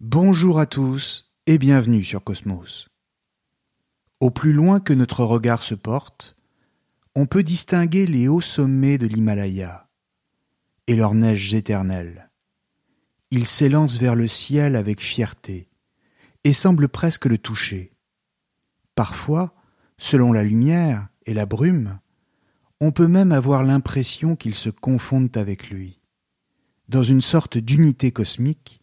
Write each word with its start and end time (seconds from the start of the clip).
Bonjour 0.00 0.58
à 0.58 0.66
tous 0.66 1.32
et 1.46 1.56
bienvenue 1.56 2.04
sur 2.04 2.22
Cosmos. 2.22 2.90
Au 4.20 4.30
plus 4.30 4.52
loin 4.52 4.78
que 4.78 4.92
notre 4.92 5.24
regard 5.24 5.62
se 5.62 5.74
porte, 5.74 6.36
on 7.14 7.24
peut 7.24 7.42
distinguer 7.42 8.06
les 8.06 8.28
hauts 8.28 8.42
sommets 8.42 8.98
de 8.98 9.06
l'Himalaya 9.06 9.88
et 10.86 10.96
leurs 10.96 11.14
neiges 11.14 11.54
éternelles. 11.54 12.30
Ils 13.30 13.46
s'élancent 13.46 13.96
vers 13.96 14.14
le 14.14 14.28
ciel 14.28 14.76
avec 14.76 15.00
fierté 15.00 15.70
et 16.44 16.52
semblent 16.52 16.90
presque 16.90 17.24
le 17.24 17.38
toucher. 17.38 17.94
Parfois, 18.96 19.54
selon 19.96 20.30
la 20.30 20.44
lumière 20.44 21.08
et 21.24 21.32
la 21.32 21.46
brume, 21.46 22.00
on 22.82 22.92
peut 22.92 23.08
même 23.08 23.32
avoir 23.32 23.62
l'impression 23.62 24.36
qu'ils 24.36 24.56
se 24.56 24.68
confondent 24.68 25.38
avec 25.38 25.70
lui, 25.70 26.02
dans 26.90 27.02
une 27.02 27.22
sorte 27.22 27.56
d'unité 27.56 28.12
cosmique 28.12 28.75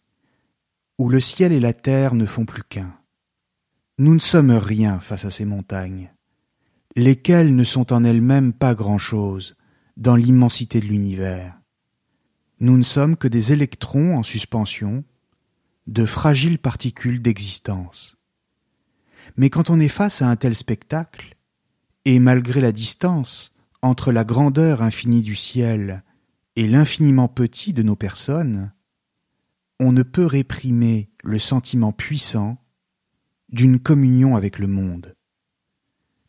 où 0.98 1.08
le 1.08 1.20
ciel 1.20 1.52
et 1.52 1.60
la 1.60 1.72
terre 1.72 2.14
ne 2.14 2.26
font 2.26 2.44
plus 2.44 2.62
qu'un. 2.62 2.96
Nous 3.98 4.14
ne 4.14 4.20
sommes 4.20 4.52
rien 4.52 5.00
face 5.00 5.24
à 5.24 5.30
ces 5.30 5.44
montagnes, 5.44 6.12
lesquelles 6.96 7.54
ne 7.54 7.64
sont 7.64 7.92
en 7.92 8.04
elles-mêmes 8.04 8.52
pas 8.52 8.74
grand-chose 8.74 9.56
dans 9.96 10.16
l'immensité 10.16 10.80
de 10.80 10.86
l'univers. 10.86 11.58
Nous 12.60 12.76
ne 12.76 12.82
sommes 12.82 13.16
que 13.16 13.28
des 13.28 13.52
électrons 13.52 14.16
en 14.16 14.22
suspension, 14.22 15.04
de 15.86 16.06
fragiles 16.06 16.58
particules 16.58 17.20
d'existence. 17.20 18.16
Mais 19.36 19.50
quand 19.50 19.70
on 19.70 19.80
est 19.80 19.88
face 19.88 20.22
à 20.22 20.28
un 20.28 20.36
tel 20.36 20.54
spectacle, 20.54 21.36
et 22.04 22.18
malgré 22.18 22.60
la 22.60 22.72
distance 22.72 23.54
entre 23.82 24.12
la 24.12 24.24
grandeur 24.24 24.82
infinie 24.82 25.22
du 25.22 25.36
ciel 25.36 26.02
et 26.56 26.66
l'infiniment 26.66 27.28
petit 27.28 27.72
de 27.72 27.82
nos 27.82 27.96
personnes, 27.96 28.72
on 29.80 29.92
ne 29.92 30.02
peut 30.02 30.26
réprimer 30.26 31.10
le 31.22 31.38
sentiment 31.38 31.92
puissant 31.92 32.58
d'une 33.48 33.78
communion 33.78 34.36
avec 34.36 34.58
le 34.58 34.66
monde. 34.66 35.16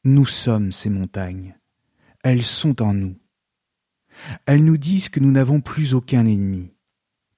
Nous 0.03 0.25
sommes 0.25 0.71
ces 0.71 0.89
montagnes. 0.89 1.57
Elles 2.23 2.45
sont 2.45 2.81
en 2.81 2.93
nous. 2.93 3.17
Elles 4.45 4.63
nous 4.63 4.77
disent 4.77 5.09
que 5.09 5.19
nous 5.19 5.31
n'avons 5.31 5.61
plus 5.61 5.93
aucun 5.93 6.25
ennemi, 6.25 6.73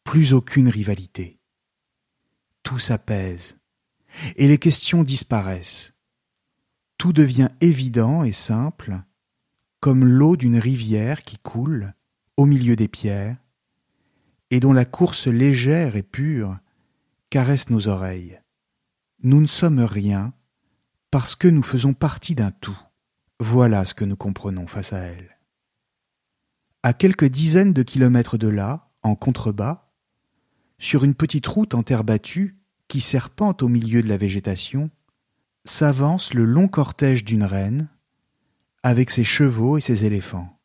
plus 0.03 0.33
aucune 0.33 0.69
rivalité. 0.69 1.39
Tout 2.63 2.79
s'apaise, 2.79 3.57
et 4.35 4.47
les 4.47 4.57
questions 4.57 5.03
disparaissent. 5.03 5.93
Tout 6.97 7.13
devient 7.13 7.49
évident 7.61 8.23
et 8.23 8.31
simple, 8.31 9.01
comme 9.79 10.05
l'eau 10.05 10.35
d'une 10.35 10.57
rivière 10.57 11.23
qui 11.23 11.37
coule 11.37 11.93
au 12.35 12.45
milieu 12.45 12.75
des 12.75 12.87
pierres, 12.87 13.37
et 14.51 14.59
dont 14.59 14.73
la 14.73 14.85
course 14.85 15.27
légère 15.27 15.95
et 15.95 16.03
pure 16.03 16.57
caresse 17.29 17.69
nos 17.69 17.87
oreilles. 17.87 18.39
Nous 19.23 19.41
ne 19.41 19.47
sommes 19.47 19.79
rien 19.79 20.33
parce 21.11 21.35
que 21.35 21.47
nous 21.47 21.63
faisons 21.63 21.93
partie 21.93 22.35
d'un 22.35 22.51
tout. 22.51 22.77
Voilà 23.39 23.85
ce 23.85 23.93
que 23.93 24.05
nous 24.05 24.15
comprenons 24.15 24.67
face 24.67 24.93
à 24.93 24.99
elle. 24.99 25.37
À 26.83 26.93
quelques 26.93 27.25
dizaines 27.25 27.73
de 27.73 27.83
kilomètres 27.83 28.37
de 28.37 28.47
là, 28.47 28.91
en 29.03 29.15
contrebas, 29.15 29.91
sur 30.79 31.03
une 31.03 31.15
petite 31.15 31.47
route 31.47 31.73
en 31.73 31.83
terre 31.83 32.03
battue 32.03 32.57
qui 32.87 33.01
serpente 33.01 33.63
au 33.63 33.67
milieu 33.67 34.01
de 34.01 34.07
la 34.07 34.17
végétation, 34.17 34.89
s'avance 35.65 36.33
le 36.33 36.45
long 36.45 36.67
cortège 36.67 37.25
d'une 37.25 37.43
reine, 37.43 37.89
avec 38.83 39.09
ses 39.09 39.23
chevaux 39.23 39.77
et 39.77 39.81
ses 39.81 40.05
éléphants. 40.05 40.57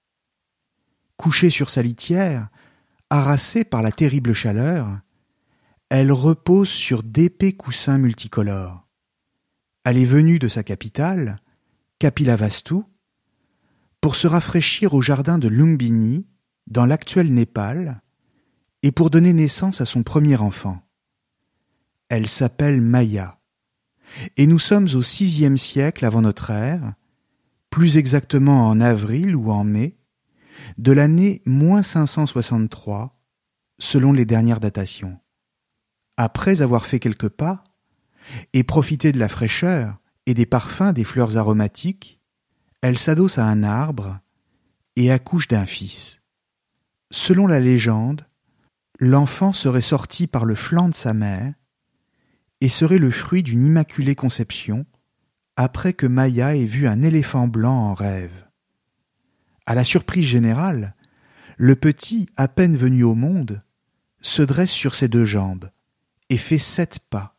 Couchée 1.16 1.50
sur 1.50 1.70
sa 1.70 1.82
litière, 1.82 2.48
harassée 3.12 3.64
par 3.64 3.82
la 3.82 3.92
terrible 3.92 4.32
chaleur, 4.32 4.98
elle 5.90 6.10
repose 6.12 6.70
sur 6.70 7.02
d'épais 7.02 7.52
coussins 7.52 7.98
multicolores. 7.98 8.88
Elle 9.84 9.98
est 9.98 10.06
venue 10.06 10.38
de 10.38 10.48
sa 10.48 10.62
capitale, 10.62 11.42
Kapilavastu, 11.98 12.76
pour 14.00 14.16
se 14.16 14.26
rafraîchir 14.26 14.94
au 14.94 15.02
jardin 15.02 15.38
de 15.38 15.48
Lumbini, 15.48 16.26
dans 16.66 16.86
l'actuel 16.86 17.34
Népal, 17.34 18.00
et 18.82 18.92
pour 18.92 19.10
donner 19.10 19.34
naissance 19.34 19.82
à 19.82 19.84
son 19.84 20.02
premier 20.02 20.38
enfant. 20.38 20.80
Elle 22.08 22.28
s'appelle 22.28 22.80
Maya, 22.80 23.38
et 24.38 24.46
nous 24.46 24.58
sommes 24.58 24.88
au 24.94 25.02
sixième 25.02 25.58
siècle 25.58 26.06
avant 26.06 26.22
notre 26.22 26.48
ère, 26.48 26.94
plus 27.68 27.98
exactement 27.98 28.68
en 28.68 28.80
avril 28.80 29.36
ou 29.36 29.50
en 29.50 29.64
mai, 29.64 29.98
de 30.78 30.92
l'année 30.92 31.42
moins 31.46 31.82
563, 31.82 33.18
selon 33.78 34.12
les 34.12 34.24
dernières 34.24 34.60
datations. 34.60 35.18
Après 36.16 36.62
avoir 36.62 36.86
fait 36.86 36.98
quelques 36.98 37.28
pas, 37.28 37.64
et 38.52 38.62
profité 38.62 39.12
de 39.12 39.18
la 39.18 39.28
fraîcheur 39.28 39.98
et 40.26 40.34
des 40.34 40.46
parfums 40.46 40.92
des 40.92 41.04
fleurs 41.04 41.36
aromatiques, 41.36 42.20
elle 42.80 42.98
s'adosse 42.98 43.38
à 43.38 43.46
un 43.46 43.62
arbre 43.62 44.20
et 44.96 45.10
accouche 45.10 45.48
d'un 45.48 45.66
fils. 45.66 46.20
Selon 47.10 47.46
la 47.46 47.60
légende, 47.60 48.26
l'enfant 48.98 49.52
serait 49.52 49.82
sorti 49.82 50.26
par 50.26 50.44
le 50.44 50.54
flanc 50.54 50.88
de 50.88 50.94
sa 50.94 51.14
mère 51.14 51.54
et 52.60 52.68
serait 52.68 52.98
le 52.98 53.10
fruit 53.10 53.42
d'une 53.42 53.64
immaculée 53.64 54.14
conception 54.14 54.86
après 55.56 55.92
que 55.92 56.06
Maya 56.06 56.56
ait 56.56 56.64
vu 56.64 56.86
un 56.86 57.02
éléphant 57.02 57.48
blanc 57.48 57.74
en 57.74 57.94
rêve. 57.94 58.46
À 59.66 59.74
la 59.74 59.84
surprise 59.84 60.26
générale, 60.26 60.94
le 61.56 61.76
petit, 61.76 62.28
à 62.36 62.48
peine 62.48 62.76
venu 62.76 63.04
au 63.04 63.14
monde, 63.14 63.62
se 64.20 64.42
dresse 64.42 64.70
sur 64.70 64.94
ses 64.94 65.08
deux 65.08 65.24
jambes 65.24 65.70
et 66.28 66.38
fait 66.38 66.58
sept 66.58 66.98
pas, 67.10 67.36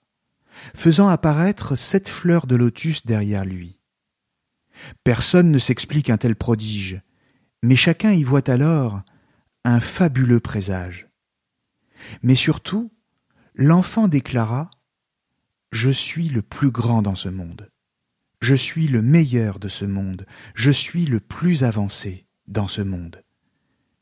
faisant 0.75 1.07
apparaître 1.07 1.75
sept 1.75 2.09
fleurs 2.09 2.47
de 2.47 2.55
lotus 2.55 3.05
derrière 3.05 3.45
lui. 3.45 3.79
Personne 5.03 5.51
ne 5.51 5.59
s'explique 5.59 6.09
un 6.09 6.17
tel 6.17 6.35
prodige, 6.35 7.01
mais 7.61 7.75
chacun 7.75 8.11
y 8.11 8.23
voit 8.23 8.49
alors 8.49 9.01
un 9.63 9.79
fabuleux 9.79 10.39
présage. 10.39 11.07
Mais 12.21 12.35
surtout, 12.35 12.91
l'enfant 13.55 14.07
déclara 14.07 14.69
Je 15.71 15.89
suis 15.89 16.29
le 16.29 16.41
plus 16.41 16.71
grand 16.71 17.01
dans 17.01 17.15
ce 17.15 17.29
monde. 17.29 17.69
Je 18.43 18.55
suis 18.55 18.89
le 18.89 19.01
meilleur 19.01 19.57
de 19.57 19.69
ce 19.69 19.85
monde, 19.85 20.25
je 20.53 20.69
suis 20.69 21.05
le 21.05 21.21
plus 21.21 21.63
avancé 21.63 22.27
dans 22.45 22.67
ce 22.67 22.81
monde. 22.81 23.23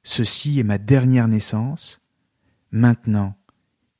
Ceci 0.01 0.59
est 0.59 0.63
ma 0.63 0.79
dernière 0.79 1.27
naissance. 1.27 2.01
Maintenant, 2.71 3.37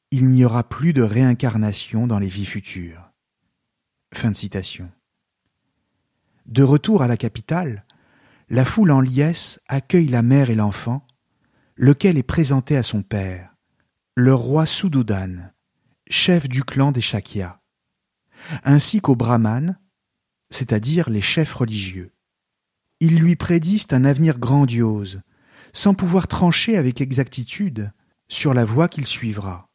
il 0.10 0.30
n'y 0.30 0.44
aura 0.44 0.68
plus 0.68 0.94
de 0.94 1.04
réincarnation 1.04 2.08
dans 2.08 2.18
les 2.18 2.28
vies 2.28 2.48
futures. 2.48 3.12
Fin 4.16 4.32
de 4.32 4.36
citation. 4.36 4.90
De 6.48 6.64
retour 6.64 7.04
à 7.04 7.08
la 7.08 7.18
capitale, 7.18 7.86
la 8.50 8.66
foule 8.66 8.90
en 8.90 9.00
liesse 9.00 9.60
accueille 9.68 10.08
la 10.08 10.24
mère 10.24 10.50
et 10.50 10.56
l'enfant, 10.56 11.06
lequel 11.76 12.18
est 12.18 12.24
présenté 12.24 12.76
à 12.78 12.82
son 12.82 13.04
père, 13.04 13.56
le 14.16 14.34
roi 14.34 14.66
Sudodan, 14.66 15.54
chef 16.10 16.50
du 16.50 16.64
clan 16.64 16.92
des 16.92 17.02
Shakyas, 17.02 17.60
ainsi 18.64 19.02
qu'aux 19.02 19.16
brahmanes, 19.16 19.78
c'est-à-dire 20.52 21.10
les 21.10 21.22
chefs 21.22 21.54
religieux. 21.54 22.14
Ils 23.00 23.18
lui 23.18 23.36
prédisent 23.36 23.88
un 23.92 24.06
avenir 24.06 24.38
grandiose, 24.38 25.22
sans 25.74 25.96
pouvoir 25.96 26.28
trancher 26.28 26.78
avec 26.78 27.02
exactitude 27.02 27.92
sur 28.28 28.54
la 28.54 28.66
voie 28.66 28.88
qu'il 28.88 29.08
suivra. 29.08 29.70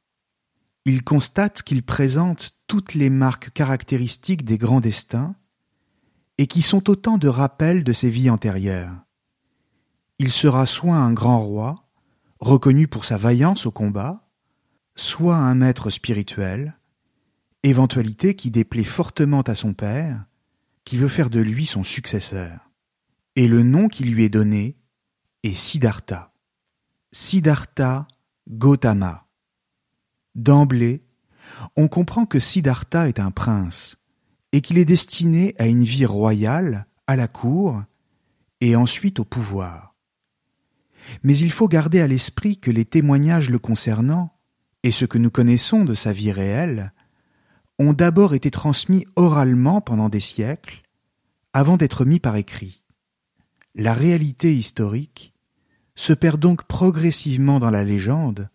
Ils 0.85 1.03
constatent 1.03 1.63
qu'il 1.63 1.83
présente 1.83 2.53
toutes 2.69 2.95
les 2.95 3.11
marques 3.11 3.51
caractéristiques 3.51 4.45
des 4.45 4.59
grands 4.59 4.81
destins, 4.81 5.35
et 6.39 6.47
qui 6.47 6.63
sont 6.63 6.89
autant 6.91 7.19
de 7.19 7.29
rappels 7.29 7.83
de 7.83 7.93
ses 7.93 8.11
vies 8.11 8.31
antérieures. 8.31 8.95
Il 10.19 10.31
sera 10.31 10.67
soit 10.67 10.97
un 10.97 11.13
grand 11.13 11.41
roi, 11.41 11.89
reconnu 12.39 12.89
pour 12.89 13.05
sa 13.05 13.17
vaillance 13.17 13.67
au 13.67 13.71
combat, 13.71 14.29
soit 14.95 15.37
un 15.37 15.55
maître 15.55 15.91
spirituel, 15.91 16.79
éventualité 17.63 18.35
qui 18.35 18.51
déplaît 18.51 18.85
fortement 18.85 19.43
à 19.43 19.55
son 19.55 19.73
père, 19.73 20.25
qui 20.87 20.97
veut 20.97 21.09
faire 21.09 21.29
de 21.29 21.41
lui 21.41 21.67
son 21.67 21.85
successeur. 21.85 22.71
Et 23.35 23.49
le 23.49 23.63
nom 23.63 23.89
qui 23.89 24.05
lui 24.05 24.25
est 24.25 24.31
donné 24.31 24.79
est 25.43 25.55
Siddhartha. 25.55 26.33
Siddhartha 27.13 28.07
Gautama, 28.49 29.27
d'emblée, 30.37 31.03
on 31.77 31.89
comprend 31.89 32.25
que 32.25 32.39
Siddhartha 32.39 33.09
est 33.09 33.19
un 33.19 33.33
prince 33.33 33.97
et 34.53 34.61
qu'il 34.61 34.79
est 34.79 34.85
destiné 34.85 35.57
à 35.59 35.67
une 35.67 35.83
vie 35.83 36.07
royale, 36.07 36.87
à 37.09 37.17
la 37.17 37.27
cour, 37.27 37.83
et 38.61 38.77
ensuite 38.77 39.19
au 39.19 39.25
pouvoir. 39.25 39.97
Mais 41.25 41.37
il 41.37 41.51
faut 41.51 41.69
garder 41.69 42.01
à 42.01 42.07
l'esprit 42.07 42.59
que 42.59 42.71
les 42.71 42.85
témoignages 42.85 43.51
le 43.51 43.59
concernant, 43.59 44.33
et 44.85 44.93
ce 44.93 45.05
que 45.05 45.19
nous 45.19 45.31
connaissons 45.31 45.85
de 45.85 45.97
sa 45.97 46.13
vie 46.13 46.33
réelle, 46.33 46.93
ont 47.79 47.93
d'abord 47.93 48.35
été 48.35 48.51
transmis 48.51 49.07
oralement 49.17 49.81
pendant 49.81 50.09
des 50.09 50.21
siècles, 50.21 50.83
avant 51.53 51.77
d'être 51.77 52.05
mis 52.05 52.21
par 52.21 52.37
écrit. 52.37 52.83
La 53.75 53.95
réalité 53.95 54.55
historique 54.55 55.35
se 55.95 56.13
perd 56.13 56.41
donc 56.41 56.65
progressivement 56.65 57.61
dans 57.61 57.71
la 57.71 57.85
légende, 57.85 58.51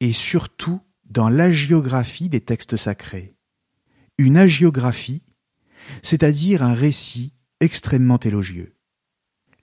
et 0.00 0.12
surtout 0.12 0.80
dans 1.04 1.28
l'agiographie 1.28 2.28
des 2.28 2.40
textes 2.40 2.76
sacrés. 2.76 3.34
Une 4.18 4.36
agiographie, 4.36 5.22
c'est-à-dire 6.02 6.62
un 6.62 6.74
récit 6.74 7.32
extrêmement 7.60 8.18
élogieux. 8.18 8.74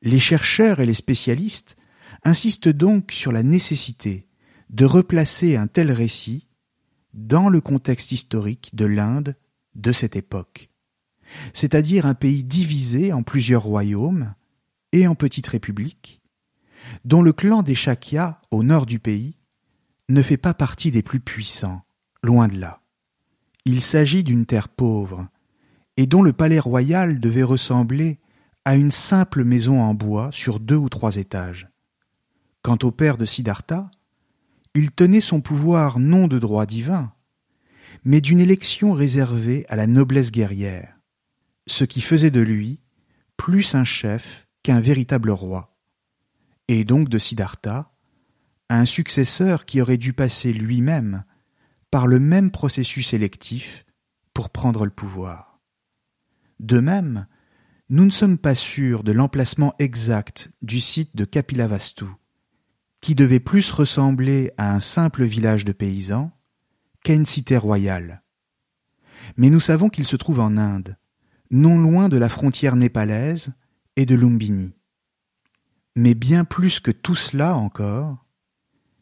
Les 0.02 0.20
chercheurs 0.20 0.80
et 0.80 0.86
les 0.86 0.94
spécialistes 0.94 1.76
insistent 2.24 2.70
donc 2.70 3.12
sur 3.12 3.32
la 3.32 3.44
nécessité 3.44 4.28
de 4.70 4.86
replacer 4.86 5.56
un 5.56 5.68
tel 5.68 5.92
récit 5.92 6.48
dans 7.14 7.50
le 7.50 7.62
contexte 7.62 8.12
historique 8.12 8.72
de 8.74 8.86
l'Inde 8.86 9.36
de 9.76 9.92
cette 9.92 10.16
époque, 10.16 10.70
c'est-à-dire 11.54 12.06
un 12.06 12.14
pays 12.14 12.44
divisé 12.44 13.14
en 13.14 13.24
plusieurs 13.24 13.64
royaumes 13.64 14.34
et 14.92 15.08
en 15.08 15.16
petites 15.16 15.48
républiques, 15.48 16.22
dont 17.06 17.22
le 17.22 17.34
clan 17.34 17.64
des 17.64 17.76
Shakyas 17.76 18.40
au 18.52 18.64
nord 18.64 18.86
du 18.86 19.00
pays 19.00 19.38
ne 20.10 20.22
fait 20.22 20.38
pas 20.38 20.54
partie 20.54 20.92
des 20.92 21.02
plus 21.02 21.20
puissants, 21.20 21.84
loin 22.22 22.48
de 22.48 22.60
là. 22.60 22.82
Il 23.66 23.82
s'agit 23.82 24.24
d'une 24.24 24.46
terre 24.46 24.70
pauvre, 24.70 25.28
et 25.98 26.08
dont 26.08 26.22
le 26.22 26.34
palais 26.34 26.60
royal 26.60 27.20
devait 27.20 27.44
ressembler 27.44 28.20
à 28.66 28.76
une 28.76 28.92
simple 28.92 29.44
maison 29.44 29.82
en 29.82 29.94
bois 29.94 30.30
sur 30.32 30.60
deux 30.60 30.76
ou 30.76 30.90
trois 30.90 31.18
étages. 31.18 31.70
Quant 32.62 32.78
au 32.84 32.92
père 32.92 33.18
de 33.18 33.26
Siddhartha, 33.26 33.90
il 34.76 34.92
tenait 34.92 35.22
son 35.22 35.42
pouvoir 35.42 36.00
non 36.00 36.28
de 36.28 36.40
droit 36.40 36.66
divin, 36.66 37.14
mais 38.04 38.22
d'une 38.22 38.40
élection 38.40 38.94
réservée 38.94 39.66
à 39.70 39.76
la 39.76 39.88
noblesse 39.88 40.32
guerrière, 40.32 41.00
ce 41.68 41.84
qui 41.84 42.02
faisait 42.02 42.32
de 42.32 42.42
lui 42.42 42.82
plus 43.38 43.76
un 43.76 43.84
chef 43.84 44.48
qu'un 44.64 44.80
véritable 44.80 45.32
roi, 45.32 45.78
et 46.68 46.84
donc 46.84 47.10
de 47.10 47.18
Siddhartha 47.18 47.94
un 48.70 48.86
successeur 48.86 49.66
qui 49.66 49.82
aurait 49.82 49.98
dû 49.98 50.14
passer 50.14 50.52
lui-même 50.52 51.24
par 51.92 52.08
le 52.08 52.20
même 52.20 52.50
processus 52.50 53.14
électif 53.14 53.86
pour 54.34 54.50
prendre 54.50 54.86
le 54.86 54.92
pouvoir. 54.92 55.60
De 56.60 56.80
même, 56.80 57.28
nous 57.90 58.06
ne 58.06 58.12
sommes 58.12 58.38
pas 58.38 58.56
sûrs 58.56 59.04
de 59.04 59.12
l'emplacement 59.12 59.76
exact 59.78 60.50
du 60.62 60.80
site 60.80 61.16
de 61.16 61.26
Kapilavastu, 61.26 62.06
qui 63.04 63.16
devait 63.16 63.42
plus 63.42 63.70
ressembler 63.70 64.54
à 64.56 64.74
un 64.74 64.80
simple 64.80 65.26
village 65.26 65.66
de 65.66 65.74
paysans 65.74 66.32
qu'à 67.04 67.14
une 67.14 67.26
cité 67.26 67.58
royale. 67.58 68.24
Mais 69.36 69.50
nous 69.50 69.60
savons 69.60 69.90
qu'il 69.90 70.06
se 70.06 70.16
trouve 70.16 70.40
en 70.40 70.56
Inde, 70.56 70.96
non 71.52 71.78
loin 71.78 72.08
de 72.08 72.16
la 72.16 72.30
frontière 72.30 72.78
népalaise 72.78 73.52
et 73.98 74.06
de 74.06 74.16
Lumbini. 74.16 74.74
Mais 75.98 76.14
bien 76.14 76.46
plus 76.46 76.80
que 76.80 76.92
tout 76.92 77.14
cela 77.14 77.58
encore, 77.58 78.26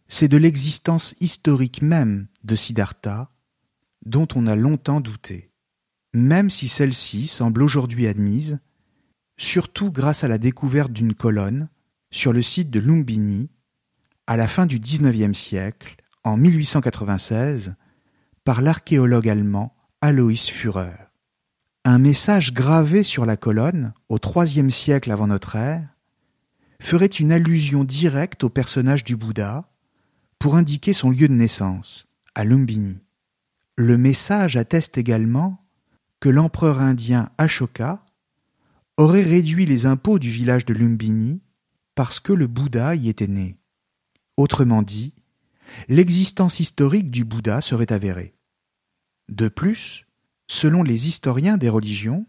c'est 0.08 0.28
de 0.28 0.38
l'existence 0.38 1.14
historique 1.20 1.84
même 1.84 2.26
de 2.44 2.56
Siddhartha 2.56 3.30
dont 4.04 4.28
on 4.34 4.48
a 4.48 4.56
longtemps 4.56 5.00
douté, 5.00 5.52
même 6.16 6.50
si 6.50 6.70
celle-ci 6.70 7.28
semble 7.28 7.62
aujourd'hui 7.62 8.08
admise, 8.08 8.62
surtout 9.38 9.92
grâce 9.92 10.24
à 10.24 10.28
la 10.28 10.40
découverte 10.40 10.92
d'une 10.92 11.14
colonne 11.14 11.70
sur 12.10 12.34
le 12.34 12.42
site 12.42 12.72
de 12.72 12.80
Lumbini 12.80 13.52
à 14.32 14.38
la 14.38 14.48
fin 14.48 14.66
du 14.66 14.80
XIXe 14.80 15.38
siècle, 15.38 15.98
en 16.24 16.38
1896, 16.38 17.76
par 18.46 18.62
l'archéologue 18.62 19.28
allemand 19.28 19.76
Alois 20.00 20.48
Führer. 20.48 20.96
Un 21.84 21.98
message 21.98 22.54
gravé 22.54 23.04
sur 23.04 23.26
la 23.26 23.36
colonne 23.36 23.92
au 24.08 24.20
IIIe 24.24 24.72
siècle 24.72 25.12
avant 25.12 25.28
notre 25.28 25.58
ère 25.58 25.86
ferait 26.82 27.08
une 27.08 27.34
allusion 27.34 27.84
directe 27.84 28.46
au 28.46 28.50
personnage 28.50 29.04
du 29.04 29.18
Bouddha 29.18 29.70
pour 30.40 30.56
indiquer 30.56 30.94
son 30.94 31.10
lieu 31.10 31.28
de 31.28 31.34
naissance, 31.34 32.08
à 32.34 32.46
Lumbini. 32.46 33.02
Le 33.76 33.98
message 33.98 34.56
atteste 34.56 34.98
également 34.98 35.62
que 36.22 36.30
l'empereur 36.30 36.80
indien 36.80 37.32
Ashoka 37.38 38.06
aurait 38.96 39.24
réduit 39.24 39.66
les 39.66 39.86
impôts 39.86 40.20
du 40.20 40.30
village 40.30 40.64
de 40.64 40.74
Lumbini 40.74 41.42
parce 41.96 42.22
que 42.22 42.32
le 42.32 42.48
Bouddha 42.48 42.96
y 42.96 43.10
était 43.10 43.28
né. 43.28 43.58
Autrement 44.38 44.82
dit, 44.82 45.14
l'existence 45.88 46.60
historique 46.60 47.12
du 47.12 47.26
Bouddha 47.26 47.62
serait 47.62 47.92
avérée. 47.92 48.34
De 49.30 49.48
plus, 49.48 50.06
selon 50.48 50.84
les 50.84 51.08
historiens 51.08 51.58
des 51.58 51.70
religions, 51.70 52.26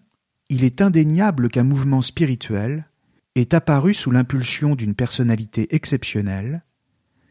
il 0.49 0.65
est 0.65 0.81
indéniable 0.81 1.49
qu'un 1.49 1.63
mouvement 1.63 2.03
spirituel 2.03 2.89
est 3.35 3.55
apparu 3.55 3.95
sous 3.95 4.11
l'impulsion 4.11 4.75
d'une 4.75 4.95
personnalité 4.95 5.75
exceptionnelle 5.75 6.63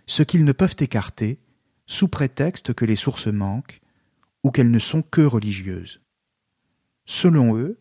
ce 0.08 0.24
qu'ils 0.24 0.44
ne 0.44 0.52
peuvent 0.52 0.76
écarter, 0.80 1.40
sous 1.86 2.10
prétexte 2.10 2.74
que 2.74 2.84
les 2.84 2.96
sources 2.96 3.28
manquent 3.28 3.80
ou 4.44 4.52
qu'elles 4.52 4.72
ne 4.72 4.80
sont 4.80 5.02
que 5.02 5.22
religieuses. 5.22 6.02
Selon 7.06 7.56
eux, 7.56 7.80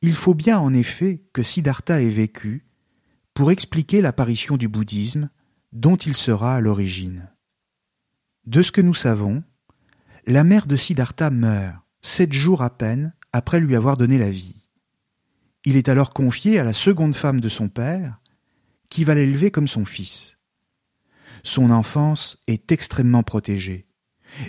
il 0.00 0.14
faut 0.14 0.34
bien 0.34 0.58
en 0.58 0.72
effet 0.72 1.22
que 1.32 1.42
Siddhartha 1.42 2.00
ait 2.00 2.08
vécu 2.08 2.64
pour 3.34 3.50
expliquer 3.50 4.00
l'apparition 4.00 4.56
du 4.56 4.68
bouddhisme 4.68 5.28
dont 5.72 5.96
il 5.96 6.14
sera 6.14 6.56
à 6.56 6.60
l'origine. 6.60 7.30
De 8.44 8.62
ce 8.62 8.72
que 8.72 8.80
nous 8.80 8.94
savons, 8.94 9.42
la 10.26 10.44
mère 10.44 10.66
de 10.66 10.76
Siddhartha 10.76 11.30
meurt 11.30 11.76
sept 12.02 12.32
jours 12.32 12.62
à 12.62 12.70
peine 12.70 13.14
après 13.32 13.60
lui 13.60 13.76
avoir 13.76 13.96
donné 13.96 14.18
la 14.18 14.30
vie. 14.30 14.66
Il 15.64 15.76
est 15.76 15.88
alors 15.88 16.12
confié 16.12 16.58
à 16.58 16.64
la 16.64 16.72
seconde 16.72 17.14
femme 17.14 17.40
de 17.40 17.48
son 17.48 17.68
père, 17.68 18.20
qui 18.88 19.04
va 19.04 19.14
l'élever 19.14 19.50
comme 19.50 19.68
son 19.68 19.84
fils. 19.84 20.36
Son 21.44 21.70
enfance 21.70 22.40
est 22.46 22.72
extrêmement 22.72 23.22
protégée, 23.22 23.86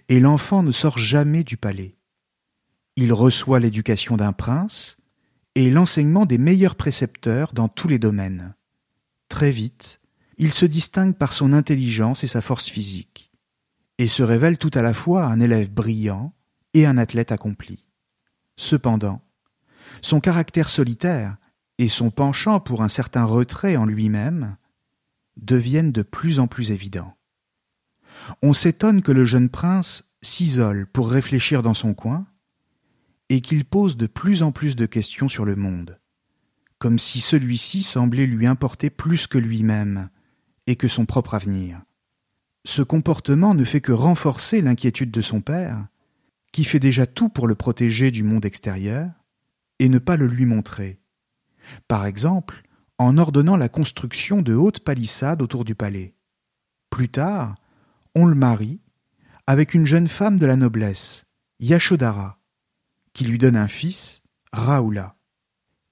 et 0.10 0.20
l'enfant 0.20 0.63
ne 0.63 0.72
sort 0.72 0.98
jamais 0.98 1.44
du 1.44 1.56
palais. 1.56 1.98
Il 2.96 3.13
reçoit 3.13 3.60
l'éducation 3.60 4.18
d'un 4.18 4.34
prince 4.34 4.98
et 5.56 5.70
l'enseignement 5.70 6.25
des 6.25 6.38
meilleurs 6.38 6.75
précepteurs 6.75 7.53
dans 7.53 7.68
tous 7.68 7.88
les 7.88 8.00
domaines. 8.00 8.56
Très 9.30 9.51
vite, 9.51 10.01
il 10.38 10.52
se 10.52 10.66
distingue 10.66 11.16
par 11.16 11.34
son 11.34 11.54
intelligence 11.54 12.24
et 12.24 12.28
sa 12.28 12.42
force 12.42 12.70
physique, 12.70 13.32
et 13.98 14.08
se 14.08 14.24
révèle 14.24 14.58
tout 14.58 14.72
à 14.74 14.82
la 14.82 14.94
fois 14.94 15.25
un 15.25 15.40
élève 15.40 15.72
brillant 15.72 16.34
et 16.74 16.86
un 16.86 16.98
athlète 16.98 17.32
accompli. 17.32 17.86
Cependant, 18.56 19.22
son 20.02 20.20
caractère 20.20 20.70
solitaire 20.70 21.38
et 21.78 21.90
son 21.90 22.10
penchant 22.10 22.60
pour 22.60 22.82
un 22.82 22.90
certain 22.90 23.25
retrait 23.25 23.75
en 23.75 23.86
lui-même 23.86 24.58
deviennent 25.38 25.92
de 25.92 26.04
plus 26.04 26.40
en 26.40 26.48
plus 26.48 26.72
évidents. 26.72 27.16
On 28.42 28.54
s'étonne 28.54 29.02
que 29.02 29.12
le 29.12 29.25
jeune 29.25 29.50
prince 29.50 30.04
s'isole 30.22 30.88
pour 30.88 31.10
réfléchir 31.10 31.63
dans 31.63 31.74
son 31.74 31.94
coin, 31.94 32.28
et 33.30 33.42
qu'il 33.42 33.66
pose 33.66 33.98
de 33.98 34.06
plus 34.06 34.44
en 34.44 34.52
plus 34.52 34.75
de 34.75 34.86
questions 34.86 35.30
sur 35.30 35.46
le 35.46 35.56
monde, 35.56 36.00
comme 36.78 37.00
si 37.00 37.20
celui-ci 37.20 37.82
semblait 37.82 38.28
lui 38.28 38.46
importer 38.46 38.90
plus 38.90 39.28
que 39.28 39.38
lui-même 39.38 40.10
et 40.67 40.75
que 40.75 40.88
son 40.88 41.05
propre 41.05 41.34
avenir. 41.34 41.82
Ce 42.65 42.82
comportement 42.82 43.53
ne 43.53 43.65
fait 43.65 43.82
que 43.82 43.91
renforcer 43.91 44.62
l'inquiétude 44.62 45.12
de 45.12 45.22
son 45.22 45.41
père, 45.41 45.88
qui 46.51 46.63
fait 46.63 46.79
déjà 46.79 47.05
tout 47.05 47.29
pour 47.29 47.48
le 47.48 47.55
protéger 47.55 48.12
du 48.12 48.24
monde 48.24 48.46
extérieur, 48.46 49.10
et 49.79 49.89
ne 49.89 50.00
pas 50.00 50.15
le 50.15 50.27
lui 50.27 50.46
montrer. 50.46 51.00
Par 51.88 52.05
exemple, 52.05 52.63
en 52.98 53.17
ordonnant 53.17 53.58
la 53.58 53.70
construction 53.70 54.41
de 54.41 54.53
hautes 54.53 54.79
palissades 54.79 55.41
autour 55.41 55.65
du 55.65 55.75
palais. 55.75 56.15
Plus 56.89 57.10
tard, 57.10 57.55
on 58.15 58.25
le 58.25 58.36
marie 58.36 58.79
avec 59.48 59.74
une 59.74 59.86
jeune 59.86 60.08
femme 60.08 60.38
de 60.38 60.46
la 60.46 60.55
noblesse, 60.55 61.25
Yashodhara, 61.60 62.39
qui 63.12 63.25
lui 63.25 63.38
donne 63.38 63.58
un 63.58 63.67
fils, 63.67 64.24
Raoula. 64.53 65.15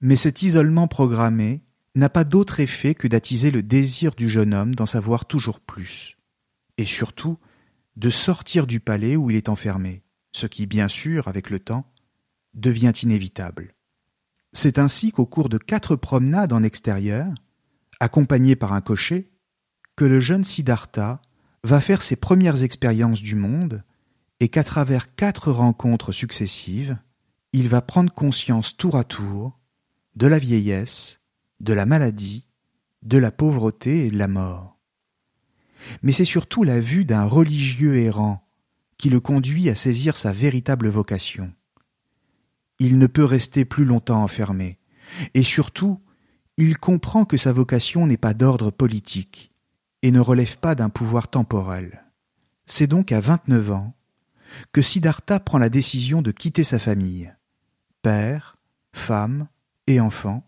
Mais 0.00 0.16
cet 0.16 0.42
isolement 0.42 0.88
programmé 0.88 1.62
n'a 1.94 2.08
pas 2.08 2.24
d'autre 2.24 2.60
effet 2.60 2.94
que 2.94 3.08
d'attiser 3.08 3.50
le 3.50 3.62
désir 3.62 4.14
du 4.14 4.28
jeune 4.28 4.54
homme 4.54 4.74
d'en 4.74 4.86
savoir 4.86 5.26
toujours 5.26 5.60
plus, 5.60 6.16
et 6.78 6.86
surtout 6.86 7.38
de 7.96 8.10
sortir 8.10 8.66
du 8.66 8.80
palais 8.80 9.16
où 9.16 9.30
il 9.30 9.36
est 9.36 9.48
enfermé, 9.48 10.02
ce 10.32 10.46
qui, 10.46 10.66
bien 10.66 10.88
sûr, 10.88 11.28
avec 11.28 11.50
le 11.50 11.60
temps, 11.60 11.92
devient 12.54 12.92
inévitable. 13.02 13.74
C'est 14.52 14.78
ainsi 14.78 15.12
qu'au 15.12 15.26
cours 15.26 15.48
de 15.48 15.58
quatre 15.58 15.96
promenades 15.96 16.52
en 16.52 16.62
extérieur, 16.62 17.32
accompagné 18.00 18.56
par 18.56 18.72
un 18.72 18.80
cocher, 18.80 19.30
que 19.96 20.04
le 20.04 20.20
jeune 20.20 20.44
Siddhartha 20.44 21.20
va 21.62 21.80
faire 21.80 22.02
ses 22.02 22.16
premières 22.16 22.62
expériences 22.62 23.22
du 23.22 23.34
monde 23.34 23.84
et 24.40 24.48
qu'à 24.48 24.64
travers 24.64 25.14
quatre 25.14 25.52
rencontres 25.52 26.12
successives, 26.12 26.98
il 27.52 27.68
va 27.68 27.82
prendre 27.82 28.12
conscience 28.12 28.76
tour 28.76 28.96
à 28.96 29.04
tour 29.04 29.58
de 30.16 30.26
la 30.26 30.38
vieillesse, 30.38 31.20
de 31.62 31.72
la 31.72 31.86
maladie, 31.86 32.46
de 33.02 33.18
la 33.18 33.30
pauvreté 33.30 34.06
et 34.06 34.10
de 34.10 34.18
la 34.18 34.28
mort. 34.28 34.78
Mais 36.02 36.12
c'est 36.12 36.24
surtout 36.24 36.62
la 36.62 36.80
vue 36.80 37.04
d'un 37.04 37.24
religieux 37.24 37.96
errant 37.96 38.46
qui 38.98 39.10
le 39.10 39.20
conduit 39.20 39.68
à 39.68 39.74
saisir 39.74 40.16
sa 40.16 40.32
véritable 40.32 40.88
vocation. 40.88 41.52
Il 42.78 42.98
ne 42.98 43.06
peut 43.06 43.24
rester 43.24 43.64
plus 43.64 43.84
longtemps 43.84 44.22
enfermé, 44.22 44.78
et 45.34 45.42
surtout, 45.42 46.00
il 46.56 46.78
comprend 46.78 47.24
que 47.24 47.36
sa 47.36 47.52
vocation 47.52 48.06
n'est 48.06 48.16
pas 48.16 48.34
d'ordre 48.34 48.70
politique 48.70 49.52
et 50.02 50.10
ne 50.10 50.20
relève 50.20 50.58
pas 50.58 50.74
d'un 50.74 50.88
pouvoir 50.88 51.28
temporel. 51.28 52.04
C'est 52.66 52.86
donc 52.86 53.12
à 53.12 53.20
vingt-neuf 53.20 53.70
ans 53.70 53.94
que 54.72 54.82
Siddhartha 54.82 55.40
prend 55.40 55.58
la 55.58 55.68
décision 55.68 56.22
de 56.22 56.30
quitter 56.30 56.64
sa 56.64 56.78
famille, 56.78 57.32
père, 58.02 58.56
femme 58.92 59.48
et 59.86 60.00
enfant, 60.00 60.46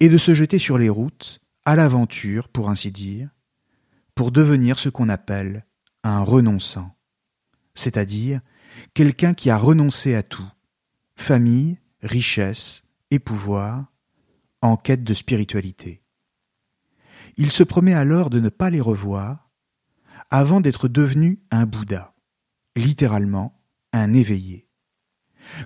et 0.00 0.08
de 0.08 0.18
se 0.18 0.34
jeter 0.34 0.58
sur 0.58 0.78
les 0.78 0.88
routes, 0.88 1.40
à 1.64 1.76
l'aventure, 1.76 2.48
pour 2.48 2.70
ainsi 2.70 2.90
dire, 2.90 3.28
pour 4.14 4.32
devenir 4.32 4.78
ce 4.78 4.88
qu'on 4.88 5.08
appelle 5.08 5.66
un 6.02 6.22
renonçant, 6.22 6.96
c'est-à-dire 7.74 8.40
quelqu'un 8.94 9.34
qui 9.34 9.50
a 9.50 9.58
renoncé 9.58 10.14
à 10.14 10.22
tout, 10.22 10.50
famille, 11.14 11.78
richesse 12.02 12.82
et 13.10 13.18
pouvoir, 13.18 13.92
en 14.62 14.76
quête 14.76 15.04
de 15.04 15.14
spiritualité. 15.14 16.02
Il 17.36 17.50
se 17.50 17.62
promet 17.62 17.94
alors 17.94 18.30
de 18.30 18.40
ne 18.40 18.48
pas 18.48 18.70
les 18.70 18.80
revoir 18.80 19.50
avant 20.30 20.60
d'être 20.60 20.88
devenu 20.88 21.40
un 21.50 21.66
Bouddha, 21.66 22.14
littéralement 22.76 23.60
un 23.92 24.14
éveillé. 24.14 24.68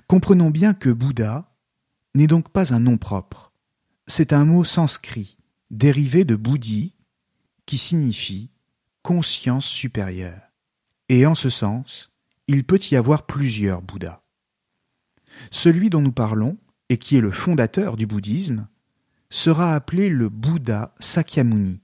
Comprenons 0.07 0.49
bien 0.49 0.73
que 0.73 0.89
Bouddha 0.89 1.55
n'est 2.13 2.27
donc 2.27 2.49
pas 2.49 2.73
un 2.73 2.79
nom 2.79 2.97
propre, 2.97 3.52
c'est 4.07 4.33
un 4.33 4.45
mot 4.45 4.63
sanskrit 4.63 5.37
dérivé 5.71 6.25
de 6.25 6.35
bouddhi 6.35 6.95
qui 7.65 7.77
signifie 7.77 8.51
conscience 9.01 9.65
supérieure. 9.65 10.41
Et 11.09 11.25
en 11.25 11.35
ce 11.35 11.49
sens, 11.49 12.11
il 12.47 12.63
peut 12.63 12.79
y 12.91 12.95
avoir 12.95 13.25
plusieurs 13.25 13.81
Bouddhas. 13.81 14.21
Celui 15.51 15.89
dont 15.89 16.01
nous 16.01 16.11
parlons, 16.11 16.57
et 16.89 16.97
qui 16.97 17.17
est 17.17 17.21
le 17.21 17.31
fondateur 17.31 17.97
du 17.97 18.05
bouddhisme, 18.05 18.67
sera 19.29 19.73
appelé 19.73 20.09
le 20.09 20.29
Bouddha 20.29 20.93
Sakyamuni, 20.99 21.81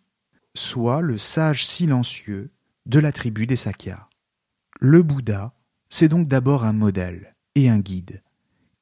soit 0.56 1.02
le 1.02 1.18
sage 1.18 1.66
silencieux 1.66 2.52
de 2.86 3.00
la 3.00 3.12
tribu 3.12 3.48
des 3.48 3.56
Sakyas. 3.56 4.08
Le 4.80 5.04
Bouddha, 5.04 5.54
c'est 5.90 6.08
donc 6.08 6.28
d'abord 6.28 6.64
un 6.64 6.74
modèle 6.74 7.36
et 7.56 7.70
un 7.70 7.80
guide, 7.80 8.24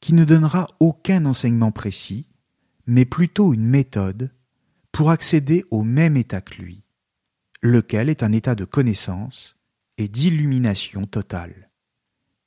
qui 0.02 0.14
ne 0.14 0.26
donnera 0.26 0.68
aucun 0.80 1.26
enseignement 1.26 1.72
précis, 1.72 2.27
mais 2.88 3.06
plutôt 3.06 3.54
une 3.54 3.68
méthode 3.68 4.34
pour 4.92 5.12
accéder 5.12 5.66
au 5.70 5.84
même 5.84 6.18
état 6.18 6.42
que 6.42 6.62
lui, 6.62 6.84
lequel 7.62 8.10
est 8.10 8.24
un 8.24 8.32
état 8.32 8.56
de 8.56 8.66
connaissance 8.66 9.58
et 9.98 10.08
d'illumination 10.08 11.06
totale. 11.06 11.70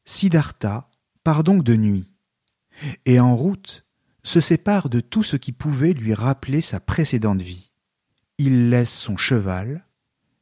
Siddhartha 0.04 0.90
part 1.22 1.44
donc 1.44 1.62
de 1.62 1.76
nuit, 1.76 2.14
et 3.04 3.20
en 3.20 3.36
route 3.36 3.84
se 4.22 4.40
sépare 4.40 4.88
de 4.88 5.00
tout 5.00 5.22
ce 5.22 5.36
qui 5.36 5.52
pouvait 5.52 5.92
lui 5.92 6.14
rappeler 6.14 6.60
sa 6.60 6.80
précédente 6.80 7.42
vie. 7.42 7.72
Il 8.38 8.70
laisse 8.70 8.92
son 8.92 9.16
cheval, 9.16 9.86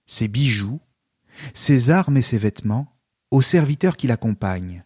ses 0.07 0.29
bijoux, 0.29 0.81
ses 1.55 1.91
armes 1.91 2.17
et 2.17 2.23
ses 2.23 2.39
vêtements 2.39 2.97
aux 3.31 3.43
serviteurs 3.43 3.97
qui 3.97 4.07
l'accompagnent, 4.07 4.85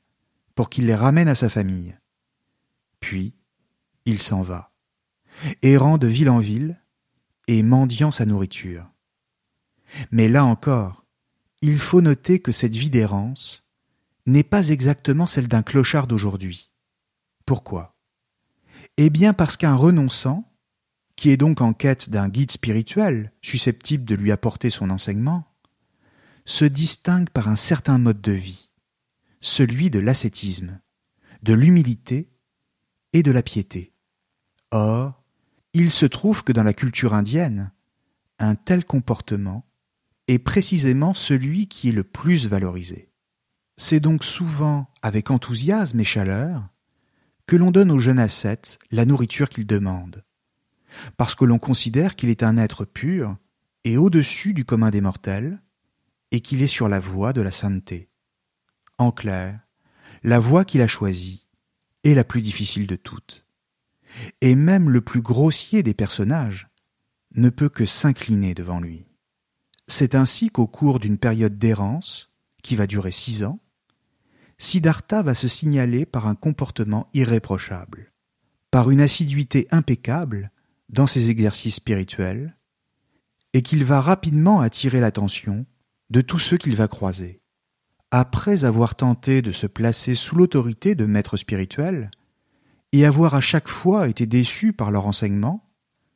pour 0.55 0.71
qu'il 0.71 0.87
les 0.87 0.95
ramène 0.95 1.29
à 1.29 1.35
sa 1.35 1.49
famille. 1.49 1.97
Puis, 3.01 3.35
il 4.05 4.21
s'en 4.21 4.43
va, 4.43 4.72
errant 5.63 5.99
de 5.99 6.07
ville 6.07 6.31
en 6.31 6.39
ville 6.39 6.81
et 7.49 7.63
mendiant 7.63 8.11
sa 8.11 8.27
nourriture. 8.27 8.89
Mais 10.11 10.29
là 10.29 10.45
encore, 10.45 11.05
il 11.61 11.79
faut 11.79 12.01
noter 12.01 12.41
que 12.41 12.53
cette 12.53 12.75
vie 12.75 12.91
d'errance 12.91 13.65
n'est 14.27 14.43
pas 14.43 14.69
exactement 14.69 15.27
celle 15.27 15.49
d'un 15.49 15.63
clochard 15.63 16.07
d'aujourd'hui. 16.07 16.73
Pourquoi? 17.47 17.97
Eh 18.97 19.11
bien 19.11 19.33
parce 19.33 19.57
qu'un 19.57 19.75
renonçant, 19.75 20.49
qui 21.17 21.31
est 21.31 21.37
donc 21.37 21.61
en 21.61 21.73
quête 21.73 22.11
d'un 22.11 22.29
guide 22.29 22.51
spirituel 22.51 23.33
susceptible 23.43 24.05
de 24.05 24.15
lui 24.15 24.33
apporter 24.33 24.71
son 24.71 24.91
enseignement, 24.91 25.45
se 26.45 26.65
distingue 26.65 27.31
par 27.31 27.49
un 27.49 27.57
certain 27.57 27.99
mode 27.99 28.21
de 28.21 28.33
vie, 28.33 28.73
celui 29.41 29.91
de 29.91 29.99
l'ascétisme, 29.99 30.81
de 31.43 31.55
l'humilité 31.55 32.29
et 33.13 33.23
de 33.23 33.31
la 33.31 33.43
piété. 33.43 33.93
Or, 34.71 35.22
il 35.75 35.91
se 35.91 36.07
trouve 36.07 36.45
que 36.45 36.53
dans 36.53 36.63
la 36.63 36.75
culture 36.75 37.15
indienne, 37.15 37.73
un 38.39 38.55
tel 38.55 38.85
comportement 38.85 39.67
est 40.29 40.39
précisément 40.39 41.15
celui 41.15 41.67
qui 41.67 41.89
est 41.89 41.93
le 41.93 42.05
plus 42.05 42.47
valorisé. 42.47 43.11
C'est 43.77 44.01
donc 44.01 44.25
souvent 44.25 44.89
avec 45.01 45.31
enthousiasme 45.31 46.01
et 46.01 46.05
chaleur 46.05 46.69
que 47.47 47.57
l'on 47.57 47.71
donne 47.71 47.91
au 47.91 47.99
jeune 47.99 48.19
ascète 48.19 48.79
la 48.91 49.05
nourriture 49.05 49.49
qu'il 49.49 49.67
demande, 49.67 50.25
parce 51.17 51.35
que 51.35 51.45
l'on 51.45 51.59
considère 51.59 52.17
qu'il 52.17 52.29
est 52.29 52.43
un 52.43 52.59
être 52.59 52.85
pur 52.85 53.37
et 53.85 53.97
au-dessus 53.97 54.55
du 54.55 54.65
commun 54.65 54.91
des 54.91 55.01
mortels, 55.01 55.61
et 56.31 56.41
qu'il 56.41 56.63
est 56.63 56.67
sur 56.67 56.89
la 56.89 57.01
voie 57.01 57.33
de 57.33 57.43
la 57.43 57.51
sainteté. 57.51 58.09
En 58.97 59.13
clair, 59.13 59.61
la 60.23 60.39
voie 60.39 60.65
qu'il 60.65 60.81
a 60.81 60.87
choisie 60.87 61.49
est 62.05 62.15
la 62.15 62.25
plus 62.25 62.41
difficile 62.41 62.87
de 62.87 62.97
toutes. 62.97 63.42
Et 64.41 64.55
même 64.55 64.91
le 64.91 65.01
plus 65.01 65.23
grossier 65.23 65.83
des 65.83 65.95
personnages 65.95 66.69
ne 67.35 67.49
peut 67.49 67.69
que 67.69 67.87
s'incliner 67.87 68.55
devant 68.55 68.81
lui. 68.81 69.07
C'est 69.89 70.15
ainsi 70.15 70.51
qu'au 70.51 70.67
cours 70.67 70.99
d'une 70.99 71.19
période 71.19 71.59
d'errance, 71.59 72.31
qui 72.63 72.77
va 72.77 72.87
durer 72.87 73.11
six 73.11 73.43
ans, 73.45 73.61
Siddhartha 74.59 75.23
va 75.23 75.35
se 75.35 75.49
signaler 75.49 76.07
par 76.07 76.29
un 76.29 76.35
comportement 76.35 77.09
irréprochable, 77.15 78.13
par 78.71 78.91
une 78.91 79.01
assiduité 79.01 79.67
impeccable 79.71 80.53
dans 80.89 81.07
ses 81.07 81.31
exercices 81.31 81.77
spirituels, 81.77 82.57
et 83.55 83.63
qu'il 83.63 83.85
va 83.85 84.01
rapidement 84.01 84.61
attirer 84.61 85.01
l'attention 85.01 85.67
de 86.11 86.21
tous 86.21 86.39
ceux 86.39 86.59
qu'il 86.59 86.77
va 86.77 86.89
croiser. 86.89 87.41
Après 88.11 88.65
avoir 88.65 88.95
tenté 88.95 89.43
de 89.43 89.53
se 89.53 89.67
placer 89.67 90.15
sous 90.15 90.37
l'autorité 90.37 90.95
de 90.95 91.07
maîtres 91.07 91.37
spirituels, 91.37 92.11
et 92.93 93.05
avoir 93.05 93.35
à 93.35 93.41
chaque 93.41 93.69
fois 93.69 94.09
été 94.09 94.27
déçu 94.27 94.73
par 94.73 94.91
leur 94.91 95.07
enseignement, 95.07 95.69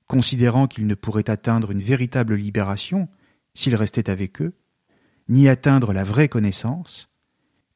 considérant 0.07 0.67
qu'il 0.67 0.87
ne 0.87 0.95
pourrait 0.95 1.31
atteindre 1.31 1.73
une 1.73 1.83
véritable 1.83 2.35
libération 2.35 3.09
s'il 3.55 3.75
restait 3.75 4.11
avec 4.11 4.41
eux, 4.43 4.55
ni 5.29 5.49
atteindre 5.49 5.93
la 5.93 6.05
vraie 6.05 6.29
connaissance, 6.29 7.11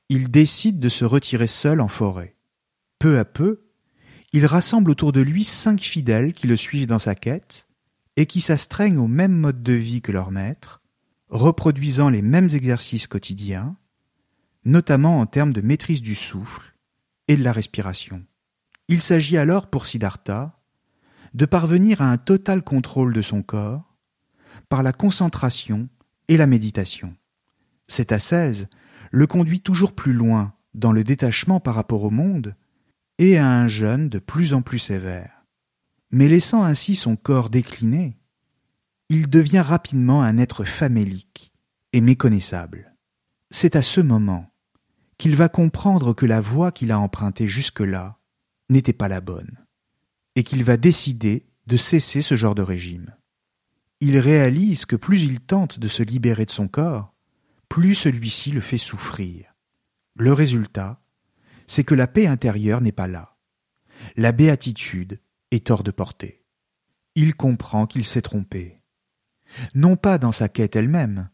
il 0.09 0.31
décide 0.31 0.79
de 0.79 0.89
se 0.89 1.05
retirer 1.05 1.47
seul 1.47 1.81
en 1.81 1.89
forêt. 1.89 2.37
Peu 2.99 3.19
à 3.19 3.25
peu, 3.25 3.63
il 4.33 4.47
rassemble 4.47 4.91
autour 4.91 5.13
de 5.13 5.21
lui 5.21 5.45
cinq 5.45 5.81
fidèles 5.81 6.35
qui 6.35 6.47
le 6.47 6.57
suivent 6.57 6.87
dans 6.87 6.99
sa 6.99 7.15
quête 7.15 7.67
et 8.17 8.27
qui 8.27 8.41
s'astreignent 8.41 8.99
au 8.99 9.07
même 9.07 9.33
mode 9.33 9.63
de 9.63 9.73
vie 9.73 10.03
que 10.03 10.13
leur 10.13 10.31
maître, 10.31 10.83
reproduisant 11.29 12.11
les 12.11 12.23
mêmes 12.23 12.51
exercices 12.51 13.07
quotidiens, 13.07 13.77
notamment 14.65 15.21
en 15.21 15.27
termes 15.27 15.53
de 15.53 15.61
maîtrise 15.61 16.03
du 16.03 16.15
souffle 16.15 16.75
et 17.29 17.37
de 17.37 17.43
la 17.43 17.53
respiration. 17.53 18.25
Il 18.91 19.01
s'agit 19.01 19.37
alors 19.37 19.69
pour 19.71 19.87
Siddhartha 19.87 20.59
de 21.33 21.47
parvenir 21.47 22.03
à 22.03 22.11
un 22.11 22.17
total 22.17 22.65
contrôle 22.65 23.13
de 23.13 23.23
son 23.23 23.41
corps 23.41 23.97
par 24.69 24.83
la 24.83 24.93
concentration 24.93 25.89
et 26.27 26.37
la 26.37 26.49
méditation. 26.49 27.15
Cette 27.87 28.11
ascèse 28.11 28.67
le 29.13 29.29
conduit 29.29 29.61
toujours 29.61 29.93
plus 29.93 30.13
loin 30.13 30.55
dans 30.75 30.91
le 30.91 31.05
détachement 31.05 31.61
par 31.61 31.77
rapport 31.77 32.03
au 32.03 32.11
monde 32.11 32.57
et 33.19 33.39
à 33.39 33.47
un 33.49 33.69
jeûne 33.69 34.09
de 34.09 34.19
plus 34.19 34.55
en 34.55 34.61
plus 34.61 34.81
sévère. 34.81 35.45
Mais 36.11 36.27
laissant 36.27 36.65
ainsi 36.65 36.97
son 36.97 37.15
corps 37.15 37.49
décliner, 37.49 38.19
il 39.09 39.31
devient 39.31 39.61
rapidement 39.61 40.25
un 40.25 40.37
être 40.37 40.65
famélique 40.65 41.53
et 41.93 42.01
méconnaissable. 42.01 42.97
C'est 43.53 43.77
à 43.77 43.83
ce 43.83 44.01
moment 44.01 44.51
qu'il 45.17 45.37
va 45.37 45.49
comprendre 45.49 46.13
que 46.13 46.27
la 46.27 46.41
voie 46.41 46.73
qu'il 46.73 46.91
a 46.91 46.99
empruntée 46.99 47.47
jusque-là 47.47 48.17
n'était 48.71 48.95
pas 48.95 49.09
la 49.09 49.21
bonne, 49.21 49.59
et 50.37 50.43
qu'il 50.43 50.65
va 50.65 50.77
décider 50.77 51.47
de 51.67 51.77
cesser 51.77 52.23
ce 52.23 52.37
genre 52.37 52.55
de 52.55 52.63
régime. 52.63 53.15
Il 54.01 54.19
réalise 54.19 54.87
que 54.87 54.97
plus 54.97 55.23
il 55.23 55.41
tente 55.41 55.79
de 55.79 55.89
se 55.89 56.03
libérer 56.03 56.47
de 56.47 56.51
son 56.51 56.69
corps, 56.69 57.15
plus 57.69 57.95
celui-ci 57.95 58.51
le 58.51 58.61
fait 58.61 58.79
souffrir. 58.79 59.55
Le 60.17 60.33
résultat, 60.33 61.03
c'est 61.67 61.85
que 61.85 61.95
la 61.95 62.09
paix 62.09 62.27
intérieure 62.27 62.81
n'est 62.81 62.91
pas 62.91 63.07
là. 63.07 63.37
La 64.17 64.33
béatitude 64.33 65.21
est 65.51 65.71
hors 65.71 65.85
de 65.85 65.91
portée. 65.91 66.45
Il 67.15 67.35
comprend 67.35 67.87
qu'il 67.87 68.05
s'est 68.05 68.23
trompé. 68.23 68.81
Non 69.75 69.97
pas 69.97 70.19
dans 70.19 70.33
sa 70.33 70.49
quête 70.49 70.75
elle-même, 70.75 71.29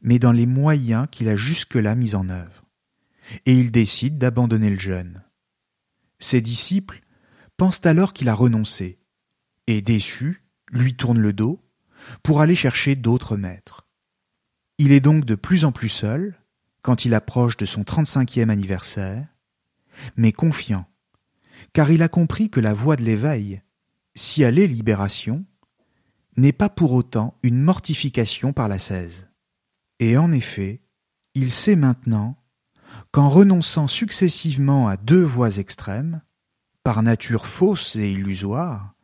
mais 0.00 0.18
dans 0.18 0.32
les 0.32 0.46
moyens 0.46 1.08
qu'il 1.10 1.28
a 1.28 1.36
jusque-là 1.36 1.94
mis 1.94 2.14
en 2.14 2.28
œuvre. 2.28 2.64
Et 3.46 3.58
il 3.58 3.72
décide 3.72 4.18
d'abandonner 4.18 4.70
le 4.70 4.78
jeûne. 4.78 5.23
Ses 6.24 6.40
disciples 6.40 7.02
pensent 7.58 7.84
alors 7.84 8.14
qu'il 8.14 8.30
a 8.30 8.34
renoncé, 8.34 8.98
et 9.66 9.82
déçus, 9.82 10.42
lui 10.70 10.96
tournent 10.96 11.20
le 11.20 11.34
dos 11.34 11.60
pour 12.22 12.40
aller 12.40 12.54
chercher 12.54 12.96
d'autres 12.96 13.36
maîtres. 13.36 13.86
Il 14.78 14.92
est 14.92 15.02
donc 15.02 15.26
de 15.26 15.34
plus 15.34 15.66
en 15.66 15.70
plus 15.70 15.90
seul 15.90 16.34
quand 16.80 17.04
il 17.04 17.12
approche 17.12 17.58
de 17.58 17.66
son 17.66 17.82
35e 17.82 18.48
anniversaire, 18.48 19.28
mais 20.16 20.32
confiant, 20.32 20.86
car 21.74 21.90
il 21.90 22.02
a 22.02 22.08
compris 22.08 22.48
que 22.48 22.60
la 22.60 22.72
voie 22.72 22.96
de 22.96 23.04
l'éveil, 23.04 23.60
si 24.14 24.40
elle 24.40 24.58
est 24.58 24.66
libération, 24.66 25.44
n'est 26.38 26.54
pas 26.54 26.70
pour 26.70 26.92
autant 26.92 27.38
une 27.42 27.60
mortification 27.60 28.54
par 28.54 28.68
la 28.68 28.78
cèse. 28.78 29.28
Et 29.98 30.16
en 30.16 30.32
effet, 30.32 30.80
il 31.34 31.50
sait 31.50 31.76
maintenant 31.76 32.42
qu'en 33.12 33.28
renonçant 33.28 33.86
successivement 33.86 34.88
à 34.88 34.96
deux 34.96 35.22
voies 35.22 35.58
extrêmes, 35.58 36.22
par 36.82 37.02
nature 37.02 37.46
fausses 37.46 37.96
et 37.96 38.10
illusoires, 38.10 38.94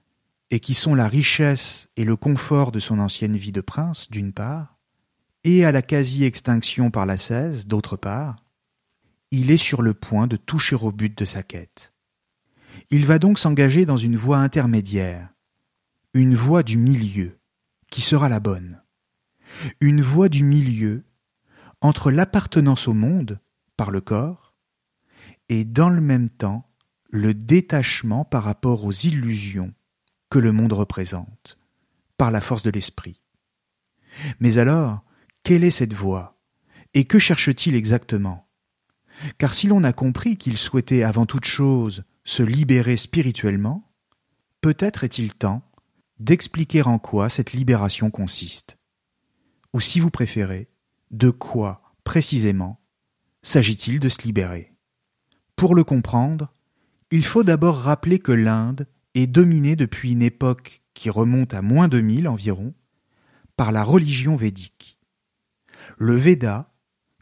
et 0.50 0.60
qui 0.60 0.74
sont 0.74 0.94
la 0.94 1.08
richesse 1.08 1.88
et 1.96 2.04
le 2.04 2.16
confort 2.16 2.72
de 2.72 2.80
son 2.80 2.98
ancienne 2.98 3.36
vie 3.36 3.52
de 3.52 3.60
prince, 3.60 4.10
d'une 4.10 4.32
part, 4.32 4.78
et 5.44 5.64
à 5.64 5.72
la 5.72 5.80
quasi-extinction 5.80 6.90
par 6.90 7.06
la 7.06 7.16
cèse, 7.16 7.66
d'autre 7.66 7.96
part, 7.96 8.44
il 9.30 9.50
est 9.50 9.56
sur 9.56 9.80
le 9.80 9.94
point 9.94 10.26
de 10.26 10.36
toucher 10.36 10.76
au 10.76 10.92
but 10.92 11.16
de 11.16 11.24
sa 11.24 11.42
quête. 11.42 11.92
Il 12.90 13.06
va 13.06 13.18
donc 13.18 13.38
s'engager 13.38 13.86
dans 13.86 13.96
une 13.96 14.16
voie 14.16 14.38
intermédiaire, 14.38 15.28
une 16.14 16.34
voie 16.34 16.62
du 16.62 16.76
milieu, 16.76 17.38
qui 17.90 18.00
sera 18.00 18.28
la 18.28 18.40
bonne. 18.40 18.82
Une 19.80 20.00
voie 20.00 20.28
du 20.28 20.44
milieu 20.44 21.04
entre 21.80 22.10
l'appartenance 22.10 22.88
au 22.88 22.94
monde, 22.94 23.40
le 23.88 24.02
corps, 24.02 24.54
et 25.48 25.64
dans 25.64 25.88
le 25.88 26.02
même 26.02 26.28
temps 26.28 26.66
le 27.08 27.32
détachement 27.34 28.24
par 28.24 28.44
rapport 28.44 28.84
aux 28.84 28.92
illusions 28.92 29.72
que 30.28 30.38
le 30.38 30.52
monde 30.52 30.74
représente, 30.74 31.58
par 32.18 32.30
la 32.30 32.40
force 32.40 32.62
de 32.62 32.70
l'esprit. 32.70 33.22
Mais 34.38 34.58
alors, 34.58 35.02
quelle 35.42 35.64
est 35.64 35.70
cette 35.70 35.94
voie 35.94 36.38
Et 36.94 37.04
que 37.04 37.18
cherche-t-il 37.18 37.74
exactement? 37.74 38.46
Car 39.38 39.54
si 39.54 39.66
l'on 39.66 39.84
a 39.84 39.92
compris 39.92 40.36
qu'il 40.36 40.58
souhaitait 40.58 41.02
avant 41.02 41.26
toute 41.26 41.46
chose 41.46 42.04
se 42.24 42.42
libérer 42.42 42.96
spirituellement, 42.96 43.90
peut-être 44.60 45.04
est-il 45.04 45.34
temps 45.34 45.62
d'expliquer 46.18 46.82
en 46.82 46.98
quoi 46.98 47.28
cette 47.28 47.52
libération 47.52 48.10
consiste. 48.10 48.76
Ou 49.72 49.80
si 49.80 50.00
vous 50.00 50.10
préférez, 50.10 50.68
de 51.10 51.30
quoi, 51.30 51.94
précisément, 52.04 52.79
s'agit-il 53.42 54.00
de 54.00 54.08
se 54.08 54.22
libérer? 54.22 54.72
Pour 55.56 55.74
le 55.74 55.84
comprendre, 55.84 56.52
il 57.10 57.24
faut 57.24 57.42
d'abord 57.42 57.76
rappeler 57.78 58.18
que 58.18 58.32
l'Inde 58.32 58.86
est 59.14 59.26
dominée 59.26 59.76
depuis 59.76 60.12
une 60.12 60.22
époque 60.22 60.82
qui 60.94 61.10
remonte 61.10 61.54
à 61.54 61.62
moins 61.62 61.88
de 61.88 62.00
mille 62.00 62.28
environ 62.28 62.74
par 63.56 63.72
la 63.72 63.84
religion 63.84 64.36
védique. 64.36 64.98
Le 65.98 66.14
Veda, 66.14 66.72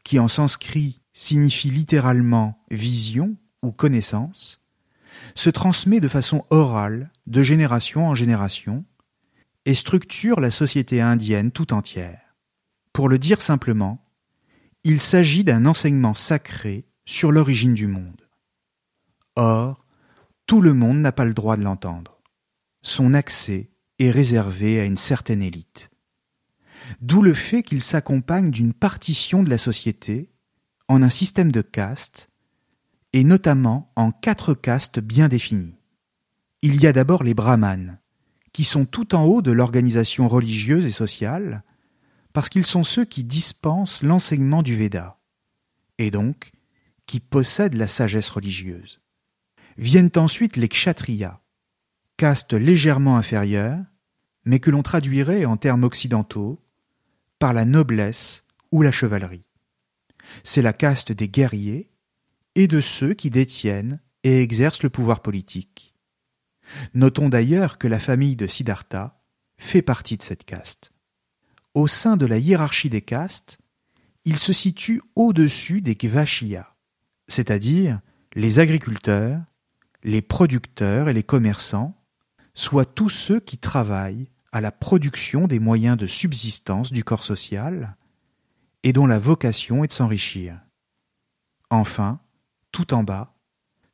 qui 0.04 0.18
en 0.18 0.28
sanskrit 0.28 1.00
signifie 1.12 1.70
littéralement 1.70 2.64
vision 2.70 3.36
ou 3.62 3.72
connaissance, 3.72 4.60
se 5.34 5.50
transmet 5.50 6.00
de 6.00 6.08
façon 6.08 6.44
orale 6.50 7.10
de 7.26 7.42
génération 7.42 8.06
en 8.06 8.14
génération 8.14 8.84
et 9.64 9.74
structure 9.74 10.40
la 10.40 10.50
société 10.50 11.00
indienne 11.00 11.50
tout 11.50 11.72
entière. 11.72 12.20
Pour 12.92 13.08
le 13.08 13.18
dire 13.18 13.40
simplement, 13.40 14.07
il 14.84 15.00
s'agit 15.00 15.44
d'un 15.44 15.66
enseignement 15.66 16.14
sacré 16.14 16.86
sur 17.04 17.32
l'origine 17.32 17.74
du 17.74 17.86
monde. 17.86 18.28
Or, 19.36 19.84
tout 20.46 20.60
le 20.60 20.72
monde 20.72 20.98
n'a 20.98 21.12
pas 21.12 21.24
le 21.24 21.34
droit 21.34 21.56
de 21.56 21.62
l'entendre. 21.62 22.20
Son 22.82 23.14
accès 23.14 23.70
est 23.98 24.10
réservé 24.10 24.80
à 24.80 24.84
une 24.84 24.96
certaine 24.96 25.42
élite 25.42 25.90
d'où 27.00 27.22
le 27.22 27.34
fait 27.34 27.62
qu'il 27.62 27.80
s'accompagne 27.80 28.50
d'une 28.50 28.72
partition 28.72 29.42
de 29.42 29.50
la 29.50 29.58
société 29.58 30.30
en 30.88 31.02
un 31.02 31.10
système 31.10 31.52
de 31.52 31.60
castes, 31.60 32.30
et 33.12 33.24
notamment 33.24 33.92
en 33.96 34.10
quatre 34.10 34.54
castes 34.54 35.00
bien 35.00 35.28
définies. 35.28 35.76
Il 36.62 36.80
y 36.80 36.86
a 36.86 36.92
d'abord 36.92 37.22
les 37.22 37.34
brahmanes, 37.34 37.98
qui 38.52 38.64
sont 38.64 38.84
tout 38.84 39.14
en 39.14 39.24
haut 39.24 39.42
de 39.42 39.52
l'organisation 39.52 40.28
religieuse 40.28 40.86
et 40.86 40.90
sociale, 40.90 41.62
parce 42.32 42.48
qu'ils 42.48 42.66
sont 42.66 42.84
ceux 42.84 43.04
qui 43.04 43.24
dispensent 43.24 44.02
l'enseignement 44.02 44.62
du 44.62 44.76
Veda, 44.76 45.18
et 45.98 46.10
donc 46.10 46.52
qui 47.06 47.20
possèdent 47.20 47.74
la 47.74 47.88
sagesse 47.88 48.28
religieuse. 48.28 49.00
Viennent 49.76 50.10
ensuite 50.16 50.56
les 50.56 50.68
kshatriyas, 50.68 51.40
caste 52.16 52.52
légèrement 52.52 53.16
inférieure, 53.16 53.78
mais 54.44 54.60
que 54.60 54.70
l'on 54.70 54.82
traduirait 54.82 55.44
en 55.44 55.56
termes 55.56 55.84
occidentaux 55.84 56.60
par 57.38 57.52
la 57.52 57.64
noblesse 57.64 58.44
ou 58.72 58.82
la 58.82 58.92
chevalerie. 58.92 59.44
C'est 60.44 60.62
la 60.62 60.72
caste 60.72 61.12
des 61.12 61.28
guerriers 61.28 61.90
et 62.54 62.66
de 62.66 62.80
ceux 62.80 63.14
qui 63.14 63.30
détiennent 63.30 64.00
et 64.24 64.42
exercent 64.42 64.82
le 64.82 64.90
pouvoir 64.90 65.22
politique. 65.22 65.94
Notons 66.94 67.28
d'ailleurs 67.28 67.78
que 67.78 67.88
la 67.88 67.98
famille 67.98 68.36
de 68.36 68.46
Siddhartha 68.46 69.22
fait 69.56 69.82
partie 69.82 70.16
de 70.16 70.22
cette 70.22 70.44
caste. 70.44 70.92
Au 71.74 71.86
sein 71.86 72.16
de 72.16 72.26
la 72.26 72.38
hiérarchie 72.38 72.90
des 72.90 73.02
castes, 73.02 73.58
il 74.24 74.38
se 74.38 74.52
situe 74.52 75.00
au-dessus 75.14 75.80
des 75.80 75.94
Gvashiyas, 75.94 76.74
c'est-à-dire 77.28 78.00
les 78.34 78.58
agriculteurs, 78.58 79.40
les 80.02 80.22
producteurs 80.22 81.08
et 81.08 81.12
les 81.12 81.22
commerçants, 81.22 81.94
soit 82.54 82.84
tous 82.84 83.10
ceux 83.10 83.40
qui 83.40 83.58
travaillent 83.58 84.28
à 84.52 84.60
la 84.60 84.72
production 84.72 85.46
des 85.46 85.60
moyens 85.60 85.96
de 85.96 86.06
subsistance 86.06 86.92
du 86.92 87.04
corps 87.04 87.24
social, 87.24 87.96
et 88.82 88.92
dont 88.92 89.06
la 89.06 89.18
vocation 89.18 89.84
est 89.84 89.88
de 89.88 89.92
s'enrichir. 89.92 90.58
Enfin, 91.70 92.20
tout 92.72 92.94
en 92.94 93.02
bas, 93.02 93.34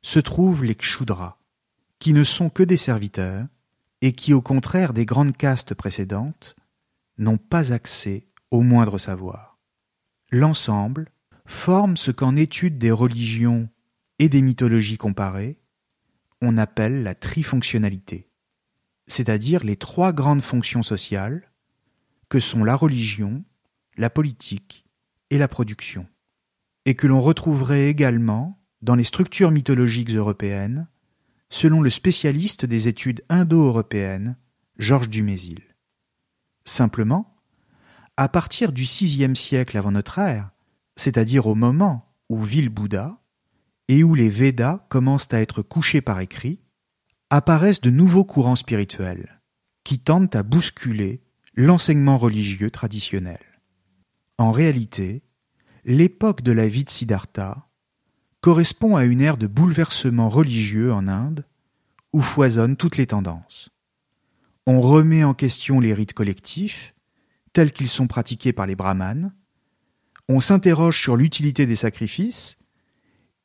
se 0.01 0.19
trouvent 0.19 0.63
les 0.63 0.75
kshudras, 0.75 1.37
qui 1.99 2.13
ne 2.13 2.23
sont 2.23 2.49
que 2.49 2.63
des 2.63 2.77
serviteurs, 2.77 3.45
et 4.01 4.13
qui, 4.13 4.33
au 4.33 4.41
contraire 4.41 4.93
des 4.93 5.05
grandes 5.05 5.35
castes 5.35 5.73
précédentes, 5.73 6.55
n'ont 7.17 7.37
pas 7.37 7.71
accès 7.71 8.27
au 8.51 8.61
moindre 8.61 8.97
savoir. 8.97 9.57
L'ensemble 10.31 11.09
forme 11.45 11.97
ce 11.97 12.11
qu'en 12.11 12.35
étude 12.35 12.77
des 12.77 12.91
religions 12.91 13.69
et 14.19 14.29
des 14.29 14.41
mythologies 14.41 14.97
comparées, 14.97 15.59
on 16.41 16.57
appelle 16.57 17.03
la 17.03 17.15
trifonctionnalité 17.15 18.29
c'est-à-dire 19.07 19.63
les 19.63 19.75
trois 19.75 20.13
grandes 20.13 20.41
fonctions 20.41 20.83
sociales 20.83 21.51
que 22.29 22.39
sont 22.39 22.63
la 22.63 22.75
religion, 22.75 23.43
la 23.97 24.09
politique 24.09 24.85
et 25.29 25.37
la 25.37 25.47
production, 25.47 26.07
et 26.85 26.95
que 26.95 27.07
l'on 27.07 27.21
retrouverait 27.21 27.87
également 27.87 28.59
dans 28.81 28.95
les 28.95 29.03
structures 29.03 29.51
mythologiques 29.51 30.11
européennes, 30.11 30.87
selon 31.49 31.81
le 31.81 31.89
spécialiste 31.89 32.65
des 32.65 32.87
études 32.87 33.23
indo-européennes, 33.29 34.37
Georges 34.77 35.09
Dumézil. 35.09 35.74
Simplement, 36.65 37.35
à 38.17 38.27
partir 38.27 38.71
du 38.71 38.83
VIe 38.83 39.35
siècle 39.35 39.77
avant 39.77 39.91
notre 39.91 40.19
ère, 40.19 40.49
c'est-à-dire 40.95 41.47
au 41.47 41.55
moment 41.55 42.11
où 42.29 42.41
vit 42.41 42.61
le 42.61 42.69
Bouddha, 42.69 43.19
et 43.87 44.03
où 44.03 44.15
les 44.15 44.29
Védas 44.29 44.85
commencent 44.89 45.31
à 45.31 45.41
être 45.41 45.61
couchés 45.61 46.01
par 46.01 46.19
écrit, 46.19 46.59
apparaissent 47.29 47.81
de 47.81 47.89
nouveaux 47.89 48.23
courants 48.23 48.55
spirituels 48.55 49.41
qui 49.83 49.99
tentent 49.99 50.35
à 50.35 50.43
bousculer 50.43 51.21
l'enseignement 51.53 52.17
religieux 52.17 52.71
traditionnel. 52.71 53.39
En 54.37 54.51
réalité, 54.51 55.23
l'époque 55.85 56.41
de 56.41 56.51
la 56.51 56.67
vie 56.67 56.83
de 56.83 56.89
Siddhartha 56.89 57.67
correspond 58.41 58.95
à 58.95 59.05
une 59.05 59.21
ère 59.21 59.37
de 59.37 59.47
bouleversement 59.47 60.29
religieux 60.29 60.91
en 60.91 61.07
Inde 61.07 61.45
où 62.13 62.21
foisonnent 62.21 62.77
toutes 62.77 62.97
les 62.97 63.07
tendances. 63.07 63.69
On 64.67 64.81
remet 64.81 65.23
en 65.23 65.33
question 65.33 65.79
les 65.79 65.93
rites 65.93 66.13
collectifs, 66.13 66.95
tels 67.53 67.71
qu'ils 67.71 67.89
sont 67.89 68.07
pratiqués 68.07 68.51
par 68.51 68.65
les 68.65 68.75
brahmanes, 68.75 69.33
on 70.27 70.41
s'interroge 70.41 70.99
sur 70.99 71.15
l'utilité 71.15 71.67
des 71.67 71.75
sacrifices, 71.75 72.57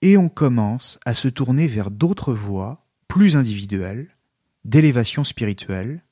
et 0.01 0.17
on 0.17 0.31
commence 0.31 0.99
à 1.05 1.13
se 1.13 1.29
tourner 1.29 1.67
vers 1.67 1.91
d'autres 1.91 2.33
voies 2.33 2.87
plus 3.07 3.37
individuelle, 3.37 4.17
d'élévation 4.65 5.25
spirituelle, 5.25 6.03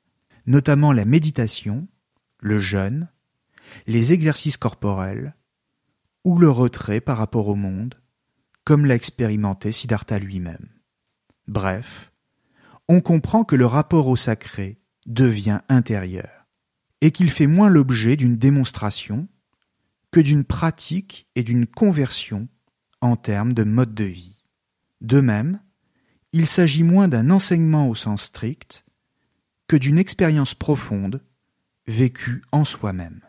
notamment 0.47 0.92
la 0.92 1.07
méditation, 1.07 1.88
le 2.38 2.59
jeûne, 2.59 3.09
les 3.87 4.12
exercices 4.12 4.57
corporels 4.57 5.35
ou 6.25 6.38
le 6.38 6.51
retrait 6.51 7.01
par 7.01 7.16
rapport 7.16 7.49
au 7.49 7.55
monde, 7.55 7.94
comme 8.64 8.85
l'a 8.85 8.94
expérimenté 8.94 9.73
Siddhartha 9.73 10.18
lui-même. 10.18 10.68
Bref, 11.47 12.12
on 12.88 13.01
comprend 13.01 13.44
que 13.44 13.57
le 13.57 13.66
rapport 13.66 14.07
au 14.09 14.16
sacré 14.16 14.79
devient 15.09 15.61
intérieur 15.68 16.47
et 17.01 17.11
qu'il 17.11 17.31
fait 17.31 17.47
moins 17.49 17.68
l'objet 17.68 18.16
d'une 18.16 18.37
démonstration, 18.37 19.27
que 20.12 20.21
d'une 20.21 20.44
pratique 20.44 21.27
et 21.35 21.42
d'une 21.42 21.66
conversion 21.66 22.49
en 23.01 23.16
termes 23.16 23.53
de 23.55 23.64
mode 23.64 23.94
de 23.94 24.05
vie. 24.05 24.44
De 25.01 25.21
même, 25.21 25.61
il 26.33 26.47
s'agit 26.47 26.85
moins 26.85 27.09
d'un 27.09 27.31
enseignement 27.31 27.88
au 27.88 27.94
sens 27.94 28.25
strict 28.25 28.85
que 29.66 29.77
d'une 29.77 29.99
expérience 29.99 30.55
profonde 30.55 31.23
vécue 31.87 32.42
en 32.53 32.64
soi-même. 32.64 33.21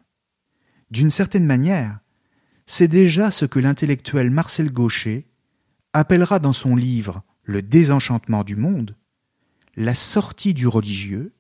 D'une 0.92 1.12
certaine 1.12 1.46
manière, 1.46 2.00
c'est 2.66 2.88
déjà 2.88 3.32
ce 3.32 3.46
que 3.46 3.60
l'intellectuel 3.60 4.32
Marcel 4.32 4.72
Gaucher 4.72 5.28
appellera 5.94 6.40
dans 6.40 6.54
son 6.54 6.76
livre 6.76 7.24
Le 7.44 7.62
désenchantement 7.62 8.44
du 8.44 8.56
monde 8.56 8.96
la 9.76 9.96
sortie 9.96 10.54
du 10.54 10.68
religieux, 10.68 11.34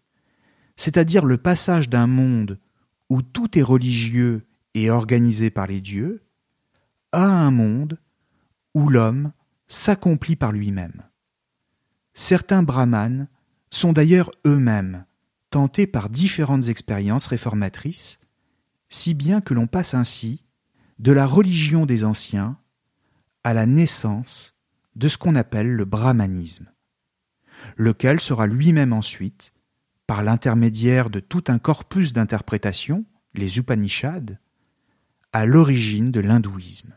c'est-à-dire 0.79 1.25
le 1.25 1.37
passage 1.37 1.89
d'un 1.89 2.07
monde 2.07 2.57
où 3.09 3.21
tout 3.21 3.59
est 3.59 3.63
religieux 3.63 4.47
et 4.75 4.89
organisé 4.89 5.49
par 5.49 5.67
les 5.67 5.81
dieux, 5.81 6.23
à 7.11 7.25
un 7.25 7.51
monde 7.51 7.99
où 8.73 8.87
l'homme 8.87 9.33
s'accomplit 9.67 10.37
par 10.37 10.53
lui-même. 10.53 11.03
Certains 12.13 12.63
brahmanes 12.63 13.27
sont 13.69 13.91
d'ailleurs 13.91 14.31
eux-mêmes 14.47 15.03
tentés 15.49 15.85
par 15.85 16.09
différentes 16.09 16.69
expériences 16.69 17.27
réformatrices, 17.27 18.21
si 18.87 19.13
bien 19.13 19.41
que 19.41 19.53
l'on 19.53 19.67
passe 19.67 19.93
ainsi 19.93 20.45
de 20.97 21.11
la 21.11 21.25
religion 21.25 21.85
des 21.85 22.05
anciens 22.05 22.57
à 23.43 23.53
la 23.53 23.65
naissance 23.65 24.55
de 24.95 25.09
ce 25.09 25.17
qu'on 25.17 25.35
appelle 25.35 25.71
le 25.71 25.83
brahmanisme, 25.83 26.71
lequel 27.75 28.21
sera 28.21 28.47
lui-même 28.47 28.93
ensuite, 28.93 29.51
par 30.09 30.23
l'intermédiaire 30.23 31.11
de 31.11 31.19
tout 31.19 31.43
un 31.49 31.59
corpus 31.59 32.13
d'interprétations, 32.13 33.05
les 33.35 33.59
Upanishads, 33.59 34.39
à 35.33 35.45
l'origine 35.45 36.09
de 36.09 36.19
l'hindouisme. 36.19 36.95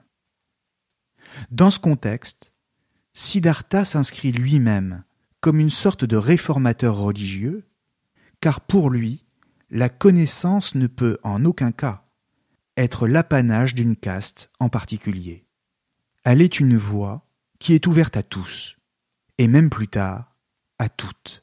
Dans 1.51 1.71
ce 1.71 1.79
contexte, 1.79 2.55
Siddhartha 3.13 3.85
s'inscrit 3.85 4.33
lui-même 4.33 5.05
comme 5.41 5.61
une 5.61 5.69
sorte 5.69 6.07
de 6.07 6.17
réformateur 6.17 6.97
religieux, 6.97 7.69
car 8.41 8.63
pour 8.63 8.89
lui, 8.89 9.27
la 9.69 9.91
connaissance 9.91 10.75
ne 10.75 10.87
peut 10.87 11.19
en 11.23 11.45
aucun 11.45 11.71
cas 11.71 12.07
être 12.79 13.07
l'apanage 13.07 13.75
d'une 13.75 13.95
caste 13.95 14.51
en 14.59 14.71
particulier. 14.71 15.45
Elle 16.25 16.41
est 16.41 16.61
une 16.61 16.79
voie 16.79 17.29
qui 17.59 17.75
est 17.75 17.87
ouverte 17.87 18.17
à 18.17 18.23
tous, 18.23 18.79
et 19.37 19.49
même 19.49 19.69
plus 19.69 19.89
tard, 19.89 20.35
à 20.79 20.89
toutes. 20.89 21.42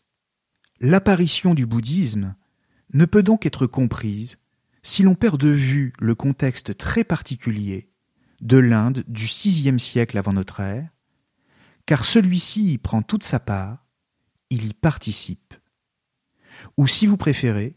L'apparition 0.82 1.54
du 1.54 1.65
bouddhisme 1.65 2.36
ne 2.94 3.06
peut 3.06 3.24
donc 3.24 3.46
être 3.46 3.68
comprise 3.68 4.38
si 4.82 5.04
l'on 5.04 5.13
perd 5.13 5.39
de 5.39 5.50
vue 5.50 5.92
le 6.00 6.15
contexte 6.15 6.78
très 6.78 7.04
particulier 7.04 7.89
de 8.39 8.58
l'Inde 8.58 9.04
du 9.08 9.26
VIe 9.26 9.78
siècle 9.78 10.18
avant 10.18 10.32
notre 10.32 10.62
ère, 10.62 10.89
car 11.86 12.06
celui-ci 12.06 12.74
y 12.74 12.78
prend 12.78 13.02
toute 13.02 13.24
sa 13.24 13.42
part, 13.42 13.86
il 14.50 14.68
y 14.68 14.74
participe. 14.74 15.54
Ou 16.78 16.88
si 16.88 17.08
vous 17.08 17.18
préférez, 17.18 17.76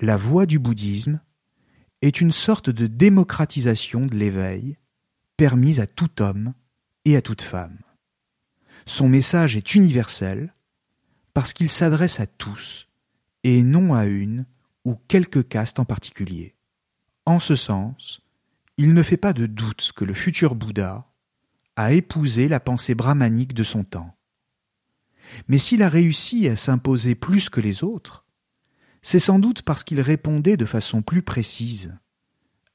la 0.00 0.16
voie 0.16 0.46
du 0.46 0.58
bouddhisme 0.58 1.20
est 2.00 2.20
une 2.20 2.32
sorte 2.32 2.70
de 2.70 2.86
démocratisation 2.86 4.06
de 4.06 4.16
l'éveil 4.16 4.78
permise 5.36 5.80
à 5.80 5.86
tout 5.86 6.22
homme 6.22 6.54
et 7.04 7.14
à 7.14 7.20
toute 7.20 7.42
femme. 7.42 7.78
Son 8.86 9.08
message 9.08 9.54
est 9.54 9.74
universel 9.74 10.54
parce 11.34 11.52
qu'il 11.52 11.68
s'adresse 11.68 12.20
à 12.20 12.26
tous 12.26 12.88
et 13.44 13.62
non 13.62 13.94
à 13.94 14.06
une 14.06 14.46
ou 14.84 14.96
quelques 15.08 15.48
castes 15.48 15.78
en 15.78 15.84
particulier. 15.84 16.54
En 17.24 17.40
ce 17.40 17.56
sens, 17.56 18.20
il 18.76 18.94
ne 18.94 19.02
fait 19.02 19.16
pas 19.16 19.32
de 19.32 19.46
doute 19.46 19.92
que 19.94 20.04
le 20.04 20.14
futur 20.14 20.54
Bouddha 20.54 21.08
a 21.76 21.92
épousé 21.92 22.48
la 22.48 22.60
pensée 22.60 22.94
brahmanique 22.94 23.54
de 23.54 23.62
son 23.62 23.84
temps. 23.84 24.16
Mais 25.48 25.58
s'il 25.58 25.82
a 25.82 25.88
réussi 25.88 26.48
à 26.48 26.56
s'imposer 26.56 27.14
plus 27.14 27.48
que 27.48 27.60
les 27.60 27.84
autres, 27.84 28.26
c'est 29.00 29.18
sans 29.18 29.38
doute 29.38 29.62
parce 29.62 29.84
qu'il 29.84 30.00
répondait 30.00 30.56
de 30.56 30.66
façon 30.66 31.02
plus 31.02 31.22
précise 31.22 31.96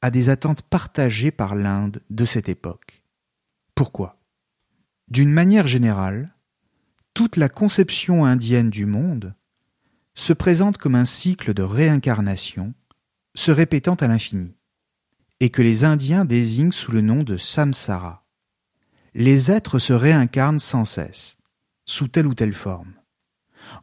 à 0.02 0.12
des 0.12 0.30
attentes 0.30 0.62
partagées 0.62 1.32
par 1.32 1.56
l'Inde 1.56 2.02
de 2.10 2.26
cette 2.26 2.50
époque. 2.50 3.04
Pourquoi? 3.76 4.20
D'une 5.10 5.32
manière 5.32 5.68
générale, 5.68 6.36
toute 7.18 7.38
la 7.38 7.50
conception 7.50 8.26
indienne 8.26 8.70
du 8.70 8.86
monde 8.86 9.34
se 10.14 10.34
présente 10.34 10.78
comme 10.78 10.94
un 10.94 11.04
cycle 11.04 11.56
de 11.56 11.64
réincarnation 11.64 12.76
se 13.34 13.50
répétant 13.50 13.96
à 13.96 14.06
l'infini, 14.08 14.56
et 15.40 15.50
que 15.50 15.64
les 15.64 15.84
Indiens 15.84 16.26
désignent 16.26 16.72
sous 16.72 16.92
le 16.92 17.02
nom 17.02 17.24
de 17.24 17.36
samsara. 17.36 18.24
Les 19.16 19.50
êtres 19.50 19.80
se 19.80 19.94
réincarnent 19.94 20.60
sans 20.60 20.86
cesse, 20.86 21.38
sous 21.86 22.08
telle 22.08 22.28
ou 22.28 22.36
telle 22.36 22.54
forme, 22.54 22.94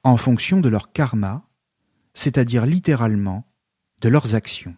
en 0.05 0.17
fonction 0.17 0.61
de 0.61 0.69
leur 0.69 0.93
karma, 0.93 1.45
c'est-à-dire 2.13 2.67
littéralement 2.67 3.53
de 4.01 4.09
leurs 4.09 4.37
actions. 4.37 4.77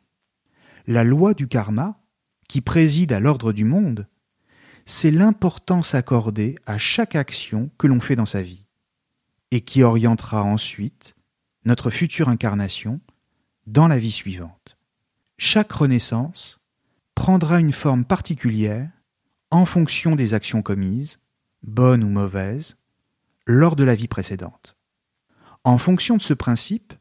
La 0.86 1.04
loi 1.04 1.34
du 1.34 1.46
karma, 1.46 2.00
qui 2.48 2.62
préside 2.62 3.12
à 3.12 3.20
l'ordre 3.20 3.52
du 3.52 3.64
monde, 3.64 4.08
c'est 4.86 5.10
l'importance 5.10 5.94
accordée 5.94 6.56
à 6.64 6.78
chaque 6.78 7.16
action 7.16 7.70
que 7.76 7.88
l'on 7.88 8.00
fait 8.00 8.14
dans 8.14 8.24
sa 8.24 8.42
vie, 8.42 8.66
et 9.50 9.60
qui 9.60 9.82
orientera 9.82 10.44
ensuite 10.44 11.16
notre 11.64 11.90
future 11.90 12.28
incarnation 12.28 13.00
dans 13.66 13.88
la 13.88 13.98
vie 13.98 14.12
suivante. 14.12 14.78
Chaque 15.38 15.72
renaissance 15.72 16.60
prendra 17.16 17.58
une 17.58 17.72
forme 17.72 18.04
particulière 18.04 18.88
en 19.50 19.66
fonction 19.66 20.14
des 20.14 20.34
actions 20.34 20.62
commises, 20.62 21.18
bonnes 21.64 22.04
ou 22.04 22.08
mauvaises, 22.08 22.76
lors 23.44 23.74
de 23.74 23.84
la 23.84 23.96
vie 23.96 24.08
précédente. 24.08 24.76
En 25.64 25.78
fonction 25.78 26.16
de 26.16 26.22
ce 26.22 26.34
principe, 26.34 26.94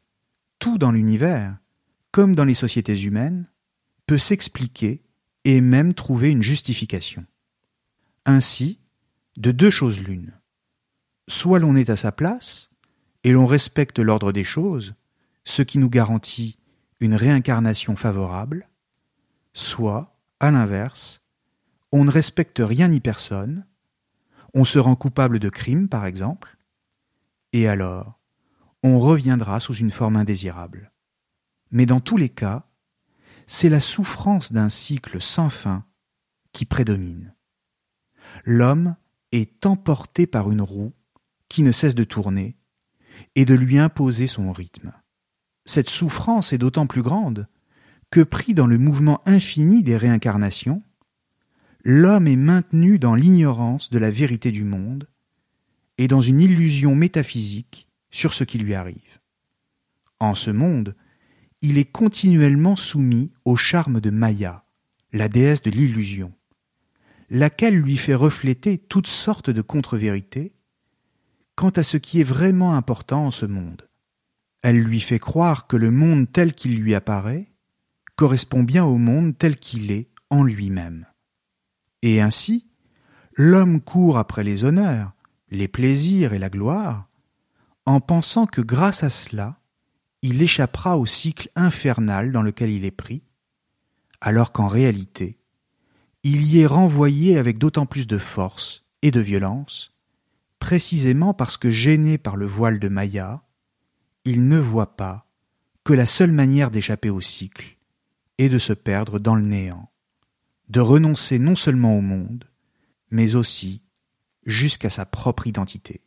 tout 0.58 0.76
dans 0.76 0.90
l'univers, 0.90 1.56
comme 2.10 2.34
dans 2.34 2.44
les 2.44 2.54
sociétés 2.54 3.00
humaines, 3.00 3.48
peut 4.06 4.18
s'expliquer 4.18 5.02
et 5.44 5.60
même 5.60 5.94
trouver 5.94 6.30
une 6.30 6.42
justification. 6.42 7.24
Ainsi, 8.28 8.80
de 9.36 9.52
deux 9.52 9.70
choses 9.70 10.00
l'une. 10.00 10.32
Soit 11.28 11.60
l'on 11.60 11.76
est 11.76 11.90
à 11.90 11.96
sa 11.96 12.10
place, 12.10 12.70
et 13.22 13.30
l'on 13.30 13.46
respecte 13.46 14.00
l'ordre 14.00 14.32
des 14.32 14.42
choses, 14.42 14.96
ce 15.44 15.62
qui 15.62 15.78
nous 15.78 15.88
garantit 15.88 16.58
une 16.98 17.14
réincarnation 17.14 17.94
favorable, 17.94 18.68
soit, 19.54 20.18
à 20.40 20.50
l'inverse, 20.50 21.20
on 21.92 22.04
ne 22.04 22.10
respecte 22.10 22.58
rien 22.58 22.88
ni 22.88 22.98
personne, 22.98 23.64
on 24.54 24.64
se 24.64 24.80
rend 24.80 24.96
coupable 24.96 25.38
de 25.38 25.48
crime, 25.48 25.88
par 25.88 26.04
exemple, 26.04 26.56
et 27.52 27.68
alors, 27.68 28.18
on 28.82 28.98
reviendra 28.98 29.60
sous 29.60 29.74
une 29.74 29.92
forme 29.92 30.16
indésirable. 30.16 30.90
Mais 31.70 31.86
dans 31.86 32.00
tous 32.00 32.16
les 32.16 32.28
cas, 32.28 32.66
c'est 33.46 33.68
la 33.68 33.80
souffrance 33.80 34.52
d'un 34.52 34.68
cycle 34.68 35.20
sans 35.20 35.48
fin 35.48 35.84
qui 36.52 36.64
prédomine. 36.64 37.35
L'homme 38.48 38.94
est 39.32 39.66
emporté 39.66 40.28
par 40.28 40.52
une 40.52 40.62
roue 40.62 40.92
qui 41.48 41.64
ne 41.64 41.72
cesse 41.72 41.96
de 41.96 42.04
tourner 42.04 42.56
et 43.34 43.44
de 43.44 43.54
lui 43.54 43.76
imposer 43.76 44.28
son 44.28 44.52
rythme. 44.52 44.92
Cette 45.64 45.90
souffrance 45.90 46.52
est 46.52 46.58
d'autant 46.58 46.86
plus 46.86 47.02
grande 47.02 47.48
que 48.10 48.20
pris 48.20 48.54
dans 48.54 48.68
le 48.68 48.78
mouvement 48.78 49.20
infini 49.26 49.82
des 49.82 49.96
réincarnations, 49.96 50.84
l'homme 51.82 52.28
est 52.28 52.36
maintenu 52.36 53.00
dans 53.00 53.16
l'ignorance 53.16 53.90
de 53.90 53.98
la 53.98 54.12
vérité 54.12 54.52
du 54.52 54.62
monde 54.62 55.08
et 55.98 56.06
dans 56.06 56.20
une 56.20 56.40
illusion 56.40 56.94
métaphysique 56.94 57.88
sur 58.12 58.32
ce 58.32 58.44
qui 58.44 58.58
lui 58.58 58.74
arrive. 58.74 59.20
En 60.20 60.36
ce 60.36 60.52
monde, 60.52 60.94
il 61.62 61.78
est 61.78 61.90
continuellement 61.90 62.76
soumis 62.76 63.32
au 63.44 63.56
charme 63.56 64.00
de 64.00 64.10
Maya, 64.10 64.64
la 65.12 65.28
déesse 65.28 65.62
de 65.62 65.70
l'illusion, 65.70 66.32
laquelle 67.30 67.76
lui 67.76 67.96
fait 67.96 68.14
refléter 68.14 68.78
toutes 68.78 69.06
sortes 69.06 69.50
de 69.50 69.62
contre-vérités 69.62 70.52
quant 71.54 71.70
à 71.70 71.82
ce 71.82 71.96
qui 71.96 72.20
est 72.20 72.24
vraiment 72.24 72.74
important 72.74 73.26
en 73.26 73.30
ce 73.30 73.46
monde. 73.46 73.88
Elle 74.62 74.80
lui 74.80 75.00
fait 75.00 75.18
croire 75.18 75.66
que 75.66 75.76
le 75.76 75.90
monde 75.90 76.30
tel 76.30 76.54
qu'il 76.54 76.78
lui 76.78 76.94
apparaît 76.94 77.48
correspond 78.16 78.62
bien 78.62 78.84
au 78.84 78.96
monde 78.96 79.36
tel 79.36 79.58
qu'il 79.58 79.90
est 79.90 80.08
en 80.30 80.42
lui-même. 80.42 81.06
Et 82.02 82.20
ainsi, 82.20 82.66
l'homme 83.34 83.80
court 83.80 84.18
après 84.18 84.44
les 84.44 84.64
honneurs, 84.64 85.12
les 85.50 85.68
plaisirs 85.68 86.32
et 86.32 86.38
la 86.38 86.50
gloire, 86.50 87.08
en 87.84 88.00
pensant 88.00 88.46
que 88.46 88.60
grâce 88.60 89.02
à 89.02 89.10
cela, 89.10 89.60
il 90.22 90.42
échappera 90.42 90.98
au 90.98 91.06
cycle 91.06 91.50
infernal 91.54 92.32
dans 92.32 92.42
lequel 92.42 92.70
il 92.70 92.84
est 92.84 92.90
pris, 92.90 93.22
alors 94.20 94.52
qu'en 94.52 94.66
réalité, 94.66 95.35
il 96.28 96.44
y 96.44 96.58
est 96.58 96.66
renvoyé 96.66 97.38
avec 97.38 97.56
d'autant 97.56 97.86
plus 97.86 98.08
de 98.08 98.18
force 98.18 98.84
et 99.00 99.12
de 99.12 99.20
violence 99.20 99.92
précisément 100.58 101.34
parce 101.34 101.56
que 101.56 101.70
gêné 101.70 102.18
par 102.18 102.36
le 102.36 102.46
voile 102.46 102.80
de 102.80 102.88
Maya, 102.88 103.44
il 104.24 104.48
ne 104.48 104.58
voit 104.58 104.96
pas 104.96 105.30
que 105.84 105.92
la 105.92 106.04
seule 106.04 106.32
manière 106.32 106.72
d'échapper 106.72 107.10
au 107.10 107.20
cycle 107.20 107.78
est 108.38 108.48
de 108.48 108.58
se 108.58 108.72
perdre 108.72 109.20
dans 109.20 109.36
le 109.36 109.44
néant. 109.44 109.88
de 110.68 110.80
renoncer 110.80 111.38
non 111.38 111.54
seulement 111.54 111.96
au 111.96 112.00
monde, 112.00 112.50
mais 113.12 113.36
aussi 113.36 113.84
jusqu'à 114.44 114.90
sa 114.90 115.06
propre 115.06 115.46
identité. 115.46 116.02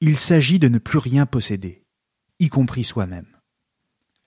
Il 0.00 0.16
s'agit 0.16 0.58
de 0.58 0.68
ne 0.68 0.78
plus 0.78 0.96
rien 0.96 1.26
posséder, 1.26 1.84
y 2.38 2.48
compris 2.48 2.84
soi-même. 2.84 3.36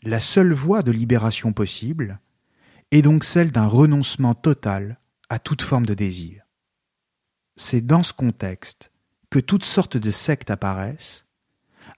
La 0.03 0.19
seule 0.19 0.53
voie 0.53 0.83
de 0.83 0.91
libération 0.91 1.51
possible 1.51 2.19
est 2.91 3.01
donc 3.01 3.23
celle 3.23 3.51
d'un 3.51 3.65
renoncement 3.65 4.35
total 4.35 4.99
à 5.29 5.39
toute 5.39 5.61
forme 5.61 5.85
de 5.85 5.93
désir. 5.93 6.45
C'est 7.55 7.85
dans 7.85 8.03
ce 8.03 8.13
contexte 8.13 8.91
que 9.29 9.39
toutes 9.39 9.63
sortes 9.63 9.97
de 9.97 10.11
sectes 10.11 10.51
apparaissent, 10.51 11.25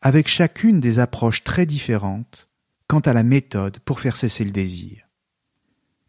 avec 0.02 0.28
chacune 0.28 0.80
des 0.80 1.00
approches 1.00 1.44
très 1.44 1.66
différentes 1.66 2.50
quant 2.88 3.00
à 3.00 3.13
la 3.13 3.24
méthode 3.24 3.80
pour 3.80 4.00
faire 4.00 4.16
cesser 4.16 4.44
le 4.44 4.52
désir. 4.52 5.08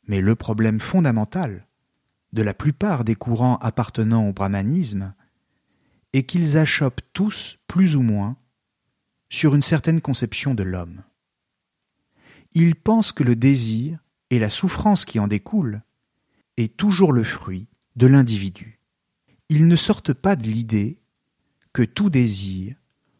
Mais 0.06 0.20
le 0.20 0.34
problème 0.34 0.80
fondamental 0.80 1.66
de 2.32 2.42
la 2.42 2.54
plupart 2.54 3.04
des 3.04 3.14
courants 3.14 3.56
appartenant 3.58 4.28
au 4.28 4.32
brahmanisme 4.32 5.14
est 6.12 6.24
qu'ils 6.24 6.56
achoppent 6.56 7.02
tous, 7.12 7.58
plus 7.66 7.96
ou 7.96 8.02
moins, 8.02 8.36
sur 9.30 9.54
une 9.54 9.62
certaine 9.62 10.00
conception 10.00 10.54
de 10.54 10.62
l'homme. 10.62 11.02
Ils 12.54 12.76
pensent 12.76 13.12
que 13.12 13.24
le 13.24 13.36
désir 13.36 13.98
et 14.30 14.38
la 14.38 14.50
souffrance 14.50 15.04
qui 15.04 15.18
en 15.18 15.28
découle 15.28 15.82
est 16.58 16.76
toujours 16.76 17.12
le 17.12 17.24
fruit 17.24 17.68
de 17.96 18.06
l'individu. 18.06 18.80
Ils 19.48 19.66
ne 19.66 19.76
sortent 19.76 20.12
pas 20.12 20.36
de 20.36 20.44
l'idée 20.44 21.00
que 21.72 21.82
tout 21.82 22.10
désir 22.10 22.76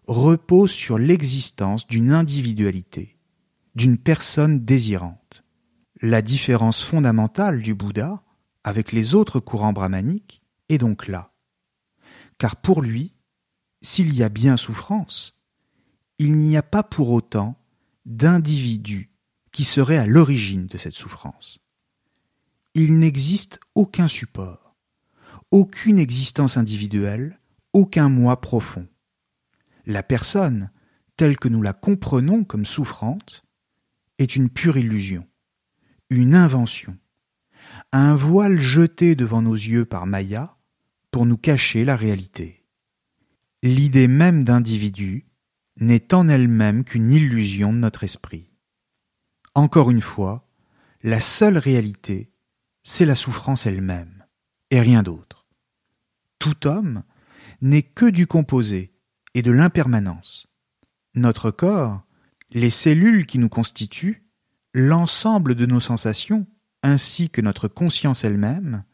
repose 0.07 0.73
sur 0.73 0.99
l'existence 0.99 1.87
d'une 1.87 2.13
individualité, 2.13 3.19
d'une 3.75 3.99
personne 3.99 4.65
désirante. 4.65 5.45
La 6.01 6.23
différence 6.23 6.83
fondamentale 6.83 7.63
du 7.63 7.75
Bouddha 7.75 8.23
avec 8.65 8.93
les 8.93 9.15
autres 9.15 9.41
courants 9.41 9.73
brahmaniques 9.73 10.43
est 10.69 10.79
donc 10.79 11.07
là. 11.07 11.33
Car 12.39 12.57
pour 12.57 12.83
lui, 12.83 13.15
s'il 13.81 14.15
y 14.15 14.23
a 14.23 14.29
bien 14.29 14.57
souffrance, 14.57 15.35
il 16.19 16.37
n'y 16.37 16.57
a 16.57 16.63
pas 16.63 16.83
pour 16.83 17.11
autant 17.11 17.57
d'individu 18.05 19.11
qui 19.53 19.65
serait 19.65 19.99
à 19.99 20.07
l'origine 20.07 20.67
de 20.67 20.79
cette 20.79 20.95
souffrance. 20.95 21.61
Il 22.75 22.99
n'existe 22.99 23.61
aucun 23.75 24.09
support, 24.09 24.77
aucune 25.51 25.99
existence 25.99 26.57
individuelle, 26.57 27.41
aucun 27.73 28.09
moi 28.09 28.41
profond. 28.41 28.87
La 29.87 30.03
personne, 30.03 30.71
telle 31.17 31.39
que 31.39 31.49
nous 31.49 31.63
la 31.63 31.73
comprenons 31.73 32.45
comme 32.45 32.67
souffrante, 32.67 33.45
est 34.19 34.37
une 34.37 34.51
pure 34.51 34.77
illusion, 34.77 35.27
une 36.11 36.35
invention, 36.35 36.97
un 37.93 38.15
voile 38.15 38.59
jeté 38.61 39.15
devant 39.15 39.43
nos 39.43 39.55
yeux 39.55 39.85
par 39.85 40.07
Maya 40.07 40.57
pour 41.11 41.27
nous 41.27 41.37
cacher 41.37 41.85
la 41.85 41.97
réalité. 41.97 42.67
L'idée 43.63 44.09
même 44.09 44.45
d'individu 44.45 45.27
n'est 45.81 46.15
en 46.15 46.29
elle-même 46.29 46.85
qu'une 46.85 47.11
illusion 47.11 47.73
de 47.73 47.79
notre 47.79 48.05
esprit. 48.05 48.51
Encore 49.55 49.91
une 49.91 50.01
fois, 50.01 50.49
la 51.03 51.21
seule 51.21 51.59
réalité, 51.59 52.33
c'est 52.91 53.05
la 53.05 53.15
souffrance 53.15 53.67
elle-même, 53.67 54.25
et 54.71 54.81
rien 54.81 55.03
d'autre. 55.03 55.47
Tout 56.39 56.67
homme 56.67 57.03
n'est 57.61 57.83
que 57.83 58.07
du 58.07 58.27
composé 58.27 58.95
et 59.35 59.43
de 59.43 59.51
l'impermanence. 59.51 60.47
Notre 61.15 61.51
corps, 61.51 62.01
les 62.51 62.71
cellules 62.71 63.27
qui 63.27 63.39
nous 63.39 63.51
constituent, 63.51 64.25
l'ensemble 64.73 65.55
de 65.55 65.67
nos 65.67 65.81
sensations, 65.81 66.47
ainsi 66.83 67.29
que 67.29 67.43
notre 67.43 67.69
conscience 67.69 68.25
elle-même, 68.25 68.85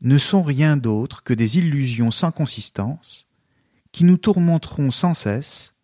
ne 0.00 0.16
sont 0.16 0.44
rien 0.44 0.76
d'autre 0.76 1.24
que 1.24 1.34
des 1.34 1.58
illusions 1.58 2.12
sans 2.12 2.30
consistance, 2.30 3.26
qui 3.90 4.04
nous 4.04 4.16
tourmenteront 4.16 4.92
sans 4.92 5.14
cesse, 5.14 5.74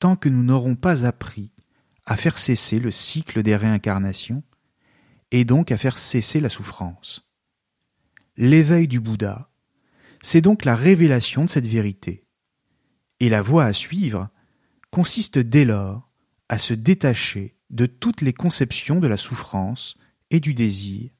tant 0.00 0.16
que 0.16 0.28
nous 0.28 0.42
n'aurons 0.42 0.76
pas 0.76 1.06
appris 1.06 1.50
à 2.04 2.18
faire 2.18 2.36
cesser 2.36 2.78
le 2.78 2.90
cycle 2.90 3.42
des 3.42 3.56
réincarnations, 3.56 4.42
et 5.34 5.44
donc 5.44 5.72
à 5.72 5.76
faire 5.76 5.98
cesser 5.98 6.38
la 6.38 6.48
souffrance. 6.48 7.28
L'éveil 8.36 8.86
du 8.86 9.00
Bouddha, 9.00 9.50
c'est 10.22 10.40
donc 10.40 10.64
la 10.64 10.76
révélation 10.76 11.44
de 11.44 11.50
cette 11.50 11.66
vérité. 11.66 12.24
Et 13.18 13.28
la 13.28 13.42
voie 13.42 13.64
à 13.64 13.72
suivre 13.72 14.28
consiste 14.92 15.40
dès 15.40 15.64
lors 15.64 16.08
à 16.48 16.58
se 16.58 16.72
détacher 16.72 17.56
de 17.70 17.86
toutes 17.86 18.20
les 18.20 18.32
conceptions 18.32 19.00
de 19.00 19.08
la 19.08 19.16
souffrance 19.16 19.96
et 20.30 20.38
du 20.38 20.54
désir, 20.54 21.10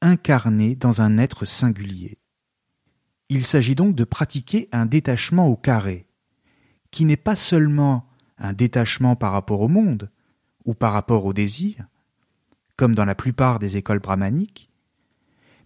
incarné 0.00 0.74
dans 0.74 1.02
un 1.02 1.18
être 1.18 1.44
singulier. 1.44 2.18
Il 3.28 3.44
s'agit 3.44 3.74
donc 3.74 3.94
de 3.94 4.04
pratiquer 4.04 4.70
un 4.72 4.86
détachement 4.86 5.48
au 5.48 5.56
carré, 5.58 6.06
qui 6.90 7.04
n'est 7.04 7.18
pas 7.18 7.36
seulement 7.36 8.08
un 8.38 8.54
détachement 8.54 9.16
par 9.16 9.32
rapport 9.32 9.60
au 9.60 9.68
monde 9.68 10.10
ou 10.64 10.72
par 10.72 10.94
rapport 10.94 11.26
au 11.26 11.34
désir, 11.34 11.86
comme 12.76 12.94
dans 12.94 13.04
la 13.04 13.14
plupart 13.14 13.58
des 13.58 13.76
écoles 13.76 14.00
brahmaniques, 14.00 14.70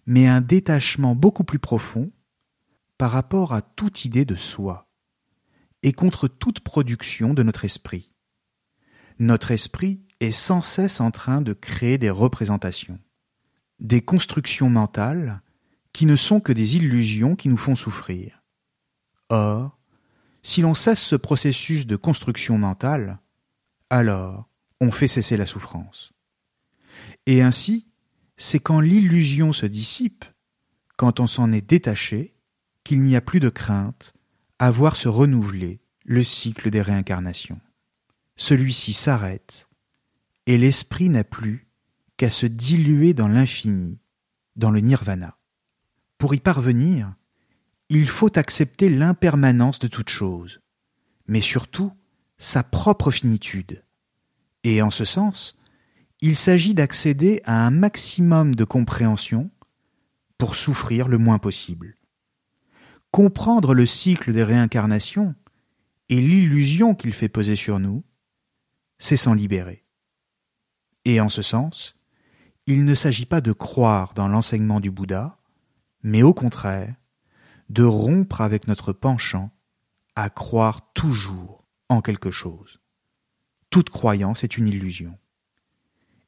mais 0.05 0.27
un 0.27 0.41
détachement 0.41 1.15
beaucoup 1.15 1.43
plus 1.43 1.59
profond 1.59 2.11
par 2.97 3.11
rapport 3.11 3.53
à 3.53 3.61
toute 3.61 4.05
idée 4.05 4.25
de 4.25 4.35
soi 4.35 4.87
et 5.83 5.93
contre 5.93 6.27
toute 6.27 6.59
production 6.59 7.33
de 7.33 7.43
notre 7.43 7.65
esprit. 7.65 8.11
Notre 9.19 9.51
esprit 9.51 10.01
est 10.19 10.31
sans 10.31 10.61
cesse 10.61 10.99
en 10.99 11.11
train 11.11 11.41
de 11.41 11.53
créer 11.53 11.97
des 11.97 12.09
représentations, 12.09 12.99
des 13.79 14.01
constructions 14.01 14.69
mentales 14.69 15.41
qui 15.93 16.05
ne 16.05 16.15
sont 16.15 16.39
que 16.39 16.51
des 16.51 16.75
illusions 16.75 17.35
qui 17.35 17.49
nous 17.49 17.57
font 17.57 17.75
souffrir. 17.75 18.43
Or, 19.29 19.77
si 20.41 20.61
l'on 20.61 20.73
cesse 20.73 21.01
ce 21.01 21.15
processus 21.15 21.85
de 21.85 21.95
construction 21.95 22.57
mentale, 22.57 23.19
alors 23.89 24.49
on 24.81 24.91
fait 24.91 25.07
cesser 25.07 25.37
la 25.37 25.45
souffrance. 25.45 26.13
Et 27.29 27.43
ainsi, 27.43 27.85
c'est 28.37 28.59
quand 28.59 28.79
l'illusion 28.79 29.53
se 29.53 29.67
dissipe, 29.67 30.25
quand 30.97 31.19
on 31.19 31.27
s'en 31.27 31.51
est 31.51 31.61
détaché, 31.61 32.33
qu'il 32.83 33.01
n'y 33.01 33.15
a 33.15 33.21
plus 33.21 33.39
de 33.39 33.49
crainte 33.49 34.13
à 34.57 34.71
voir 34.71 34.95
se 34.95 35.07
renouveler 35.09 35.79
le 36.05 36.23
cycle 36.23 36.71
des 36.71 36.81
réincarnations. 36.81 37.61
Celui-ci 38.35 38.93
s'arrête 38.93 39.69
et 40.47 40.57
l'esprit 40.57 41.09
n'a 41.09 41.23
plus 41.23 41.67
qu'à 42.17 42.31
se 42.31 42.47
diluer 42.47 43.13
dans 43.13 43.27
l'infini, 43.27 44.01
dans 44.55 44.71
le 44.71 44.79
nirvana. 44.79 45.37
Pour 46.17 46.33
y 46.33 46.39
parvenir, 46.39 47.13
il 47.89 48.07
faut 48.07 48.39
accepter 48.39 48.89
l'impermanence 48.89 49.77
de 49.77 49.87
toute 49.87 50.09
chose, 50.09 50.61
mais 51.27 51.41
surtout 51.41 51.91
sa 52.39 52.63
propre 52.63 53.11
finitude. 53.11 53.83
Et 54.63 54.81
en 54.81 54.89
ce 54.89 55.05
sens, 55.05 55.58
il 56.21 56.35
s'agit 56.35 56.73
d'accéder 56.73 57.41
à 57.45 57.65
un 57.65 57.71
maximum 57.71 58.55
de 58.55 58.63
compréhension 58.63 59.49
pour 60.37 60.55
souffrir 60.55 61.07
le 61.07 61.17
moins 61.17 61.39
possible. 61.39 61.95
Comprendre 63.11 63.73
le 63.73 63.85
cycle 63.85 64.33
des 64.33 64.43
réincarnations 64.43 65.35
et 66.09 66.21
l'illusion 66.21 66.95
qu'il 66.95 67.13
fait 67.13 67.29
peser 67.29 67.55
sur 67.55 67.79
nous, 67.79 68.03
c'est 68.97 69.17
s'en 69.17 69.33
libérer. 69.33 69.85
Et 71.05 71.21
en 71.21 71.29
ce 71.29 71.41
sens, 71.41 71.95
il 72.65 72.83
ne 72.83 72.95
s'agit 72.95 73.25
pas 73.25 73.41
de 73.41 73.51
croire 73.51 74.13
dans 74.13 74.27
l'enseignement 74.27 74.79
du 74.79 74.91
Bouddha, 74.91 75.37
mais 76.03 76.23
au 76.23 76.33
contraire, 76.33 76.95
de 77.69 77.83
rompre 77.83 78.41
avec 78.41 78.67
notre 78.67 78.93
penchant 78.93 79.51
à 80.15 80.29
croire 80.29 80.91
toujours 80.93 81.65
en 81.87 82.01
quelque 82.01 82.31
chose. 82.31 82.79
Toute 83.69 83.89
croyance 83.89 84.43
est 84.43 84.57
une 84.57 84.67
illusion. 84.67 85.17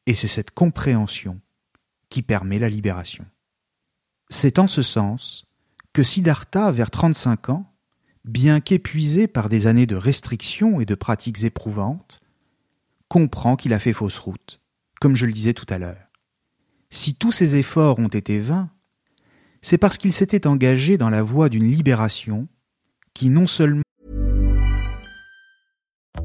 Et 0.06 0.16
c'est 0.16 0.28
cette 0.28 0.52
compréhension 0.52 1.40
qui 2.10 2.22
permet 2.22 2.60
la 2.60 2.70
libération. 2.70 3.26
C'est 4.30 4.60
en 4.60 4.68
ce 4.68 4.82
sens 4.82 5.46
que 5.94 6.04
Siddhartha, 6.04 6.72
vers 6.72 6.92
35 6.92 7.50
ans, 7.50 7.72
bien 8.26 8.60
qu'épuisé 8.60 9.28
par 9.28 9.50
des 9.50 9.68
années 9.68 9.88
de 9.88 9.96
restrictions 9.96 10.80
et 10.80 10.86
de 10.86 10.96
pratiques 10.96 11.44
éprouvantes, 11.44 12.22
comprend 13.08 13.56
qu'il 13.56 13.74
a 13.74 13.80
fait 13.80 13.94
fausse 13.94 14.18
route 14.18 14.62
comme 15.02 15.16
je 15.16 15.26
le 15.26 15.34
disais 15.34 15.56
tout 15.56 15.66
à 15.68 15.80
l'heure. 15.80 16.08
Si 16.92 17.16
tous 17.16 17.32
ses 17.32 17.56
efforts 17.56 18.00
ont 18.00 18.08
été 18.08 18.40
vains, 18.40 18.70
c'est 19.62 19.80
parce 19.80 19.98
qu'il 19.98 20.14
s'était 20.14 20.48
engagé 20.48 20.98
dans 20.98 21.10
la 21.10 21.24
voie 21.24 21.50
d'une 21.50 21.70
libération 21.70 22.48
qui 23.14 23.30
non 23.30 23.48
seulement 23.48 23.82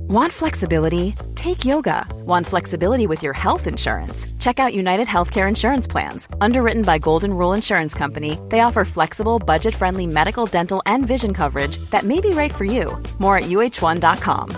Want 0.09 0.33
flexibility? 0.33 1.15
Take 1.35 1.65
yoga. 1.65 2.07
Want 2.25 2.47
flexibility 2.47 3.09
with 3.09 3.25
your 3.25 3.33
health 3.33 3.67
insurance? 3.67 4.25
Check 4.39 4.61
out 4.61 4.73
United 4.73 5.09
Healthcare 5.09 5.49
Insurance 5.49 5.89
Plans. 5.89 6.29
Underwritten 6.41 6.83
by 6.83 7.01
Golden 7.01 7.33
Rule 7.33 7.53
Insurance 7.53 7.93
Company, 7.93 8.39
they 8.49 8.61
offer 8.61 8.85
flexible, 8.85 9.41
budget 9.41 9.75
friendly 9.75 10.07
medical, 10.07 10.47
dental, 10.47 10.81
and 10.87 11.05
vision 11.05 11.35
coverage 11.35 11.79
that 11.91 12.05
may 12.05 12.21
be 12.21 12.31
right 12.31 12.55
for 12.55 12.65
you. 12.65 12.97
More 13.19 13.39
at 13.39 13.47
uh1.com. 13.49 14.51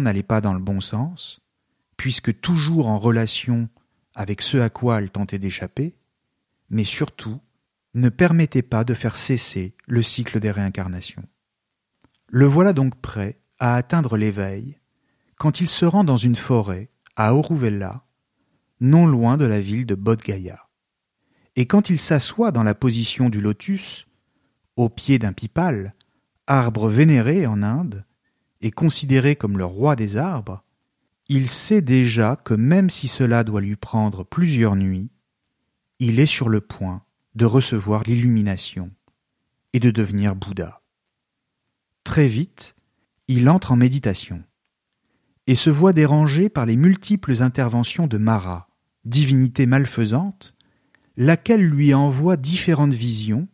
n'allait 0.00 0.24
pas 0.24 0.40
dans 0.40 0.54
le 0.54 0.60
bon 0.60 0.80
sens, 0.80 1.38
puisque 1.96 2.40
toujours 2.40 2.88
en 2.88 2.98
relation 2.98 3.68
avec 4.16 4.42
ce 4.42 4.56
à 4.56 4.68
quoi 4.68 4.98
elle 4.98 5.12
tentait 5.12 5.38
d'échapper, 5.38 5.94
mais 6.70 6.84
surtout 6.84 7.38
ne 7.94 8.08
permettait 8.08 8.62
pas 8.62 8.82
de 8.82 8.94
faire 8.94 9.14
cesser 9.14 9.76
le 9.86 10.02
cycle 10.02 10.40
des 10.40 10.50
réincarnations. 10.50 11.22
Le 12.28 12.46
voilà 12.46 12.72
donc 12.72 13.00
prêt 13.00 13.38
à 13.58 13.76
atteindre 13.76 14.16
l'éveil 14.16 14.78
quand 15.36 15.60
il 15.60 15.68
se 15.68 15.84
rend 15.84 16.04
dans 16.04 16.16
une 16.16 16.36
forêt 16.36 16.90
à 17.16 17.34
Oruvella, 17.34 18.04
non 18.80 19.06
loin 19.06 19.36
de 19.36 19.44
la 19.44 19.60
ville 19.60 19.86
de 19.86 19.94
Bodh 19.94 20.22
Gaya. 20.22 20.68
Et 21.56 21.66
quand 21.66 21.90
il 21.90 21.98
s'assoit 21.98 22.50
dans 22.50 22.62
la 22.62 22.74
position 22.74 23.28
du 23.28 23.40
lotus, 23.40 24.06
au 24.76 24.88
pied 24.88 25.18
d'un 25.18 25.32
pipal, 25.32 25.94
arbre 26.46 26.88
vénéré 26.88 27.46
en 27.46 27.62
Inde, 27.62 28.04
et 28.60 28.70
considéré 28.70 29.36
comme 29.36 29.58
le 29.58 29.64
roi 29.64 29.94
des 29.94 30.16
arbres, 30.16 30.64
il 31.28 31.48
sait 31.48 31.82
déjà 31.82 32.36
que 32.36 32.54
même 32.54 32.90
si 32.90 33.08
cela 33.08 33.44
doit 33.44 33.60
lui 33.60 33.76
prendre 33.76 34.24
plusieurs 34.24 34.76
nuits, 34.76 35.12
il 35.98 36.18
est 36.18 36.26
sur 36.26 36.48
le 36.48 36.60
point 36.60 37.02
de 37.34 37.44
recevoir 37.44 38.02
l'illumination 38.02 38.90
et 39.72 39.80
de 39.80 39.90
devenir 39.90 40.34
Bouddha. 40.34 40.83
Très 42.04 42.28
vite, 42.28 42.76
il 43.28 43.48
entre 43.48 43.72
en 43.72 43.76
méditation 43.76 44.42
et 45.46 45.56
se 45.56 45.70
voit 45.70 45.92
dérangé 45.92 46.48
par 46.48 46.66
les 46.66 46.76
multiples 46.76 47.42
interventions 47.42 48.06
de 48.06 48.18
Mara, 48.18 48.68
divinité 49.04 49.66
malfaisante, 49.66 50.54
laquelle 51.16 51.62
lui 51.62 51.92
envoie 51.92 52.36
différentes 52.36 52.94
visions 52.94 53.48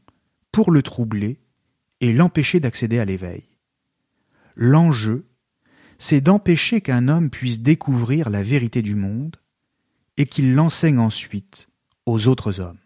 pour 0.52 0.70
le 0.70 0.82
troubler 0.82 1.40
et 2.00 2.12
l'empêcher 2.12 2.60
d'accéder 2.60 2.98
à 2.98 3.04
l'éveil. 3.04 3.44
L'enjeu, 4.56 5.26
c'est 5.98 6.20
d'empêcher 6.20 6.80
qu'un 6.80 7.08
homme 7.08 7.30
puisse 7.30 7.60
découvrir 7.60 8.30
la 8.30 8.42
vérité 8.42 8.82
du 8.82 8.94
monde 8.94 9.36
et 10.16 10.26
qu'il 10.26 10.54
l'enseigne 10.54 10.98
ensuite 10.98 11.68
aux 12.06 12.26
autres 12.26 12.60
hommes. 12.60 12.78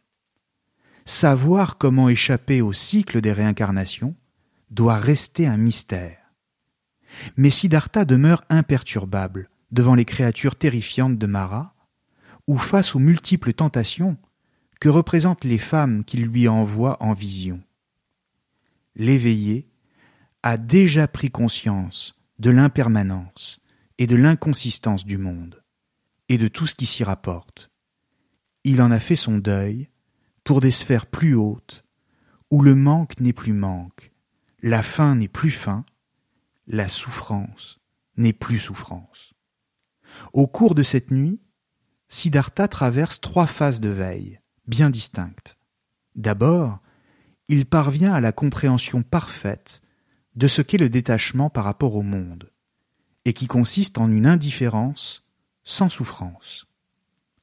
Savoir 1.05 1.79
comment 1.79 2.09
échapper 2.09 2.61
au 2.63 2.73
cycle 2.73 3.21
des 3.21 3.33
réincarnations 3.33 4.17
doit 4.75 4.99
rester 4.99 5.47
un 5.47 5.57
mystère. 5.57 6.19
Mais 7.37 7.51
Siddhartha 7.51 8.05
demeure 8.05 8.43
imperturbable 8.49 9.49
devant 9.71 9.95
les 9.95 10.05
créatures 10.05 10.57
terrifiantes 10.57 11.17
de 11.17 11.27
Mara, 11.27 11.75
ou 12.47 12.59
face 12.59 12.95
aux 12.95 12.99
multiples 12.99 13.55
tentations 13.55 14.19
que 14.81 14.89
représentent 14.89 15.45
les 15.45 15.59
femmes 15.59 16.05
qu'il 16.05 16.27
lui 16.27 16.49
envoie 16.49 17.03
en 17.03 17.15
vision. 17.15 17.63
L'éveillé 18.97 19.69
a 20.43 20.59
déjà 20.59 21.09
pris 21.09 21.31
conscience 21.31 22.15
de 22.39 22.51
l'impermanence 22.51 23.61
et 23.99 24.07
de 24.07 24.17
l'inconsistance 24.17 25.07
du 25.07 25.19
monde, 25.19 25.63
et 26.29 26.37
de 26.37 26.49
tout 26.49 26.67
ce 26.67 26.75
qui 26.75 26.85
s'y 26.85 27.05
rapporte. 27.05 27.71
Il 28.65 28.83
en 28.83 28.91
a 28.91 28.99
fait 28.99 29.17
son 29.17 29.39
deuil 29.39 29.89
pour 30.43 30.61
des 30.61 30.73
sphères 30.73 31.07
plus 31.07 31.35
hautes, 31.35 31.85
où 32.51 32.61
le 32.61 32.75
manque 32.75 33.19
n'est 33.21 33.33
plus 33.33 33.53
manque, 33.53 34.14
la 34.65 34.83
faim 34.83 35.15
n'est 35.15 35.29
plus 35.29 35.51
faim, 35.51 35.85
la 36.67 36.89
souffrance 36.89 37.81
n'est 38.17 38.33
plus 38.33 38.59
souffrance. 38.59 39.35
Au 40.33 40.47
cours 40.47 40.75
de 40.75 40.83
cette 40.83 41.11
nuit, 41.11 41.45
Siddhartha 42.09 42.67
traverse 42.67 43.21
trois 43.21 43.47
phases 43.47 43.79
de 43.79 43.91
veille, 43.91 44.41
bien 44.67 44.89
distinctes. 44.89 45.59
D'abord, 46.15 46.79
il 47.49 47.67
parvient 47.67 48.15
à 48.15 48.23
la 48.23 48.33
compréhension 48.33 49.03
parfaite 49.03 49.83
de 50.35 50.49
ce 50.49 50.63
qu'est 50.63 50.79
le 50.79 50.89
détachement 50.89 51.51
par 51.51 51.65
rapport 51.65 51.95
au 51.95 52.03
monde, 52.03 52.51
et 53.27 53.35
qui 53.35 53.47
consiste 53.47 53.99
en 53.99 54.11
une 54.11 54.27
indifférence 54.27 55.27
sans 55.63 55.91
souffrance. 55.91 56.67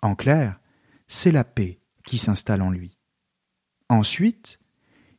En 0.01 0.15
clair, 0.15 0.59
c'est 1.07 1.31
la 1.31 1.43
paix 1.43 1.81
qui 2.03 2.17
s'installe 2.17 2.63
en 2.63 2.71
lui. 2.71 2.97
Ensuite, 3.89 4.59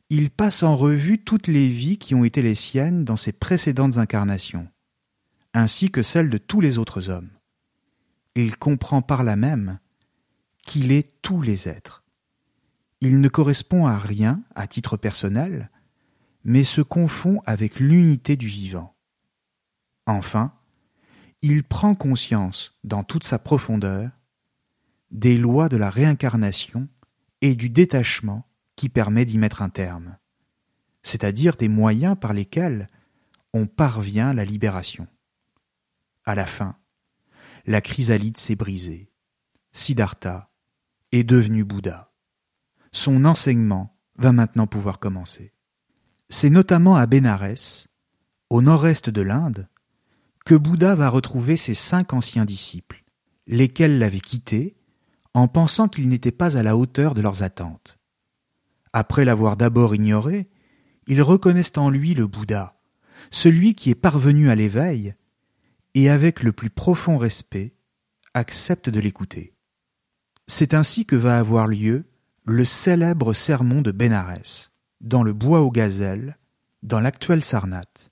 il 0.09 0.29
passe 0.29 0.63
en 0.63 0.75
revue 0.75 1.23
toutes 1.23 1.47
les 1.47 1.69
vies 1.69 1.97
qui 1.97 2.15
ont 2.15 2.23
été 2.23 2.41
les 2.41 2.55
siennes 2.55 3.03
dans 3.03 3.17
ses 3.17 3.31
précédentes 3.31 3.97
incarnations, 3.97 4.67
ainsi 5.53 5.89
que 5.89 6.03
celles 6.03 6.29
de 6.29 6.37
tous 6.37 6.61
les 6.61 6.77
autres 6.77 7.09
hommes. 7.09 7.31
Il 8.35 8.57
comprend 8.57 9.01
par 9.01 9.23
là 9.23 9.35
même 9.35 9.79
qu'il 10.65 10.91
est 10.91 11.21
tous 11.21 11.41
les 11.41 11.67
êtres. 11.67 12.03
Il 13.01 13.19
ne 13.19 13.27
correspond 13.27 13.85
à 13.85 13.97
rien 13.97 14.41
à 14.55 14.67
titre 14.67 14.97
personnel, 14.97 15.69
mais 16.43 16.63
se 16.63 16.81
confond 16.81 17.41
avec 17.45 17.79
l'unité 17.79 18.35
du 18.35 18.47
vivant. 18.47 18.95
Enfin, 20.05 20.53
il 21.41 21.63
prend 21.63 21.95
conscience, 21.95 22.77
dans 22.83 23.03
toute 23.03 23.23
sa 23.23 23.39
profondeur, 23.39 24.11
des 25.11 25.37
lois 25.37 25.69
de 25.69 25.77
la 25.77 25.89
réincarnation 25.89 26.87
et 27.41 27.55
du 27.55 27.69
détachement 27.69 28.45
qui 28.75 28.89
permet 28.89 29.25
d'y 29.25 29.37
mettre 29.37 29.61
un 29.61 29.69
terme, 29.69 30.17
c'est-à-dire 31.03 31.55
des 31.55 31.67
moyens 31.67 32.17
par 32.19 32.33
lesquels 32.33 32.89
on 33.53 33.67
parvient 33.67 34.29
à 34.29 34.33
la 34.33 34.45
libération. 34.45 35.07
À 36.25 36.35
la 36.35 36.45
fin, 36.45 36.77
la 37.65 37.81
chrysalide 37.81 38.37
s'est 38.37 38.55
brisée. 38.55 39.11
Siddhartha 39.71 40.51
est 41.11 41.23
devenu 41.23 41.63
Bouddha. 41.63 42.11
Son 42.91 43.25
enseignement 43.25 43.99
va 44.15 44.31
maintenant 44.31 44.67
pouvoir 44.67 44.99
commencer. 44.99 45.53
C'est 46.29 46.49
notamment 46.49 46.95
à 46.95 47.05
Bénarès, 47.05 47.87
au 48.49 48.61
nord-est 48.61 49.09
de 49.09 49.21
l'Inde, 49.21 49.67
que 50.45 50.55
Bouddha 50.55 50.95
va 50.95 51.09
retrouver 51.09 51.57
ses 51.57 51.73
cinq 51.73 52.13
anciens 52.13 52.45
disciples, 52.45 53.03
lesquels 53.47 53.99
l'avaient 53.99 54.19
quitté 54.19 54.75
en 55.33 55.47
pensant 55.47 55.87
qu'ils 55.87 56.09
n'étaient 56.09 56.31
pas 56.31 56.57
à 56.57 56.63
la 56.63 56.77
hauteur 56.77 57.13
de 57.13 57.21
leurs 57.21 57.43
attentes. 57.43 57.97
Après 58.93 59.25
l'avoir 59.25 59.57
d'abord 59.57 59.95
ignoré, 59.95 60.47
ils 61.07 61.21
reconnaissent 61.21 61.77
en 61.77 61.89
lui 61.89 62.13
le 62.13 62.27
Bouddha, 62.27 62.79
celui 63.31 63.75
qui 63.75 63.89
est 63.89 63.95
parvenu 63.95 64.49
à 64.49 64.55
l'éveil, 64.55 65.15
et 65.95 66.09
avec 66.09 66.43
le 66.43 66.51
plus 66.53 66.69
profond 66.69 67.17
respect, 67.17 67.75
acceptent 68.33 68.89
de 68.89 68.99
l'écouter. 68.99 69.53
C'est 70.47 70.73
ainsi 70.73 71.05
que 71.05 71.15
va 71.15 71.39
avoir 71.39 71.67
lieu 71.67 72.05
le 72.45 72.65
célèbre 72.65 73.33
sermon 73.33 73.81
de 73.81 73.91
Bénarès, 73.91 74.71
dans 75.01 75.23
le 75.23 75.33
bois 75.33 75.61
aux 75.61 75.71
gazelles, 75.71 76.37
dans 76.81 76.99
l'actuel 76.99 77.43
Sarnath, 77.43 78.11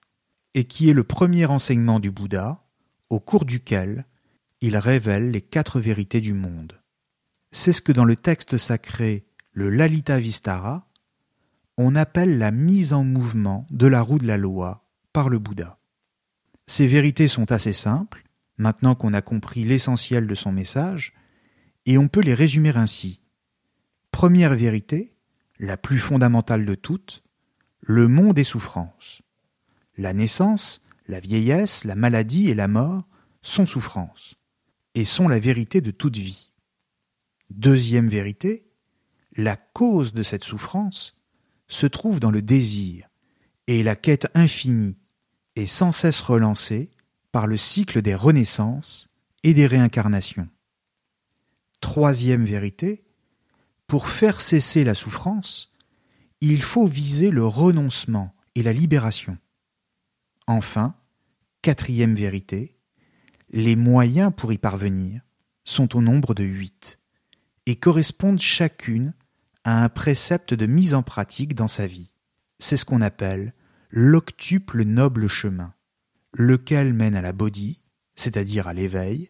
et 0.54 0.64
qui 0.66 0.90
est 0.90 0.94
le 0.94 1.04
premier 1.04 1.46
enseignement 1.46 2.00
du 2.00 2.12
Bouddha, 2.12 2.64
au 3.10 3.20
cours 3.20 3.46
duquel 3.46 4.06
il 4.62 4.78
révèle 4.78 5.32
les 5.32 5.42
quatre 5.42 5.80
vérités 5.80 6.22
du 6.22 6.34
monde. 6.34 6.82
C'est 7.52 7.74
ce 7.74 7.82
que 7.82 7.92
dans 7.92 8.06
le 8.06 8.16
texte 8.16 8.58
sacré 8.58 9.26
le 9.54 9.70
Lalita 9.70 10.20
Vistara, 10.20 10.88
on 11.78 11.96
appelle 11.96 12.38
la 12.38 12.52
mise 12.52 12.94
en 12.94 13.04
mouvement 13.04 13.66
de 13.70 13.88
la 13.88 14.02
roue 14.02 14.20
de 14.20 14.28
la 14.28 14.38
loi 14.38 14.86
par 15.14 15.30
le 15.30 15.40
Bouddha. 15.40 15.78
Ces 16.68 16.88
vérités 16.88 17.28
sont 17.28 17.52
assez 17.52 17.74
simples, 17.74 18.24
maintenant 18.58 18.96
qu'on 18.96 19.14
a 19.14 19.22
compris 19.22 19.64
l'essentiel 19.64 20.28
de 20.28 20.36
son 20.36 20.52
message, 20.52 21.14
et 21.86 21.98
on 21.98 22.08
peut 22.08 22.22
les 22.22 22.34
résumer 22.34 22.76
ainsi. 22.76 23.22
Première 24.12 24.56
vérité, 24.56 25.14
la 25.60 25.78
plus 25.78 26.00
fondamentale 26.00 26.66
de 26.66 26.76
toutes, 26.76 27.24
le 27.82 28.08
monde 28.08 28.38
est 28.38 28.44
souffrance. 28.44 29.22
La 29.98 30.14
naissance, 30.14 30.82
la 31.08 31.20
vieillesse, 31.20 31.84
la 31.84 31.96
maladie 31.96 32.50
et 32.50 32.56
la 32.56 32.68
mort 32.68 33.08
sont 33.42 33.68
souffrance, 33.68 34.36
et 34.96 35.04
sont 35.04 35.28
la 35.28 35.40
vérité 35.40 35.82
de 35.82 35.92
toute 35.92 36.18
vie. 36.18 36.54
Deuxième 37.50 38.08
vérité, 38.08 38.71
la 39.42 39.58
cause 39.58 40.14
de 40.14 40.24
cette 40.24 40.44
souffrance 40.44 41.18
se 41.68 41.86
trouve 41.86 42.20
dans 42.20 42.32
le 42.32 42.42
désir, 42.42 43.10
et 43.68 43.84
la 43.84 43.96
quête 43.96 44.28
infinie 44.34 44.98
est 45.56 45.68
sans 45.68 45.92
cesse 45.92 46.22
relancée 46.22 46.90
par 47.32 47.48
le 47.48 47.58
cycle 47.58 48.02
des 48.02 48.16
renaissances 48.16 49.10
et 49.44 49.54
des 49.54 49.68
réincarnations. 49.68 50.50
Troisième 51.80 52.46
vérité, 52.46 53.04
pour 53.88 54.08
faire 54.08 54.42
cesser 54.42 54.84
la 54.84 54.96
souffrance, 54.96 55.72
il 56.42 56.62
faut 56.62 56.88
viser 56.88 57.30
le 57.30 57.46
renoncement 57.46 58.34
et 58.56 58.64
la 58.64 58.74
libération. 58.74 59.38
Enfin, 60.48 60.96
quatrième 61.62 62.16
vérité, 62.16 62.78
les 63.52 63.76
moyens 63.76 64.32
pour 64.36 64.54
y 64.54 64.58
parvenir 64.58 65.22
sont 65.64 65.96
au 65.96 66.02
nombre 66.02 66.34
de 66.34 66.44
huit 66.44 67.00
et 67.66 67.76
correspondent 67.76 68.40
chacune 68.40 69.14
à 69.64 69.84
un 69.84 69.90
précepte 69.90 70.54
de 70.54 70.66
mise 70.66 70.94
en 70.94 71.04
pratique 71.04 71.56
dans 71.56 71.68
sa 71.68 71.88
vie. 71.88 72.14
C'est 72.60 72.78
ce 72.78 72.86
qu'on 72.86 73.02
appelle 73.02 73.54
l'octuple 73.90 74.84
noble 74.84 75.28
chemin, 75.28 75.74
lequel 76.34 76.94
mène 76.94 77.16
à 77.16 77.22
la 77.22 77.34
bodhi, 77.34 77.82
c'est-à-dire 78.16 78.68
à, 78.68 78.74
l'éveil, 78.74 79.30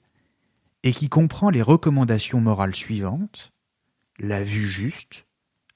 et 0.83 0.93
qui 0.93 1.09
comprend 1.09 1.49
les 1.49 1.61
recommandations 1.61 2.41
morales 2.41 2.75
suivantes 2.75 3.53
la 4.19 4.43
vue 4.43 4.69
juste, 4.69 5.25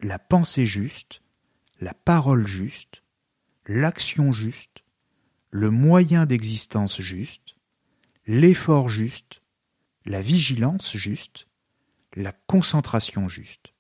la 0.02 0.20
pensée 0.20 0.66
juste, 0.66 1.22
la 1.80 1.94
parole 1.94 2.46
juste, 2.46 3.04
l'action 3.66 4.34
juste, 4.34 4.84
le 5.50 5.72
moyen 5.72 6.26
d'existence 6.26 7.02
juste, 7.02 7.56
l'effort 8.28 8.90
juste, 8.90 9.42
la 10.06 10.22
vigilance 10.22 10.96
juste, 10.96 11.48
la 12.16 12.34
concentration 12.34 13.28
juste. 13.30 13.74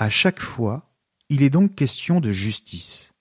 À 0.00 0.08
chaque 0.08 0.40
fois, 0.40 0.94
il 1.28 1.42
est 1.42 1.50
donc 1.50 1.74
question 1.74 2.20
de 2.20 2.30
justice. 2.30 3.12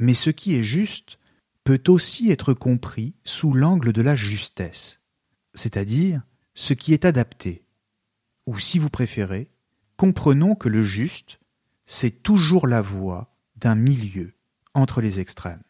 Mais 0.00 0.14
ce 0.14 0.30
qui 0.30 0.56
est 0.56 0.64
juste 0.64 1.20
peut 1.62 1.82
aussi 1.86 2.32
être 2.32 2.52
compris 2.52 3.14
sous 3.24 3.52
l'angle 3.52 3.92
de 3.92 4.02
la 4.02 4.16
justesse, 4.16 4.98
c'est-à-dire 5.54 6.22
ce 6.54 6.74
qui 6.74 6.94
est 6.94 7.04
adapté. 7.04 7.64
Ou 8.46 8.58
si 8.58 8.80
vous 8.80 8.90
préférez, 8.90 9.50
comprenons 9.96 10.56
que 10.56 10.68
le 10.68 10.82
juste, 10.82 11.38
c'est 11.86 12.24
toujours 12.24 12.66
la 12.66 12.82
voie 12.82 13.36
d'un 13.54 13.76
milieu 13.76 14.34
entre 14.74 15.00
les 15.00 15.20
extrêmes. 15.20 15.62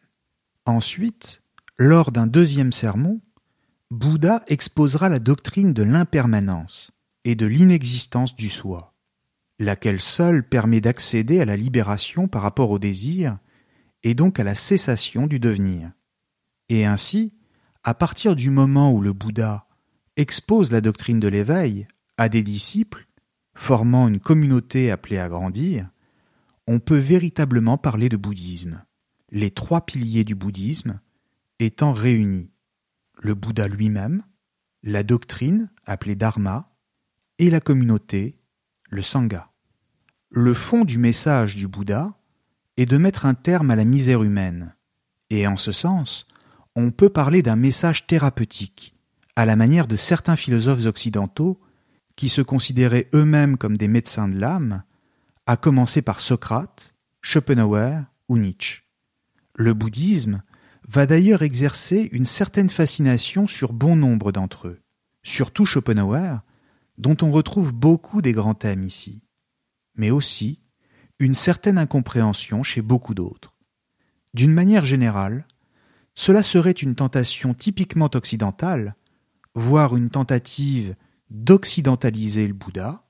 Ensuite, 0.65 1.43
lors 1.77 2.11
d'un 2.11 2.25
deuxième 2.25 2.71
sermon, 2.71 3.21
Bouddha 3.91 4.43
exposera 4.47 5.07
la 5.07 5.19
doctrine 5.19 5.73
de 5.73 5.83
l'impermanence 5.83 6.91
et 7.25 7.35
de 7.35 7.45
l'inexistence 7.45 8.35
du 8.35 8.49
soi, 8.49 8.95
laquelle 9.61 10.01
seule 10.01 10.47
permet 10.47 10.81
d'accéder 10.81 11.39
à 11.39 11.45
la 11.45 11.55
libération 11.55 12.27
par 12.27 12.41
rapport 12.41 12.71
au 12.71 12.79
désir 12.79 13.37
et 14.03 14.15
donc 14.15 14.39
à 14.39 14.43
la 14.43 14.55
cessation 14.55 15.27
du 15.27 15.39
devenir. 15.39 15.91
Et 16.69 16.85
ainsi, 16.85 17.33
à 17.83 17.93
partir 17.93 18.35
du 18.35 18.49
moment 18.49 18.91
où 18.91 19.01
le 19.01 19.13
Bouddha 19.13 19.67
expose 20.17 20.71
la 20.71 20.81
doctrine 20.81 21.19
de 21.19 21.27
l'éveil 21.27 21.87
à 22.17 22.27
des 22.27 22.41
disciples, 22.41 23.07
formant 23.53 24.07
une 24.07 24.19
communauté 24.19 24.89
appelée 24.89 25.19
à 25.19 25.29
grandir, 25.29 25.89
on 26.65 26.79
peut 26.79 26.97
véritablement 26.97 27.77
parler 27.77 28.09
de 28.09 28.17
bouddhisme, 28.17 28.83
les 29.29 29.51
trois 29.51 29.85
piliers 29.85 30.23
du 30.23 30.35
bouddhisme 30.35 30.99
étant 31.59 31.93
réunis 31.93 32.51
le 33.21 33.35
Bouddha 33.35 33.67
lui-même, 33.67 34.23
la 34.81 35.03
doctrine 35.03 35.69
appelée 35.85 36.15
Dharma 36.15 36.75
et 37.37 37.51
la 37.51 37.59
communauté, 37.59 38.39
le 38.89 39.03
Sangha. 39.03 39.50
Le 40.33 40.53
fond 40.53 40.85
du 40.85 40.97
message 40.97 41.57
du 41.57 41.67
Bouddha 41.67 42.13
est 42.77 42.85
de 42.85 42.95
mettre 42.97 43.25
un 43.25 43.33
terme 43.33 43.69
à 43.69 43.75
la 43.75 43.83
misère 43.83 44.23
humaine, 44.23 44.73
et 45.29 45.45
en 45.45 45.57
ce 45.57 45.73
sens, 45.73 46.25
on 46.77 46.91
peut 46.91 47.09
parler 47.09 47.41
d'un 47.41 47.57
message 47.57 48.07
thérapeutique, 48.07 48.95
à 49.35 49.45
la 49.45 49.57
manière 49.57 49.87
de 49.87 49.97
certains 49.97 50.37
philosophes 50.37 50.85
occidentaux 50.85 51.59
qui 52.15 52.29
se 52.29 52.41
considéraient 52.41 53.09
eux-mêmes 53.13 53.57
comme 53.57 53.75
des 53.75 53.89
médecins 53.89 54.29
de 54.29 54.39
l'âme, 54.39 54.83
à 55.47 55.57
commencer 55.57 56.01
par 56.01 56.21
Socrate, 56.21 56.95
Schopenhauer 57.21 58.05
ou 58.29 58.37
Nietzsche. 58.37 58.83
Le 59.55 59.73
bouddhisme 59.73 60.43
va 60.87 61.07
d'ailleurs 61.07 61.41
exercer 61.41 62.07
une 62.13 62.23
certaine 62.23 62.69
fascination 62.69 63.47
sur 63.47 63.73
bon 63.73 63.97
nombre 63.97 64.31
d'entre 64.31 64.69
eux, 64.69 64.79
surtout 65.23 65.65
Schopenhauer, 65.65 66.39
dont 66.97 67.17
on 67.21 67.33
retrouve 67.33 67.73
beaucoup 67.73 68.21
des 68.21 68.31
grands 68.31 68.55
thèmes 68.55 68.85
ici, 68.85 69.23
mais 70.01 70.09
aussi 70.09 70.59
une 71.19 71.35
certaine 71.35 71.77
incompréhension 71.77 72.63
chez 72.63 72.81
beaucoup 72.81 73.13
d'autres. 73.13 73.53
D'une 74.33 74.51
manière 74.51 74.83
générale, 74.83 75.45
cela 76.15 76.41
serait 76.41 76.71
une 76.71 76.95
tentation 76.95 77.53
typiquement 77.53 78.09
occidentale, 78.15 78.95
voire 79.53 79.95
une 79.95 80.09
tentative 80.09 80.95
d'occidentaliser 81.29 82.47
le 82.47 82.55
Bouddha, 82.55 83.05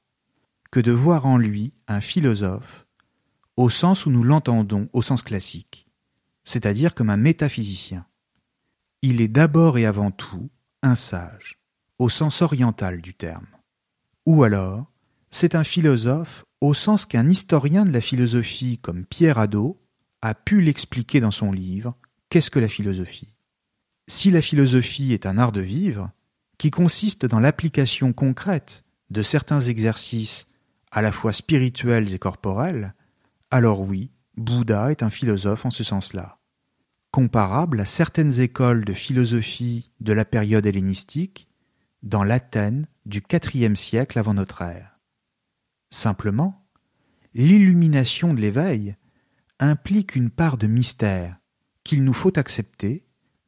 que 0.69 0.81
de 0.81 0.91
voir 0.91 1.25
en 1.25 1.37
lui 1.37 1.73
un 1.87 2.01
philosophe, 2.01 2.85
au 3.55 3.69
sens 3.69 4.05
où 4.05 4.09
nous 4.09 4.23
l'entendons 4.23 4.89
au 4.91 5.01
sens 5.01 5.21
classique, 5.21 5.87
c'est-à-dire 6.43 6.93
comme 6.93 7.09
un 7.09 7.15
métaphysicien. 7.15 8.05
Il 9.01 9.21
est 9.21 9.29
d'abord 9.29 9.77
et 9.77 9.85
avant 9.85 10.11
tout 10.11 10.49
un 10.83 10.95
sage, 10.95 11.57
au 11.99 12.09
sens 12.09 12.41
oriental 12.41 12.99
du 12.99 13.13
terme. 13.13 13.47
Ou 14.25 14.43
alors, 14.43 14.91
c'est 15.29 15.55
un 15.55 15.63
philosophe 15.63 16.43
au 16.62 16.76
sens 16.76 17.05
qu'un 17.05 17.30
historien 17.30 17.84
de 17.84 17.91
la 17.91 18.01
philosophie 18.01 18.78
comme 18.78 19.05
Pierre 19.05 19.39
Hadot 19.39 19.82
a 20.22 20.36
pu 20.36 20.62
l'expliquer 20.62 21.20
dans 21.20 21.32
son 21.32 21.51
livre 21.51 21.95
Qu'est-ce 22.30 22.51
que 22.51 22.59
la 22.59 22.70
philosophie? 22.70 23.36
Si 24.07 24.32
la 24.32 24.41
philosophie 24.41 25.12
est 25.12 25.26
un 25.26 25.38
art 25.38 25.51
de 25.51 25.62
vivre, 25.62 26.12
qui 26.57 26.72
consiste 26.72 27.26
dans 27.26 27.39
l'application 27.39 28.14
concrète 28.14 28.84
de 29.09 29.24
certains 29.24 29.59
exercices 29.59 30.47
à 30.91 31.01
la 31.01 31.12
fois 31.12 31.34
spirituels 31.34 32.14
et 32.14 32.20
corporels, 32.20 32.93
alors 33.49 33.82
oui, 33.82 34.12
Bouddha 34.38 34.91
est 34.91 35.03
un 35.03 35.09
philosophe 35.09 35.66
en 35.66 35.72
ce 35.72 35.84
sens-là, 35.84 36.39
comparable 37.12 37.82
à 37.82 37.86
certaines 37.86 38.39
écoles 38.39 38.86
de 38.86 38.93
philosophie 38.93 39.91
de 39.99 40.14
la 40.14 40.24
période 40.24 40.66
hellénistique 40.66 41.47
dans 42.03 42.24
l'Athènes 42.24 42.86
du 43.05 43.22
IVe 43.53 43.76
siècle 43.76 44.20
avant 44.20 44.34
notre 44.34 44.62
ère. 44.62 44.90
Simplement, 45.91 46.65
l'illumination 47.35 48.33
de 48.33 48.41
l'éveil 48.41 48.95
implique 49.59 50.15
une 50.15 50.31
part 50.31 50.57
de 50.57 50.65
mystère 50.65 51.37
qu'il 51.83 52.03
nous 52.03 52.13
faut 52.13 52.37
accepter 52.39 53.05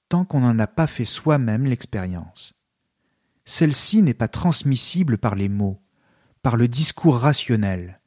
tant 0.10 0.26
qu'on 0.26 0.42
n'en 0.42 0.60
a 0.60 0.68
pas 0.68 0.86
fait 0.86 1.06
soi-même 1.06 1.66
l'expérience. 1.66 2.54
Celle-ci 3.46 4.04
n'est 4.04 4.14
pas 4.14 4.28
transmissible 4.28 5.18
par 5.18 5.36
les 5.36 5.50
mots, 5.50 5.82
par 6.44 6.56
le 6.56 6.68
discours 6.68 7.18
rationnel, 7.18 8.00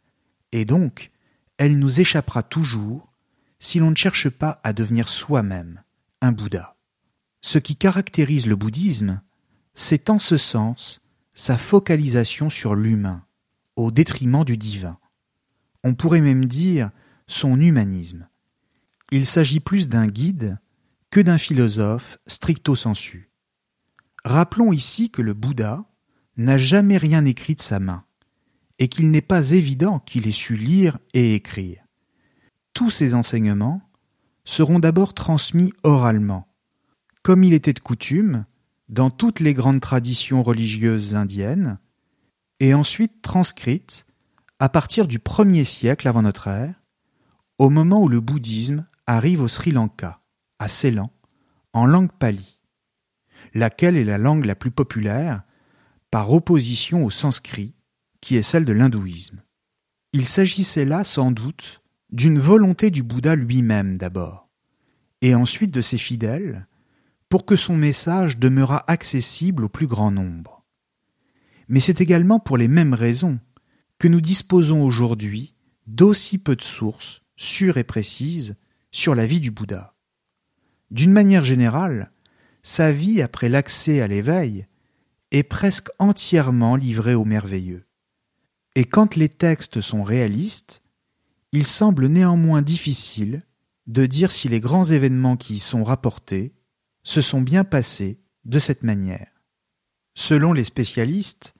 et 0.53 0.65
donc 0.65 1.11
elle 1.59 1.79
nous 1.79 2.01
échappera 2.01 2.43
toujours 2.43 3.13
si 3.59 3.79
l'on 3.79 3.91
ne 3.91 3.97
cherche 3.97 4.29
pas 4.29 4.61
à 4.63 4.73
devenir 4.73 5.09
soi-même 5.09 5.83
un 6.21 6.33
Bouddha. 6.33 6.77
Ce 7.41 7.59
qui 7.59 7.77
caractérise 7.77 8.47
le 8.47 8.57
bouddhisme, 8.57 9.23
c'est 9.75 10.11
en 10.11 10.19
ce 10.19 10.37
sens 10.37 11.01
sa 11.35 11.59
focalisation 11.59 12.51
sur 12.51 12.75
l'humain, 12.75 13.26
au 13.77 13.91
détriment 13.91 14.45
du 14.45 14.57
divin. 14.57 14.99
On 15.85 15.95
pourrait 15.95 16.21
même 16.21 16.47
dire 16.47 16.91
son 17.27 17.61
humanisme. 17.61 18.29
Il 19.13 19.27
s'agit 19.27 19.61
plus 19.61 19.89
d'un 19.89 20.09
guide 20.09 20.59
que 21.11 21.21
d'un 21.21 21.39
philosophe 21.39 22.19
stricto 22.27 22.75
sensu. 22.75 23.31
Rappelons 24.25 24.73
ici 24.73 25.11
que 25.11 25.23
le 25.23 25.35
Bouddha 25.35 25.85
n'a 26.37 26.59
jamais 26.59 26.99
rien 26.99 27.25
écrit 27.25 27.55
de 27.55 27.63
sa 27.63 27.79
main, 27.79 28.05
et 28.79 28.89
qu'il 28.89 29.11
n'est 29.11 29.21
pas 29.23 29.51
évident 29.53 30.01
qu'il 30.01 30.27
ait 30.27 30.33
su 30.33 30.57
lire 30.57 30.99
et 31.15 31.35
écrire. 31.35 31.83
Tous 32.73 32.91
ces 32.91 33.15
enseignements 33.15 33.81
seront 34.45 34.79
d'abord 34.79 35.15
transmis 35.15 35.73
oralement, 35.83 36.49
comme 37.23 37.45
il 37.45 37.53
était 37.53 37.73
de 37.73 37.81
coutume 37.81 38.45
dans 38.89 39.11
toutes 39.11 39.41
les 39.41 39.55
grandes 39.55 39.81
traditions 39.81 40.43
religieuses 40.43 41.15
indiennes, 41.15 41.79
et 42.61 42.75
ensuite 42.75 43.23
transcrite 43.23 44.07
à 44.59 44.69
partir 44.69 45.07
du 45.07 45.19
premier 45.19 45.65
siècle 45.65 46.09
avant 46.09 46.23
notre 46.23 46.49
ère, 46.49 46.83
au 47.59 47.71
moment 47.71 48.03
où 48.03 48.09
le 48.09 48.21
bouddhisme 48.21 48.87
arrive 49.07 49.41
au 49.41 49.49
Sri 49.49 49.71
Lanka, 49.71 50.21
à 50.59 50.69
Ceylan, 50.69 51.11
en 51.73 51.87
langue 51.87 52.13
pali, 52.13 52.63
laquelle 53.55 53.97
est 53.97 54.05
la 54.05 54.19
langue 54.19 54.47
la 54.47 54.55
plus 54.55 54.71
populaire 54.71 55.43
par 56.11 56.33
opposition 56.33 57.05
au 57.05 57.11
sanskrit, 57.11 57.75
qui 58.21 58.37
est 58.37 58.43
celle 58.43 58.65
de 58.65 58.73
l'hindouisme. 58.73 59.43
Il 60.13 60.27
s'agissait 60.27 60.87
là 60.87 61.05
sans 61.05 61.31
doute 61.31 61.83
d'une 62.11 62.39
volonté 62.39 62.91
du 62.91 63.03
Bouddha 63.03 63.35
lui-même 63.35 63.99
d'abord, 63.99 64.49
et 65.21 65.35
ensuite 65.35 65.71
de 65.71 65.83
ses 65.83 65.99
fidèles, 65.99 66.67
pour 67.29 67.45
que 67.45 67.57
son 67.57 67.77
message 67.77 68.39
demeurât 68.39 68.85
accessible 68.87 69.65
au 69.65 69.69
plus 69.69 69.87
grand 69.87 70.11
nombre 70.11 70.56
mais 71.69 71.81
c'est 71.81 72.01
également 72.01 72.39
pour 72.39 72.57
les 72.57 72.69
mêmes 72.69 72.95
raisons 72.95 73.39
que 73.99 74.09
nous 74.09 74.21
disposons 74.21 74.85
aujourd'hui 74.85 75.55
d'aussi 75.87 76.39
peu 76.39 76.57
de 76.57 76.63
sources 76.63 77.23
sûres 77.37 77.77
et 77.77 77.85
précises 77.85 78.57
sur 78.91 79.15
la 79.15 79.27
vie 79.27 79.41
du 79.41 79.51
Bouddha. 79.51 79.95
D'une 80.91 81.13
manière 81.13 81.45
générale, 81.45 82.13
sa 82.63 82.93
vie 82.93 83.23
après 83.23 83.49
l'accès 83.49 84.01
à 84.01 84.07
l'éveil 84.07 84.67
est 85.31 85.43
presque 85.43 85.89
entièrement 85.99 86.77
livrée 86.77 87.15
au 87.15 87.25
merveilleux. 87.25 87.87
Et 88.75 88.85
quand 88.85 89.17
les 89.17 89.29
textes 89.29 89.81
sont 89.81 90.03
réalistes, 90.03 90.83
il 91.53 91.67
semble 91.67 92.07
néanmoins 92.07 92.63
difficile 92.63 93.43
de 93.87 94.07
dire 94.07 94.33
si 94.33 94.49
les 94.49 94.61
grands 94.61 94.85
événements 94.85 95.37
qui 95.37 95.55
y 95.55 95.61
sont 95.61 95.85
rapportés 95.85 96.55
se 97.03 97.21
sont 97.21 97.41
bien 97.41 97.65
passés 97.65 98.21
de 98.45 98.59
cette 98.59 98.83
manière. 98.83 99.31
Selon 100.15 100.53
les 100.53 100.65
spécialistes, 100.65 101.55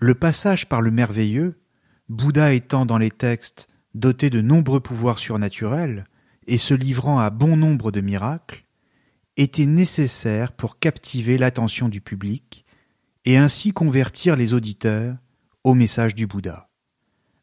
le 0.00 0.14
passage 0.14 0.66
par 0.68 0.80
le 0.80 0.90
merveilleux, 0.90 1.60
Bouddha 2.08 2.54
étant 2.54 2.86
dans 2.86 2.98
les 2.98 3.10
textes 3.10 3.68
doté 3.94 4.30
de 4.30 4.40
nombreux 4.40 4.80
pouvoirs 4.80 5.18
surnaturels 5.18 6.06
et 6.46 6.58
se 6.58 6.74
livrant 6.74 7.18
à 7.18 7.30
bon 7.30 7.56
nombre 7.56 7.92
de 7.92 8.00
miracles, 8.00 8.64
était 9.36 9.66
nécessaire 9.66 10.52
pour 10.52 10.78
captiver 10.78 11.38
l'attention 11.38 11.88
du 11.88 12.00
public 12.00 12.64
et 13.24 13.36
ainsi 13.36 13.72
convertir 13.72 14.36
les 14.36 14.54
auditeurs 14.54 15.16
au 15.64 15.74
message 15.74 16.14
du 16.14 16.26
Bouddha. 16.26 16.70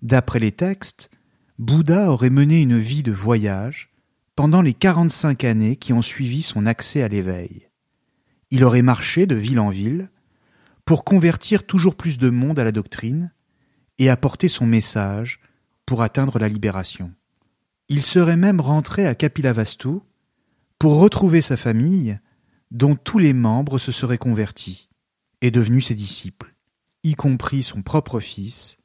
D'après 0.02 0.40
les 0.40 0.52
textes, 0.52 1.12
Bouddha 1.60 2.12
aurait 2.12 2.30
mené 2.30 2.62
une 2.62 2.80
vie 2.80 3.04
de 3.04 3.12
voyage 3.12 3.90
pendant 4.36 4.62
les 4.62 4.74
quarante-cinq 4.74 5.44
années 5.44 5.76
qui 5.76 5.94
ont 5.94 6.02
suivi 6.02 6.42
son 6.42 6.66
accès 6.66 7.04
à 7.04 7.08
l'éveil. 7.08 7.68
Il 8.50 8.64
aurait 8.64 8.82
marché 8.82 9.26
de 9.26 9.36
ville 9.36 9.60
en 9.60 9.70
ville, 9.70 10.10
pour 10.88 11.04
convertir 11.04 11.66
toujours 11.66 11.96
plus 11.96 12.18
de 12.18 12.30
monde 12.30 12.58
à 12.60 12.64
la 12.64 12.72
doctrine, 12.72 13.34
et 13.98 14.10
apporter 14.10 14.48
son 14.48 14.66
message 14.66 15.42
pour 15.86 16.02
atteindre 16.02 16.40
la 16.40 16.48
libération. 16.48 17.14
Il 17.90 18.02
serait 18.02 18.38
même 18.38 18.62
rentré 18.62 19.06
à 19.06 19.14
Kapilavastu 19.14 20.00
pour 20.80 21.00
retrouver 21.00 21.42
sa 21.42 21.58
famille 21.58 22.18
dont 22.72 22.96
tous 22.96 23.20
les 23.20 23.34
membres 23.34 23.80
se 23.80 23.92
seraient 23.92 24.18
convertis 24.18 24.88
et 25.42 25.52
devenus 25.52 25.88
ses 25.88 25.96
disciples, 25.96 26.56
y 27.04 27.16
compris 27.16 27.64
son 27.64 27.82
propre 27.82 28.22
fils, 28.22 28.78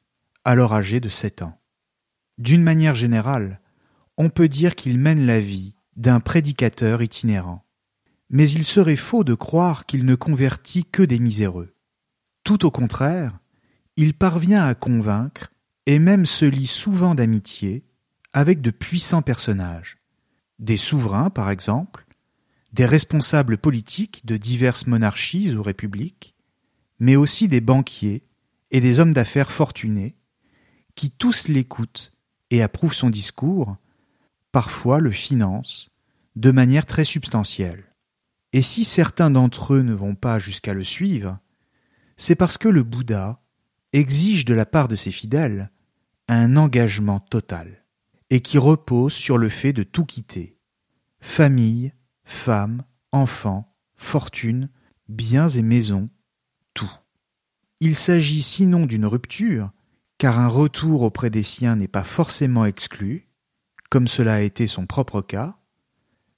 alors 0.43 0.73
âgé 0.73 0.99
de 0.99 1.09
sept 1.09 1.41
ans. 1.41 1.57
D'une 2.37 2.63
manière 2.63 2.95
générale, 2.95 3.61
on 4.17 4.27
peut 4.27 4.49
dire 4.49 4.75
qu'il 4.75 4.97
mène 4.97 5.25
la 5.25 5.39
vie 5.39 5.77
d'un 5.95 6.19
prédicateur 6.19 7.01
itinérant. 7.01 7.63
Mais 8.29 8.49
il 8.49 8.65
serait 8.65 8.97
faux 8.97 9.23
de 9.23 9.35
croire 9.35 9.85
qu'il 9.85 10.03
ne 10.03 10.15
convertit 10.15 10.83
que 10.83 11.03
des 11.03 11.19
miséreux. 11.19 11.72
Tout 12.43 12.65
au 12.65 12.71
contraire, 12.71 13.39
il 13.95 14.13
parvient 14.13 14.65
à 14.65 14.75
convaincre 14.75 15.51
et 15.85 15.99
même 15.99 16.25
se 16.25 16.45
lie 16.45 16.67
souvent 16.67 17.15
d'amitié 17.15 17.85
avec 18.33 18.61
de 18.61 18.71
puissants 18.71 19.21
personnages, 19.21 19.97
des 20.59 20.77
souverains 20.77 21.29
par 21.29 21.49
exemple, 21.49 22.05
des 22.73 22.85
responsables 22.85 23.57
politiques 23.57 24.25
de 24.25 24.35
diverses 24.35 24.87
monarchies 24.87 25.55
ou 25.55 25.63
républiques, 25.63 26.35
mais 26.99 27.15
aussi 27.15 27.47
des 27.47 27.61
banquiers 27.61 28.23
et 28.71 28.81
des 28.81 28.99
hommes 28.99 29.13
d'affaires 29.13 29.51
fortunés, 29.51 30.15
qui 30.95 31.11
tous 31.11 31.47
l'écoutent 31.47 32.11
et 32.49 32.61
approuvent 32.61 32.93
son 32.93 33.09
discours, 33.09 33.77
parfois 34.51 34.99
le 34.99 35.11
financent, 35.11 35.89
de 36.35 36.51
manière 36.51 36.85
très 36.85 37.05
substantielle. 37.05 37.85
Et 38.51 38.61
si 38.61 38.83
certains 38.83 39.31
d'entre 39.31 39.75
eux 39.75 39.81
ne 39.81 39.93
vont 39.93 40.15
pas 40.15 40.39
jusqu'à 40.39 40.73
le 40.73 40.83
suivre, 40.83 41.39
c'est 42.17 42.35
parce 42.35 42.57
que 42.57 42.67
le 42.67 42.83
Bouddha 42.83 43.41
exige 43.91 44.45
de 44.45 44.53
la 44.53 44.65
part 44.65 44.87
de 44.87 44.95
ses 44.95 45.11
fidèles 45.11 45.71
un 46.27 46.55
engagement 46.55 47.19
total, 47.19 47.85
et 48.29 48.41
qui 48.41 48.57
repose 48.57 49.13
sur 49.13 49.37
le 49.37 49.49
fait 49.49 49.73
de 49.73 49.83
tout 49.83 50.05
quitter 50.05 50.57
famille, 51.19 51.93
femme, 52.25 52.83
enfants, 53.13 53.73
fortune, 53.95 54.69
biens 55.07 55.47
et 55.47 55.61
maisons, 55.61 56.09
tout. 56.73 56.91
Il 57.79 57.95
s'agit 57.95 58.41
sinon 58.41 58.85
d'une 58.85 59.05
rupture, 59.05 59.71
car 60.17 60.39
un 60.39 60.47
retour 60.47 61.01
auprès 61.01 61.29
des 61.29 61.43
siens 61.43 61.77
n'est 61.77 61.87
pas 61.87 62.03
forcément 62.03 62.65
exclu, 62.65 63.29
comme 63.89 64.07
cela 64.07 64.35
a 64.35 64.41
été 64.41 64.67
son 64.67 64.85
propre 64.85 65.21
cas, 65.21 65.57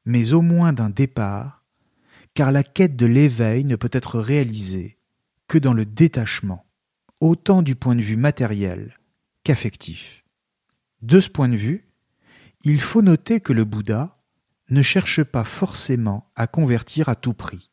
mais 0.06 0.34
au 0.34 0.42
moins 0.42 0.74
d'un 0.74 0.90
départ, 0.90 1.64
car 2.36 2.52
la 2.52 2.64
quête 2.64 2.96
de 2.96 3.06
l'éveil 3.06 3.64
ne 3.66 3.76
peut 3.76 3.90
être 3.92 4.20
réalisée 4.20 4.95
que 5.48 5.58
dans 5.58 5.74
le 5.74 5.86
détachement, 5.86 6.66
autant 7.22 7.62
du 7.62 7.76
point 7.76 7.96
de 7.96 8.02
vue 8.02 8.18
matériel 8.18 8.98
qu'affectif. 9.44 10.24
De 11.02 11.20
ce 11.20 11.30
point 11.30 11.50
de 11.50 11.56
vue, 11.56 11.88
il 12.64 12.82
faut 12.82 13.02
noter 13.02 13.40
que 13.40 13.54
le 13.54 13.64
Bouddha 13.64 14.18
ne 14.70 14.82
cherche 14.82 15.24
pas 15.24 15.44
forcément 15.44 16.32
à 16.36 16.48
convertir 16.48 17.10
à 17.10 17.16
tout 17.16 17.34
prix, 17.34 17.72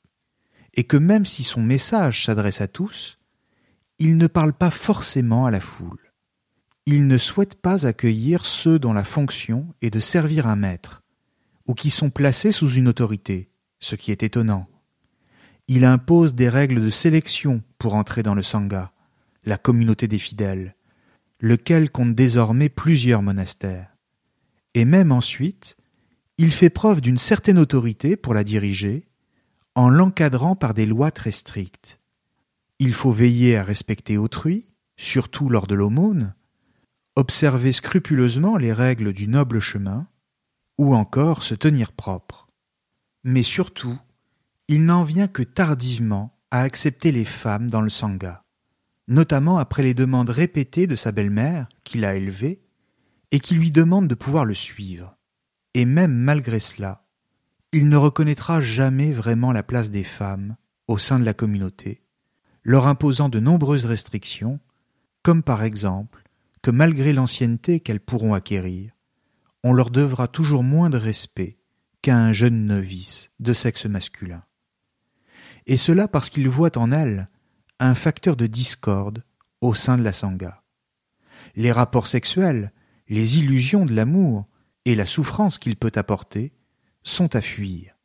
et 0.74 0.84
que 0.84 0.96
même 0.96 1.24
si 1.24 1.42
son 1.42 1.62
message 1.62 2.24
s'adresse 2.24 2.60
à 2.60 2.68
tous, 2.68 3.18
il 3.98 4.16
ne 4.16 4.26
parle 4.26 4.52
pas 4.52 4.70
forcément 4.70 5.46
à 5.46 5.50
la 5.50 5.60
foule. 5.60 6.12
Il 6.86 7.06
ne 7.06 7.18
souhaite 7.18 7.54
pas 7.54 7.86
accueillir 7.86 8.44
ceux 8.44 8.78
dont 8.78 8.92
la 8.92 9.04
fonction 9.04 9.74
est 9.80 9.90
de 9.90 10.00
servir 10.00 10.46
un 10.46 10.56
maître, 10.56 11.02
ou 11.66 11.74
qui 11.74 11.90
sont 11.90 12.10
placés 12.10 12.52
sous 12.52 12.70
une 12.70 12.88
autorité, 12.88 13.50
ce 13.80 13.94
qui 13.94 14.10
est 14.10 14.22
étonnant. 14.22 14.68
Il 15.68 15.84
impose 15.84 16.34
des 16.34 16.48
règles 16.48 16.82
de 16.82 16.90
sélection 16.90 17.62
pour 17.78 17.94
entrer 17.94 18.22
dans 18.22 18.34
le 18.34 18.42
Sangha, 18.42 18.92
la 19.44 19.58
communauté 19.58 20.08
des 20.08 20.18
fidèles, 20.18 20.76
lequel 21.40 21.90
compte 21.90 22.14
désormais 22.14 22.68
plusieurs 22.68 23.22
monastères. 23.22 23.96
Et 24.74 24.84
même 24.84 25.12
ensuite, 25.12 25.76
il 26.38 26.52
fait 26.52 26.70
preuve 26.70 27.00
d'une 27.00 27.18
certaine 27.18 27.58
autorité 27.58 28.16
pour 28.16 28.34
la 28.34 28.44
diriger, 28.44 29.06
en 29.74 29.88
l'encadrant 29.88 30.56
par 30.56 30.74
des 30.74 30.86
lois 30.86 31.10
très 31.10 31.32
strictes. 31.32 32.00
Il 32.78 32.94
faut 32.94 33.12
veiller 33.12 33.56
à 33.56 33.64
respecter 33.64 34.18
autrui, 34.18 34.66
surtout 34.96 35.48
lors 35.48 35.66
de 35.66 35.74
l'aumône, 35.74 36.34
observer 37.16 37.72
scrupuleusement 37.72 38.56
les 38.56 38.72
règles 38.72 39.12
du 39.12 39.28
noble 39.28 39.60
chemin, 39.60 40.08
ou 40.78 40.94
encore 40.94 41.42
se 41.42 41.54
tenir 41.54 41.92
propre. 41.92 42.48
Mais 43.24 43.42
surtout, 43.42 43.98
il 44.72 44.86
n'en 44.86 45.04
vient 45.04 45.28
que 45.28 45.42
tardivement 45.42 46.34
à 46.50 46.62
accepter 46.62 47.12
les 47.12 47.26
femmes 47.26 47.70
dans 47.70 47.82
le 47.82 47.90
sangha, 47.90 48.46
notamment 49.06 49.58
après 49.58 49.82
les 49.82 49.92
demandes 49.92 50.30
répétées 50.30 50.86
de 50.86 50.96
sa 50.96 51.12
belle-mère, 51.12 51.68
qui 51.84 51.98
l'a 51.98 52.14
élevé, 52.14 52.62
et 53.32 53.38
qui 53.38 53.54
lui 53.54 53.70
demande 53.70 54.08
de 54.08 54.14
pouvoir 54.14 54.46
le 54.46 54.54
suivre. 54.54 55.18
Et 55.74 55.84
même 55.84 56.14
malgré 56.14 56.58
cela, 56.58 57.04
il 57.72 57.90
ne 57.90 57.98
reconnaîtra 57.98 58.62
jamais 58.62 59.12
vraiment 59.12 59.52
la 59.52 59.62
place 59.62 59.90
des 59.90 60.04
femmes 60.04 60.56
au 60.88 60.96
sein 60.96 61.18
de 61.18 61.26
la 61.26 61.34
communauté, 61.34 62.02
leur 62.62 62.86
imposant 62.86 63.28
de 63.28 63.40
nombreuses 63.40 63.84
restrictions, 63.84 64.58
comme 65.22 65.42
par 65.42 65.62
exemple 65.64 66.24
que 66.62 66.70
malgré 66.70 67.12
l'ancienneté 67.12 67.80
qu'elles 67.80 68.00
pourront 68.00 68.32
acquérir, 68.32 68.92
on 69.64 69.74
leur 69.74 69.90
devra 69.90 70.28
toujours 70.28 70.62
moins 70.62 70.88
de 70.88 70.96
respect 70.96 71.58
qu'à 72.00 72.16
un 72.16 72.32
jeune 72.32 72.64
novice 72.64 73.30
de 73.38 73.52
sexe 73.52 73.84
masculin. 73.84 74.42
Et 75.66 75.76
cela 75.76 76.08
parce 76.08 76.30
qu'il 76.30 76.48
voit 76.48 76.76
en 76.78 76.90
elles 76.90 77.28
un 77.78 77.94
facteur 77.94 78.36
de 78.36 78.46
discorde 78.46 79.24
au 79.60 79.74
sein 79.74 79.98
de 79.98 80.02
la 80.02 80.12
sangha. 80.12 80.62
Les 81.54 81.72
rapports 81.72 82.06
sexuels, 82.06 82.72
les 83.08 83.38
illusions 83.38 83.84
de 83.84 83.94
l'amour 83.94 84.46
et 84.84 84.94
la 84.94 85.06
souffrance 85.06 85.58
qu'il 85.58 85.76
peut 85.76 85.92
apporter 85.94 86.52
sont 87.02 87.34
à 87.34 87.40
fuir, 87.40 87.96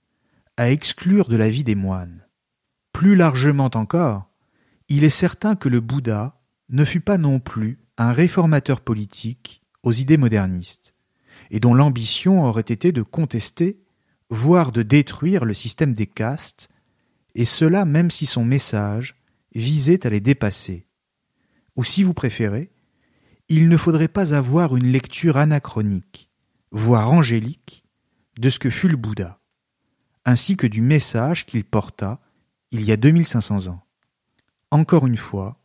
à 0.58 0.72
exclure 0.72 1.28
de 1.28 1.36
la 1.36 1.50
vie 1.50 1.64
des 1.64 1.76
moines. 1.76 2.28
Plus 2.94 3.16
largement 3.16 3.70
encore, 3.74 4.30
il 4.90 5.04
est 5.04 5.10
certain 5.10 5.56
que 5.56 5.70
le 5.70 5.82
Bouddha 5.82 6.42
ne 6.70 6.86
fut 6.86 7.02
pas 7.02 7.18
non 7.18 7.40
plus 7.40 7.80
un 7.98 8.12
réformateur 8.12 8.82
politique 8.82 9.62
aux 9.84 9.92
idées 9.92 10.18
modernistes, 10.18 10.94
et 11.52 11.60
dont 11.60 11.74
l'ambition 11.74 12.44
aurait 12.46 12.62
été 12.62 12.92
de 12.92 13.02
contester, 13.02 13.80
voire 14.30 14.72
de 14.72 14.84
détruire 14.84 15.46
le 15.46 15.54
système 15.54 15.94
des 15.94 16.08
castes, 16.08 16.70
et 17.38 17.46
cela 17.46 17.86
même 17.86 18.12
si 18.12 18.26
son 18.26 18.44
message 18.44 19.16
visait 19.54 20.06
à 20.06 20.10
les 20.10 20.20
dépasser. 20.20 20.88
Ou 21.78 21.84
si 21.84 22.02
vous 22.04 22.16
préférez, 22.16 22.72
il 23.48 23.70
ne 23.70 23.78
faudrait 23.78 24.08
pas 24.08 24.34
avoir 24.34 24.76
une 24.76 24.92
lecture 24.92 25.38
anachronique, 25.38 26.32
voire 26.72 27.14
angélique, 27.14 27.86
de 28.40 28.50
ce 28.50 28.60
que 28.60 28.72
fut 28.72 28.90
le 28.90 28.98
Bouddha, 28.98 29.40
ainsi 30.26 30.58
que 30.58 30.68
du 30.68 30.82
message 30.82 31.46
qu'il 31.46 31.64
porta 31.64 32.20
il 32.72 32.84
y 32.84 32.92
a 32.92 32.98
2500 32.98 33.68
ans. 33.68 33.84
Encore 34.72 35.08
une 35.08 35.16
fois, 35.16 35.62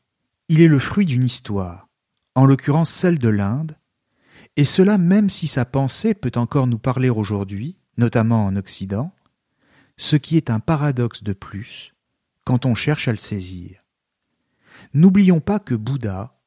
il 0.49 0.61
est 0.61 0.69
le 0.69 0.79
fruit 0.79 1.07
d'une 1.07 1.25
histoire, 1.25 1.89
en 2.35 2.45
l'occurrence 2.45 2.91
celle 2.91 3.19
de 3.19 3.29
l'Inde, 3.29 3.79
et 4.57 4.67
cela 4.67 4.99
même 4.99 5.31
si 5.31 5.47
sa 5.47 5.65
pensée 5.65 6.13
peut 6.13 6.33
encore 6.37 6.67
nous 6.67 6.79
parler 6.79 7.09
aujourd'hui, 7.09 7.79
notamment 7.97 8.45
en 8.45 8.57
Occident, 8.57 9.13
ce 9.97 10.17
qui 10.17 10.37
est 10.37 10.51
un 10.51 10.61
paradoxe 10.61 11.23
de 11.23 11.33
plus 11.33 11.95
quand 12.45 12.67
on 12.67 12.75
cherche 12.75 13.09
à 13.09 13.13
le 13.13 13.19
saisir. 13.19 13.85
N'oublions 14.95 15.41
pas 15.41 15.59
que 15.59 15.75
Bouddha 15.75 16.39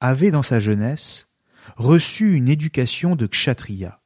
avait 0.00 0.30
dans 0.30 0.42
sa 0.42 0.60
jeunesse 0.60 1.28
reçu 1.76 2.34
une 2.34 2.48
éducation 2.48 3.16
de 3.16 3.26
kshatriya, 3.26 4.00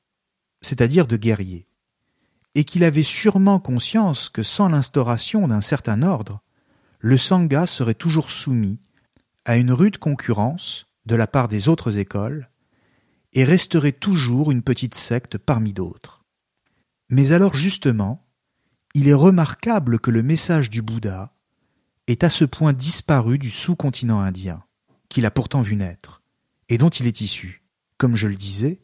c'est-à-dire 0.61 1.07
de 1.07 1.17
guerrier, 1.17 1.69
et 2.55 2.65
qu'il 2.65 2.85
avait 2.85 3.03
sûrement 3.03 3.61
conscience 3.61 4.29
que 4.29 4.43
sans 4.43 4.69
l'instauration 4.69 5.49
d'un 5.49 5.61
certain 5.61 6.03
ordre, 6.03 6.43
le 7.01 7.17
sangha 7.17 7.67
serait 7.67 7.95
toujours 7.95 8.31
soumis 8.31 8.81
à 9.45 9.57
une 9.57 9.73
rude 9.73 9.99
concurrence 9.99 10.87
de 11.07 11.15
la 11.15 11.27
part 11.27 11.49
des 11.49 11.69
autres 11.69 11.99
écoles 11.99 12.51
et 13.33 13.45
resterait 13.45 13.93
toujours 13.93 14.51
une 14.51 14.63
petite 14.63 14.95
secte 14.95 15.39
parmi 15.39 15.73
d'autres. 15.73 16.25
Mais 17.09 17.33
alors 17.33 17.57
justement, 17.57 18.28
il 18.95 19.09
est 19.09 19.15
remarquable 19.15 19.99
que 19.99 20.11
le 20.11 20.23
message 20.23 20.71
du 20.71 20.83
Bouddha 20.83 21.35
est 22.07 22.25
à 22.25 22.31
ce 22.31 22.45
point 22.45 22.73
disparu 22.73 23.39
du 23.39 23.51
sous-continent 23.51 24.21
indien, 24.21 24.63
qu'il 25.09 25.27
a 25.27 25.31
pourtant 25.31 25.61
vu 25.61 25.77
naître, 25.77 26.23
et 26.69 26.79
dont 26.79 26.89
il 26.89 27.07
est 27.07 27.21
issu, 27.21 27.63
comme 27.99 28.17
je 28.17 28.29
le 28.29 28.35
disais, 28.35 28.81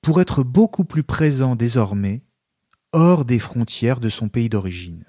pour 0.00 0.20
être 0.20 0.42
beaucoup 0.42 0.84
plus 0.84 1.02
présent 1.02 1.56
désormais 1.56 2.22
hors 2.92 3.24
des 3.24 3.38
frontières 3.38 4.00
de 4.00 4.08
son 4.08 4.28
pays 4.28 4.48
d'origine. 4.48 5.04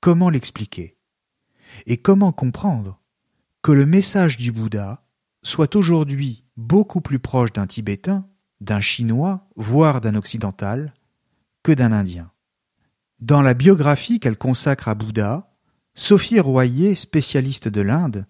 Comment 0.00 0.30
l'expliquer? 0.30 0.96
Et 1.86 1.98
comment 1.98 2.32
comprendre 2.32 3.00
que 3.62 3.72
le 3.72 3.84
message 3.84 4.36
du 4.36 4.52
Bouddha 4.52 5.04
soit 5.42 5.76
aujourd'hui 5.76 6.44
beaucoup 6.56 7.00
plus 7.00 7.18
proche 7.18 7.52
d'un 7.52 7.66
Tibétain, 7.66 8.26
d'un 8.60 8.80
Chinois, 8.80 9.46
voire 9.56 10.00
d'un 10.00 10.14
Occidental, 10.14 10.94
que 11.62 11.72
d'un 11.72 11.92
Indien? 11.92 12.30
Dans 13.20 13.42
la 13.42 13.54
biographie 13.54 14.20
qu'elle 14.20 14.38
consacre 14.38 14.86
à 14.86 14.94
Bouddha, 14.94 15.52
Sophie 15.96 16.38
Royer, 16.38 16.94
spécialiste 16.94 17.66
de 17.66 17.80
l'Inde, 17.80 18.26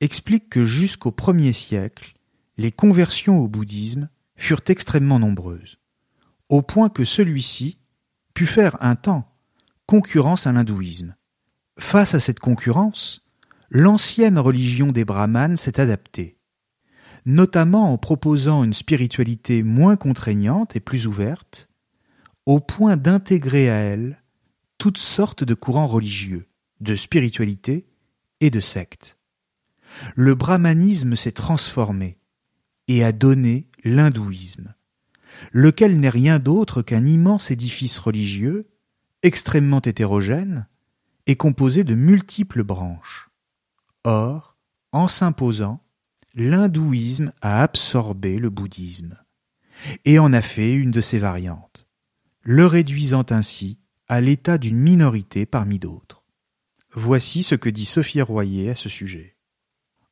explique 0.00 0.50
que 0.50 0.62
jusqu'au 0.62 1.10
premier 1.10 1.54
siècle, 1.54 2.12
les 2.58 2.70
conversions 2.70 3.38
au 3.38 3.48
bouddhisme 3.48 4.10
furent 4.36 4.60
extrêmement 4.66 5.18
nombreuses, 5.18 5.78
au 6.50 6.60
point 6.60 6.90
que 6.90 7.06
celui-ci 7.06 7.78
put 8.34 8.44
faire 8.44 8.76
un 8.82 8.94
temps 8.94 9.32
concurrence 9.86 10.46
à 10.46 10.52
l'hindouisme. 10.52 11.16
Face 11.78 12.14
à 12.14 12.20
cette 12.20 12.40
concurrence, 12.40 13.22
l'ancienne 13.70 14.38
religion 14.38 14.88
des 14.92 15.06
brahmanes 15.06 15.56
s'est 15.56 15.80
adaptée, 15.80 16.36
notamment 17.24 17.90
en 17.90 17.96
proposant 17.96 18.64
une 18.64 18.74
spiritualité 18.74 19.62
moins 19.62 19.96
contraignante 19.96 20.76
et 20.76 20.80
plus 20.80 21.06
ouverte, 21.06 21.70
au 22.44 22.60
point 22.60 22.98
d'intégrer 22.98 23.70
à 23.70 23.76
elle 23.76 24.22
toutes 24.78 24.98
sortes 24.98 25.44
de 25.44 25.54
courants 25.54 25.86
religieux, 25.86 26.48
de 26.80 26.96
spiritualité 26.96 27.86
et 28.40 28.50
de 28.50 28.60
sectes. 28.60 29.18
Le 30.14 30.34
brahmanisme 30.34 31.16
s'est 31.16 31.32
transformé 31.32 32.18
et 32.88 33.02
a 33.02 33.12
donné 33.12 33.68
l'hindouisme, 33.84 34.74
lequel 35.52 35.98
n'est 35.98 36.10
rien 36.10 36.38
d'autre 36.38 36.82
qu'un 36.82 37.04
immense 37.06 37.50
édifice 37.50 37.98
religieux, 37.98 38.68
extrêmement 39.22 39.80
hétérogène, 39.80 40.66
et 41.26 41.36
composé 41.36 41.82
de 41.82 41.94
multiples 41.94 42.62
branches. 42.62 43.30
Or, 44.04 44.56
en 44.92 45.08
s'imposant, 45.08 45.82
l'hindouisme 46.34 47.32
a 47.40 47.62
absorbé 47.62 48.38
le 48.38 48.50
bouddhisme, 48.50 49.16
et 50.04 50.18
en 50.18 50.32
a 50.32 50.42
fait 50.42 50.72
une 50.72 50.90
de 50.90 51.00
ses 51.00 51.18
variantes, 51.18 51.88
le 52.42 52.66
réduisant 52.66 53.26
ainsi 53.30 53.80
à 54.08 54.20
l'état 54.20 54.58
d'une 54.58 54.78
minorité 54.78 55.46
parmi 55.46 55.78
d'autres. 55.78 56.24
Voici 56.92 57.42
ce 57.42 57.54
que 57.54 57.68
dit 57.68 57.84
Sophie 57.84 58.22
Royer 58.22 58.70
à 58.70 58.74
ce 58.74 58.88
sujet. 58.88 59.36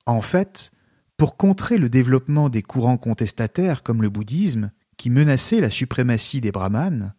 En 0.07 0.21
fait, 0.21 0.73
pour 1.17 1.37
contrer 1.37 1.79
le 1.79 1.89
développement 1.89 2.49
des 2.49 2.63
courants 2.63 2.99
contestataires 2.99 3.83
comme 3.83 4.03
le 4.03 4.11
bouddhisme, 4.11 4.71
qui 4.97 5.11
menaçaient 5.11 5.61
la 5.61 5.71
suprématie 5.71 6.41
des 6.41 6.53
brahmanes, 6.53 7.15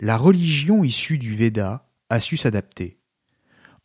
la 0.00 0.16
religion 0.16 0.82
issue 0.84 1.18
du 1.18 1.34
Veda 1.36 1.88
a 2.08 2.20
su 2.20 2.36
s'adapter. 2.36 2.98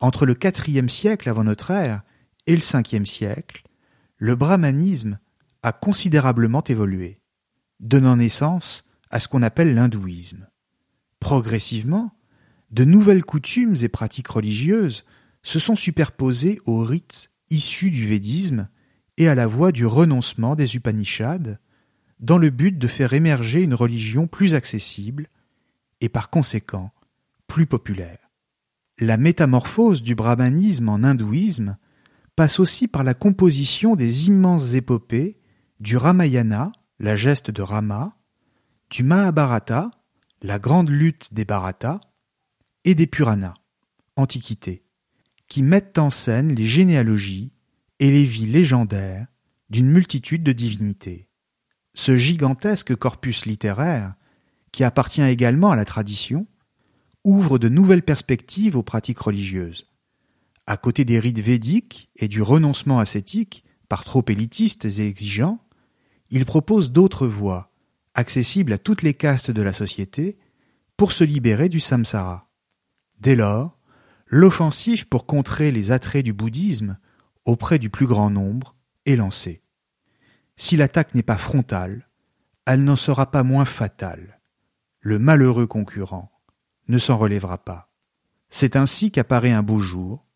Entre 0.00 0.26
le 0.26 0.36
IVe 0.42 0.88
siècle 0.88 1.28
avant 1.28 1.44
notre 1.44 1.70
ère 1.70 2.02
et 2.46 2.56
le 2.56 2.62
Ve 2.62 3.04
siècle, 3.04 3.64
le 4.16 4.34
brahmanisme 4.34 5.18
a 5.62 5.72
considérablement 5.72 6.64
évolué, 6.64 7.20
donnant 7.80 8.16
naissance 8.16 8.84
à 9.10 9.20
ce 9.20 9.28
qu'on 9.28 9.42
appelle 9.42 9.74
l'hindouisme. 9.74 10.48
Progressivement, 11.20 12.12
de 12.70 12.84
nouvelles 12.84 13.24
coutumes 13.24 13.76
et 13.82 13.88
pratiques 13.88 14.28
religieuses 14.28 15.04
se 15.42 15.58
sont 15.58 15.76
superposées 15.76 16.60
aux 16.66 16.82
rites 16.82 17.30
issus 17.50 17.90
du 17.90 18.06
védisme 18.06 18.68
et 19.16 19.28
à 19.28 19.34
la 19.34 19.46
voie 19.46 19.72
du 19.72 19.86
renoncement 19.86 20.54
des 20.54 20.76
Upanishads, 20.76 21.56
dans 22.20 22.38
le 22.38 22.50
but 22.50 22.78
de 22.78 22.88
faire 22.88 23.12
émerger 23.12 23.62
une 23.62 23.74
religion 23.74 24.26
plus 24.26 24.54
accessible 24.54 25.28
et 26.00 26.08
par 26.08 26.30
conséquent 26.30 26.92
plus 27.46 27.66
populaire. 27.66 28.18
La 28.98 29.16
métamorphose 29.16 30.02
du 30.02 30.14
brahmanisme 30.14 30.88
en 30.88 31.02
hindouisme 31.02 31.76
passe 32.36 32.60
aussi 32.60 32.88
par 32.88 33.04
la 33.04 33.14
composition 33.14 33.96
des 33.96 34.26
immenses 34.26 34.74
épopées 34.74 35.38
du 35.80 35.96
Ramayana, 35.96 36.72
la 36.98 37.16
geste 37.16 37.50
de 37.50 37.62
Rama, 37.62 38.16
du 38.90 39.02
Mahabharata, 39.02 39.90
la 40.42 40.58
grande 40.58 40.90
lutte 40.90 41.34
des 41.34 41.44
Bharata, 41.44 42.00
et 42.84 42.94
des 42.94 43.06
Puranas, 43.06 43.54
Antiquité, 44.16 44.84
qui 45.46 45.62
mettent 45.62 45.98
en 45.98 46.10
scène 46.10 46.54
les 46.54 46.66
généalogies 46.66 47.52
et 48.00 48.10
les 48.10 48.24
vies 48.24 48.46
légendaires 48.46 49.26
d'une 49.70 49.90
multitude 49.90 50.42
de 50.42 50.52
divinités. 50.52 51.28
Ce 51.94 52.16
gigantesque 52.16 52.94
corpus 52.96 53.46
littéraire, 53.46 54.14
qui 54.72 54.84
appartient 54.84 55.22
également 55.22 55.70
à 55.70 55.76
la 55.76 55.84
tradition, 55.84 56.46
ouvre 57.24 57.58
de 57.58 57.68
nouvelles 57.68 58.02
perspectives 58.02 58.76
aux 58.76 58.82
pratiques 58.82 59.18
religieuses. 59.18 59.86
À 60.66 60.76
côté 60.76 61.04
des 61.04 61.18
rites 61.18 61.40
védiques 61.40 62.10
et 62.16 62.28
du 62.28 62.42
renoncement 62.42 62.98
ascétique, 62.98 63.64
par 63.88 64.04
trop 64.04 64.24
élitistes 64.28 64.84
et 64.84 65.06
exigeants, 65.06 65.58
il 66.30 66.44
propose 66.44 66.92
d'autres 66.92 67.26
voies, 67.26 67.72
accessibles 68.14 68.74
à 68.74 68.78
toutes 68.78 69.02
les 69.02 69.14
castes 69.14 69.50
de 69.50 69.62
la 69.62 69.72
société, 69.72 70.38
pour 70.96 71.12
se 71.12 71.24
libérer 71.24 71.68
du 71.68 71.80
samsara. 71.80 72.47
Dès 73.20 73.34
lors, 73.34 73.78
l'offensive 74.26 75.08
pour 75.08 75.26
contrer 75.26 75.70
les 75.70 75.90
attraits 75.90 76.24
du 76.24 76.32
bouddhisme 76.32 76.98
auprès 77.44 77.78
du 77.78 77.90
plus 77.90 78.06
grand 78.06 78.30
nombre 78.30 78.76
est 79.06 79.16
lancée. 79.16 79.62
Si 80.56 80.76
l'attaque 80.76 81.14
n'est 81.14 81.22
pas 81.22 81.38
frontale, 81.38 82.08
elle 82.66 82.84
n'en 82.84 82.96
sera 82.96 83.30
pas 83.30 83.42
moins 83.42 83.64
fatale. 83.64 84.40
Le 85.00 85.18
malheureux 85.18 85.66
concurrent 85.66 86.30
ne 86.88 86.98
s'en 86.98 87.16
relèvera 87.16 87.58
pas. 87.58 87.92
C'est 88.50 88.76
ainsi 88.76 89.10
qu'apparaît 89.10 89.52
un 89.52 89.62
beau 89.62 89.78
jour, 89.78 90.26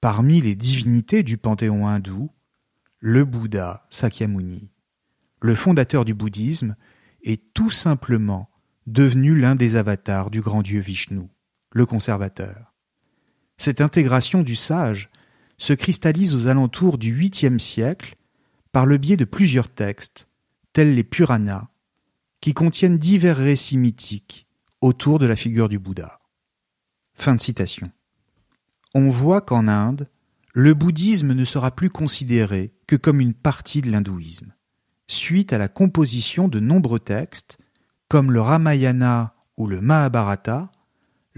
parmi 0.00 0.40
les 0.40 0.54
divinités 0.54 1.22
du 1.22 1.38
panthéon 1.38 1.86
hindou, 1.86 2.30
le 2.98 3.24
Bouddha 3.24 3.86
Sakyamuni. 3.90 4.72
Le 5.40 5.54
fondateur 5.54 6.04
du 6.04 6.14
bouddhisme 6.14 6.76
est 7.22 7.52
tout 7.54 7.70
simplement 7.70 8.50
devenu 8.86 9.38
l'un 9.38 9.54
des 9.54 9.76
avatars 9.76 10.30
du 10.30 10.40
grand 10.40 10.62
dieu 10.62 10.80
Vishnu 10.80 11.28
le 11.70 11.86
conservateur. 11.86 12.74
Cette 13.56 13.80
intégration 13.80 14.42
du 14.42 14.56
sage 14.56 15.10
se 15.58 15.72
cristallise 15.72 16.34
aux 16.34 16.46
alentours 16.46 16.98
du 16.98 17.10
huitième 17.10 17.58
siècle 17.58 18.16
par 18.72 18.86
le 18.86 18.96
biais 18.96 19.16
de 19.16 19.24
plusieurs 19.24 19.68
textes, 19.68 20.28
tels 20.72 20.94
les 20.94 21.04
Puranas, 21.04 21.68
qui 22.40 22.54
contiennent 22.54 22.98
divers 22.98 23.36
récits 23.36 23.78
mythiques 23.78 24.46
autour 24.80 25.18
de 25.18 25.26
la 25.26 25.36
figure 25.36 25.68
du 25.68 25.78
Bouddha. 25.78 26.20
Fin 27.14 27.34
de 27.34 27.40
citation. 27.40 27.90
On 28.94 29.10
voit 29.10 29.40
qu'en 29.40 29.66
Inde, 29.66 30.08
le 30.54 30.74
bouddhisme 30.74 31.34
ne 31.34 31.44
sera 31.44 31.72
plus 31.72 31.90
considéré 31.90 32.72
que 32.86 32.96
comme 32.96 33.20
une 33.20 33.34
partie 33.34 33.80
de 33.80 33.90
l'hindouisme, 33.90 34.54
suite 35.08 35.52
à 35.52 35.58
la 35.58 35.68
composition 35.68 36.48
de 36.48 36.60
nombreux 36.60 37.00
textes, 37.00 37.58
comme 38.08 38.30
le 38.32 38.40
Ramayana 38.40 39.34
ou 39.56 39.66
le 39.66 39.80
Mahabharata, 39.80 40.70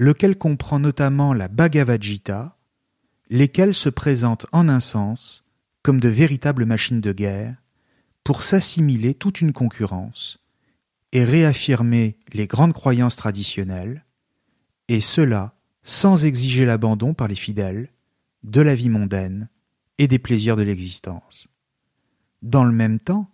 lequel 0.00 0.38
comprend 0.38 0.78
notamment 0.78 1.34
la 1.34 1.48
Bhagavad 1.48 2.02
Gita, 2.02 2.56
lesquels 3.28 3.74
se 3.74 3.90
présentent 3.90 4.46
en 4.50 4.66
un 4.70 4.80
sens 4.80 5.44
comme 5.82 6.00
de 6.00 6.08
véritables 6.08 6.64
machines 6.64 7.02
de 7.02 7.12
guerre 7.12 7.56
pour 8.24 8.42
s'assimiler 8.42 9.12
toute 9.12 9.42
une 9.42 9.52
concurrence 9.52 10.38
et 11.12 11.22
réaffirmer 11.22 12.16
les 12.32 12.46
grandes 12.46 12.72
croyances 12.72 13.16
traditionnelles, 13.16 14.06
et 14.88 15.02
cela 15.02 15.54
sans 15.82 16.24
exiger 16.24 16.64
l'abandon 16.64 17.12
par 17.12 17.28
les 17.28 17.34
fidèles 17.34 17.90
de 18.42 18.62
la 18.62 18.74
vie 18.74 18.88
mondaine 18.88 19.50
et 19.98 20.08
des 20.08 20.18
plaisirs 20.18 20.56
de 20.56 20.62
l'existence. 20.62 21.48
Dans 22.40 22.64
le 22.64 22.72
même 22.72 23.00
temps, 23.00 23.30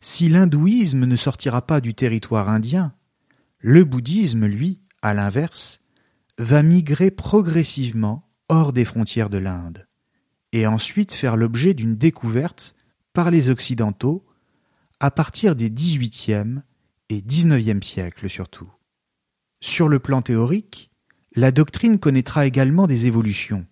si 0.00 0.28
l'hindouisme 0.28 1.06
ne 1.06 1.16
sortira 1.16 1.66
pas 1.66 1.80
du 1.80 1.92
territoire 1.92 2.48
indien, 2.48 2.94
le 3.58 3.82
bouddhisme, 3.82 4.46
lui, 4.46 4.78
à 5.02 5.12
l'inverse, 5.12 5.80
va 6.38 6.62
migrer 6.62 7.10
progressivement 7.10 8.28
hors 8.48 8.72
des 8.72 8.84
frontières 8.84 9.30
de 9.30 9.38
l'Inde, 9.38 9.86
et 10.52 10.66
ensuite 10.66 11.12
faire 11.12 11.36
l'objet 11.36 11.74
d'une 11.74 11.96
découverte 11.96 12.74
par 13.12 13.30
les 13.30 13.50
Occidentaux 13.50 14.26
à 15.00 15.10
partir 15.10 15.56
des 15.56 15.70
XVIIIe 15.70 16.62
et 17.08 17.22
XIXe 17.22 17.86
siècles 17.86 18.28
surtout. 18.28 18.70
Sur 19.60 19.88
le 19.88 19.98
plan 19.98 20.22
théorique, 20.22 20.90
la 21.36 21.50
doctrine 21.50 21.98
connaîtra 21.98 22.46
également 22.46 22.86
des 22.86 23.06
évolutions, 23.06 23.66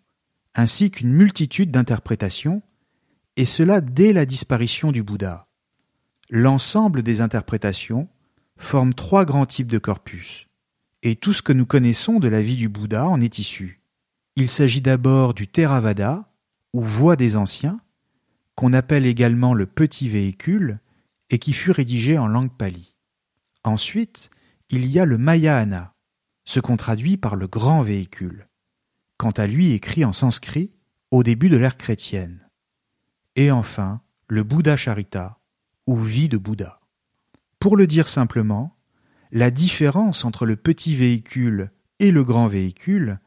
ainsi 0.54 0.90
qu'une 0.90 1.12
multitude 1.12 1.70
d'interprétations, 1.70 2.62
et 3.36 3.44
cela 3.44 3.80
dès 3.80 4.12
la 4.12 4.26
disparition 4.26 4.92
du 4.92 5.02
Bouddha. 5.02 5.48
L'ensemble 6.28 7.02
des 7.02 7.20
interprétations 7.20 8.08
forme 8.56 8.94
trois 8.94 9.24
grands 9.24 9.46
types 9.46 9.70
de 9.70 9.78
corpus 9.78 10.48
et 11.02 11.16
tout 11.16 11.32
ce 11.32 11.42
que 11.42 11.52
nous 11.52 11.66
connaissons 11.66 12.18
de 12.18 12.28
la 12.28 12.42
vie 12.42 12.56
du 12.56 12.68
Bouddha 12.68 13.08
en 13.08 13.20
est 13.20 13.38
issu. 13.38 13.82
Il 14.36 14.48
s'agit 14.48 14.80
d'abord 14.80 15.34
du 15.34 15.48
Theravada, 15.48 16.32
ou 16.72 16.82
voix 16.82 17.16
des 17.16 17.36
anciens, 17.36 17.80
qu'on 18.54 18.72
appelle 18.72 19.06
également 19.06 19.54
le 19.54 19.66
petit 19.66 20.08
véhicule, 20.08 20.80
et 21.30 21.38
qui 21.38 21.52
fut 21.52 21.70
rédigé 21.70 22.18
en 22.18 22.26
langue 22.26 22.52
pali. 22.52 22.96
Ensuite, 23.64 24.30
il 24.70 24.86
y 24.86 24.98
a 24.98 25.04
le 25.04 25.18
Mayāna, 25.18 25.94
ce 26.44 26.60
qu'on 26.60 26.76
traduit 26.76 27.16
par 27.16 27.36
le 27.36 27.46
grand 27.46 27.82
véhicule, 27.82 28.48
quant 29.16 29.30
à 29.30 29.46
lui 29.46 29.72
écrit 29.72 30.04
en 30.04 30.12
sanskrit 30.12 30.74
au 31.10 31.22
début 31.22 31.48
de 31.48 31.56
l'ère 31.56 31.76
chrétienne. 31.76 32.48
Et 33.36 33.50
enfin, 33.50 34.00
le 34.28 34.44
Bouddha 34.44 34.76
Charita, 34.76 35.38
ou 35.86 35.96
vie 35.96 36.28
de 36.28 36.38
Bouddha. 36.38 36.80
Pour 37.58 37.76
le 37.76 37.86
dire 37.86 38.08
simplement, 38.08 38.76
la 39.32 39.50
différence 39.50 40.26
entre 40.26 40.44
le 40.44 40.56
petit 40.56 40.94
véhicule 40.94 41.70
et 41.98 42.10
le 42.10 42.22
grand 42.22 42.48
véhicule, 42.48 43.18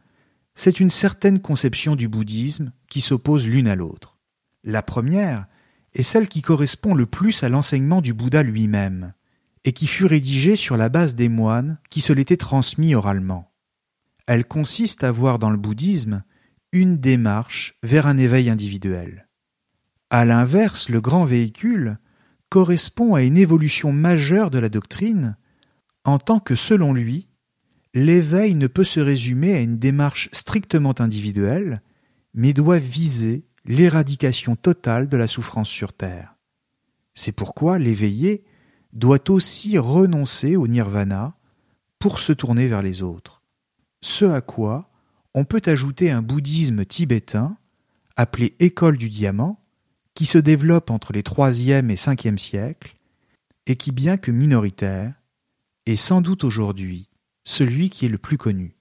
c'est 0.54 0.80
une 0.80 0.92
certaine 0.92 1.40
conception 1.40 1.96
du 1.96 2.08
bouddhisme 2.08 2.72
qui 2.88 3.02
s'oppose 3.02 3.48
l'une 3.48 3.68
à 3.68 3.76
l'autre. 3.76 4.20
La 4.64 4.84
première 4.84 5.48
est 5.96 6.04
celle 6.04 6.30
qui 6.30 6.44
correspond 6.44 6.94
le 6.94 7.08
plus 7.08 7.44
à 7.44 7.50
l'enseignement 7.50 8.02
du 8.02 8.14
Bouddha 8.14 8.44
lui-même, 8.44 9.14
et 9.64 9.74
qui 9.74 9.88
fut 9.88 10.06
rédigée 10.06 10.56
sur 10.56 10.78
la 10.78 10.90
base 10.90 11.16
des 11.16 11.28
moines 11.28 11.80
qui 11.90 12.02
se 12.02 12.14
l'étaient 12.14 12.38
transmis 12.38 12.94
oralement. 12.94 13.52
Elle 14.28 14.46
consiste 14.46 15.04
à 15.04 15.12
voir 15.12 15.40
dans 15.40 15.50
le 15.50 15.58
bouddhisme 15.58 16.24
une 16.72 16.98
démarche 16.98 17.78
vers 17.82 18.06
un 18.06 18.18
éveil 18.18 18.50
individuel. 18.50 19.28
À 20.12 20.24
l'inverse, 20.24 20.90
le 20.90 21.02
grand 21.02 21.26
véhicule 21.26 21.98
correspond 22.50 23.16
à 23.16 23.24
une 23.24 23.38
évolution 23.38 23.92
majeure 23.92 24.52
de 24.52 24.60
la 24.60 24.70
doctrine, 24.70 25.36
en 26.06 26.20
tant 26.20 26.40
que, 26.40 26.56
selon 26.56 26.94
lui, 26.94 27.28
l'éveil 27.94 28.56
ne 28.56 28.68
peut 28.68 28.84
se 28.84 29.00
résumer 29.00 29.54
à 29.54 29.62
une 29.62 29.78
démarche 29.78 30.30
strictement 30.32 30.94
individuelle, 31.00 31.82
mais 32.34 32.54
doit 32.54 32.80
viser 32.80 33.46
l'éradication 33.66 34.56
totale 34.56 35.10
de 35.10 35.18
la 35.18 35.28
souffrance 35.28 35.70
sur 35.70 35.94
Terre. 35.94 36.36
C'est 37.16 37.32
pourquoi 37.32 37.80
l'éveillé 37.80 38.44
doit 38.94 39.30
aussi 39.30 39.78
renoncer 39.78 40.56
au 40.56 40.68
nirvana 40.68 41.36
pour 42.00 42.20
se 42.20 42.34
tourner 42.34 42.68
vers 42.68 42.82
les 42.82 43.02
autres. 43.02 43.42
Ce 44.02 44.26
à 44.26 44.42
quoi 44.42 44.92
on 45.34 45.44
peut 45.44 45.62
ajouter 45.66 46.12
un 46.12 46.22
bouddhisme 46.22 46.86
tibétain, 46.86 47.58
appelé 48.16 48.56
école 48.60 48.98
du 48.98 49.10
diamant, 49.10 49.60
qui 50.14 50.26
se 50.26 50.38
développe 50.38 50.90
entre 50.90 51.12
les 51.12 51.24
troisième 51.24 51.92
et 51.92 51.98
cinquième 51.98 52.38
siècles, 52.38 52.96
et 53.68 53.76
qui, 53.76 53.92
bien 53.92 54.16
que 54.16 54.32
minoritaire, 54.32 55.14
est 55.86 55.96
sans 55.96 56.22
doute 56.22 56.44
aujourd'hui 56.44 57.10
celui 57.44 57.90
qui 57.90 58.06
est 58.06 58.10
le 58.10 58.18
plus 58.18 58.38
connu. 58.38 58.76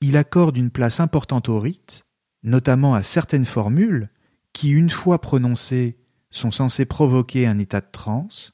Il 0.00 0.16
accorde 0.16 0.56
une 0.56 0.70
place 0.70 1.00
importante 1.00 1.48
au 1.48 1.58
rite, 1.58 2.04
notamment 2.42 2.94
à 2.94 3.02
certaines 3.02 3.46
formules 3.46 4.10
qui, 4.52 4.70
une 4.70 4.90
fois 4.90 5.20
prononcées, 5.20 5.96
sont 6.30 6.50
censées 6.50 6.84
provoquer 6.84 7.46
un 7.46 7.58
état 7.58 7.80
de 7.80 7.90
transe, 7.90 8.52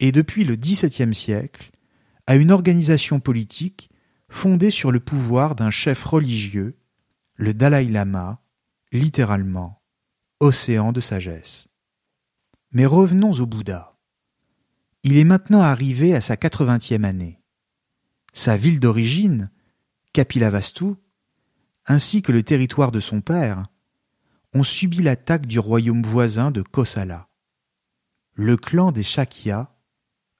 et 0.00 0.12
depuis 0.12 0.44
le 0.44 0.56
XVIIe 0.56 1.14
siècle, 1.14 1.70
à 2.26 2.36
une 2.36 2.50
organisation 2.50 3.20
politique 3.20 3.90
fondée 4.28 4.70
sur 4.70 4.92
le 4.92 5.00
pouvoir 5.00 5.54
d'un 5.54 5.70
chef 5.70 6.04
religieux, 6.04 6.76
le 7.34 7.54
Dalai 7.54 7.84
Lama, 7.84 8.42
littéralement 8.92 9.80
océan 10.40 10.92
de 10.92 11.00
sagesse. 11.00 11.68
Mais 12.72 12.86
revenons 12.86 13.32
au 13.32 13.46
Bouddha. 13.46 13.95
Il 15.08 15.18
est 15.18 15.24
maintenant 15.24 15.60
arrivé 15.60 16.16
à 16.16 16.20
sa 16.20 16.36
quatre-vingtième 16.36 17.04
année. 17.04 17.40
Sa 18.32 18.56
ville 18.56 18.80
d'origine, 18.80 19.52
Kapilavastu, 20.12 20.94
ainsi 21.86 22.22
que 22.22 22.32
le 22.32 22.42
territoire 22.42 22.90
de 22.90 22.98
son 22.98 23.20
père, 23.20 23.62
ont 24.52 24.64
subi 24.64 25.02
l'attaque 25.02 25.46
du 25.46 25.60
royaume 25.60 26.02
voisin 26.02 26.50
de 26.50 26.60
Kosala. 26.60 27.28
Le 28.32 28.56
clan 28.56 28.90
des 28.90 29.04
Shakya 29.04 29.76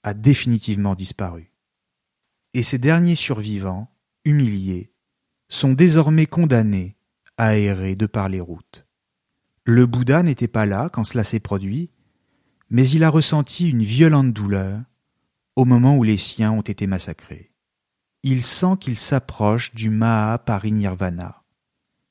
a 0.03 0.15
définitivement 0.15 0.97
disparu. 0.97 1.53
Et 2.53 2.65
ces 2.65 2.79
derniers 2.79 3.15
survivants, 3.15 3.89
humiliés, 4.25 4.93
sont 5.49 5.75
désormais 5.75 6.27
condamnés 6.27 6.97
à 7.37 7.57
errer 7.57 7.95
de 7.95 8.07
par 8.07 8.29
les 8.29 8.41
routes. 8.41 8.85
Le 9.63 9.87
Bouddha 9.87 10.25
n'était 10.25 10.49
pas 10.49 10.67
là 10.67 10.89
quand 10.93 11.05
cela 11.05 11.23
s'est 11.23 11.39
produit, 11.39 11.93
mais 12.71 12.89
il 12.89 13.05
a 13.05 13.11
ressenti 13.11 13.69
une 13.71 13.83
violente 13.83 14.33
douleur 14.33 14.81
au 15.55 15.65
moment 15.65 15.97
où 15.97 16.03
les 16.03 16.19
siens 16.19 16.53
ont 16.53 16.63
été 16.63 16.87
massacrés. 16.87 17.53
Il 18.23 18.43
sent 18.43 18.77
qu'il 18.81 18.97
s'approche 18.97 19.75
du 19.75 19.89
Maha 19.89 20.39
Parinirvana, 20.39 21.45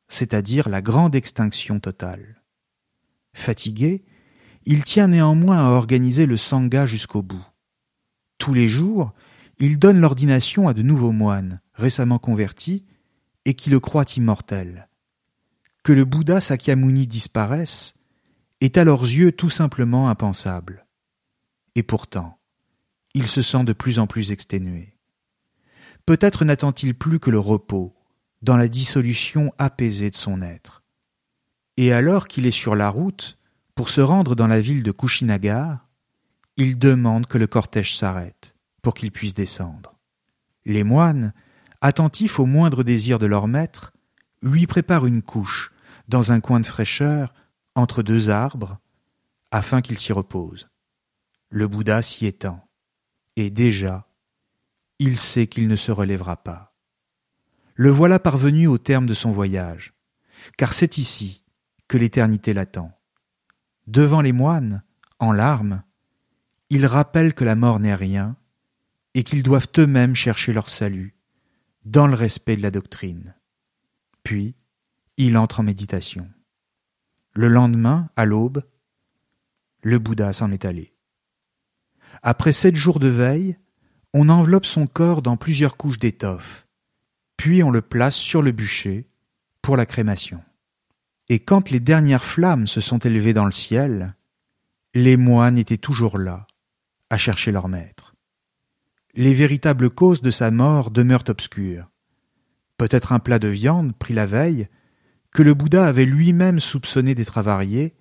c'est-à-dire 0.08 0.70
la 0.70 0.82
grande 0.82 1.16
extinction 1.16 1.80
totale. 1.80 2.42
Fatigué, 3.34 4.06
il 4.66 4.84
tient 4.84 5.10
néanmoins 5.10 5.68
à 5.68 5.72
organiser 5.72 6.26
le 6.26 6.38
Sangha 6.38 6.86
jusqu'au 6.86 7.22
bout. 7.22 7.46
Tous 8.38 8.54
les 8.54 8.68
jours, 8.68 9.14
il 9.60 9.78
donne 9.78 10.00
l'ordination 10.00 10.68
à 10.68 10.74
de 10.74 10.82
nouveaux 10.82 11.12
moines, 11.12 11.60
récemment 11.74 12.20
convertis, 12.20 12.86
et 13.46 13.54
qui 13.54 13.70
le 13.70 13.80
croient 13.80 14.06
immortel. 14.16 14.90
Que 15.84 15.94
le 15.94 16.06
Bouddha 16.06 16.42
Sakyamuni 16.42 17.08
disparaisse 17.08 17.94
est 18.62 18.78
à 18.78 18.84
leurs 18.84 19.04
yeux 19.04 19.32
tout 19.32 19.50
simplement 19.50 20.10
impensable. 20.10 20.86
Et 21.76 21.84
pourtant, 21.84 22.40
il 23.14 23.28
se 23.28 23.42
sent 23.42 23.64
de 23.64 23.74
plus 23.74 24.00
en 24.00 24.08
plus 24.08 24.32
exténué. 24.32 24.98
Peut-être 26.06 26.46
n'attend-il 26.46 26.94
plus 26.96 27.20
que 27.20 27.32
le 27.32 27.40
repos, 27.40 27.96
dans 28.42 28.58
la 28.58 28.68
dissolution 28.68 29.52
apaisée 29.58 30.10
de 30.10 30.16
son 30.16 30.42
être. 30.42 30.84
Et 31.78 31.92
alors 31.92 32.28
qu'il 32.28 32.46
est 32.46 32.52
sur 32.52 32.76
la 32.76 32.90
route, 32.90 33.38
pour 33.74 33.90
se 33.90 34.02
rendre 34.02 34.36
dans 34.36 34.48
la 34.48 34.62
ville 34.62 34.84
de 34.84 34.92
Kushinagar, 34.92 35.88
il 36.58 36.78
demande 36.78 37.28
que 37.28 37.38
le 37.38 37.48
cortège 37.48 37.98
s'arrête 37.98 38.56
pour 38.82 38.94
qu'il 38.94 39.12
puisse 39.12 39.34
descendre. 39.34 39.96
Les 40.66 40.84
moines, 40.84 41.34
attentifs 41.82 42.40
au 42.40 42.46
moindre 42.46 42.84
désir 42.84 43.20
de 43.20 43.26
leur 43.26 43.48
maître, 43.48 43.92
lui 44.42 44.68
préparent 44.68 45.06
une 45.06 45.22
couche 45.22 45.72
dans 46.08 46.32
un 46.32 46.40
coin 46.40 46.60
de 46.60 46.66
fraîcheur 46.66 47.34
entre 47.76 48.04
deux 48.04 48.30
arbres 48.30 48.80
afin 49.52 49.82
qu'il 49.82 49.98
s'y 49.98 50.14
repose. 50.14 50.70
Le 51.50 51.68
Bouddha 51.68 52.02
s'y 52.02 52.26
étend, 52.26 52.68
et 53.36 53.50
déjà, 53.50 54.08
il 55.00 55.18
sait 55.18 55.48
qu'il 55.48 55.68
ne 55.68 55.76
se 55.76 55.92
relèvera 55.92 56.38
pas. 56.38 56.74
Le 57.76 57.90
voilà 57.90 58.20
parvenu 58.20 58.68
au 58.68 58.78
terme 58.78 59.06
de 59.06 59.14
son 59.14 59.32
voyage, 59.32 59.94
car 60.58 60.74
c'est 60.74 60.98
ici 60.98 61.44
que 61.88 61.98
l'éternité 61.98 62.54
l'attend. 62.54 62.92
Devant 63.88 64.22
les 64.22 64.32
moines, 64.32 64.84
en 65.20 65.32
larmes, 65.32 65.84
il 66.70 66.86
rappelle 66.86 67.34
que 67.34 67.44
la 67.44 67.56
mort 67.56 67.80
n'est 67.80 67.96
rien 67.96 68.36
et 69.14 69.24
qu'ils 69.24 69.44
doivent 69.44 69.68
eux-mêmes 69.78 70.16
chercher 70.16 70.54
leur 70.54 70.70
salut 70.70 71.16
dans 71.86 72.08
le 72.08 72.16
respect 72.16 72.58
de 72.58 72.62
la 72.62 72.72
doctrine. 72.72 73.36
Puis, 74.24 74.56
il 75.18 75.38
entre 75.38 75.60
en 75.60 75.64
méditation. 75.64 76.30
Le 77.36 77.50
lendemain, 77.50 78.10
à 78.16 78.26
l'aube, 78.26 78.64
le 79.84 80.00
Bouddha 80.00 80.32
s'en 80.32 80.52
est 80.52 80.64
allé. 80.64 80.96
Après 82.24 82.54
sept 82.54 82.78
jours 82.78 83.00
de 83.00 83.10
veille, 83.10 83.58
on 84.14 84.30
enveloppe 84.30 84.66
son 84.66 84.88
corps 84.88 85.22
dans 85.22 85.36
plusieurs 85.36 85.76
couches 85.76 86.00
d'étoffe, 86.00 86.66
puis 87.36 87.62
on 87.62 87.72
le 87.72 87.82
place 87.82 88.16
sur 88.16 88.42
le 88.42 88.54
bûcher 88.54 89.10
pour 89.62 89.76
la 89.76 89.86
crémation. 89.86 90.42
Et 91.28 91.40
quand 91.40 91.72
les 91.72 91.82
dernières 91.82 92.24
flammes 92.24 92.68
se 92.68 92.80
sont 92.80 93.00
élevées 93.00 93.34
dans 93.34 93.46
le 93.46 93.52
ciel, 93.52 94.16
les 94.94 95.18
moines 95.18 95.58
étaient 95.58 95.78
toujours 95.78 96.18
là, 96.18 96.48
à 97.10 97.18
chercher 97.18 97.52
leur 97.52 97.68
maître. 97.68 98.16
Les 99.14 99.34
véritables 99.34 99.90
causes 99.90 100.22
de 100.22 100.32
sa 100.32 100.52
mort 100.52 100.90
demeurent 100.90 101.26
obscures. 101.28 101.90
Peut-être 102.78 103.12
un 103.12 103.20
plat 103.20 103.40
de 103.40 103.50
viande 103.50 103.94
pris 103.94 104.14
la 104.14 104.26
veille, 104.26 104.70
que 105.36 105.44
le 105.44 105.54
Bouddha 105.54 105.86
avait 105.86 106.06
lui-même 106.06 106.62
soupçonné 106.62 107.14
d'être 107.14 107.38
avarié, 107.38 107.94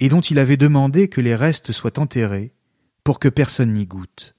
et 0.00 0.08
dont 0.08 0.20
il 0.20 0.36
avait 0.36 0.56
demandé 0.56 1.06
que 1.06 1.20
les 1.20 1.36
restes 1.36 1.70
soient 1.70 2.00
enterrés 2.00 2.56
pour 3.04 3.20
que 3.20 3.28
personne 3.28 3.72
n'y 3.72 3.86
goûte. 3.86 4.34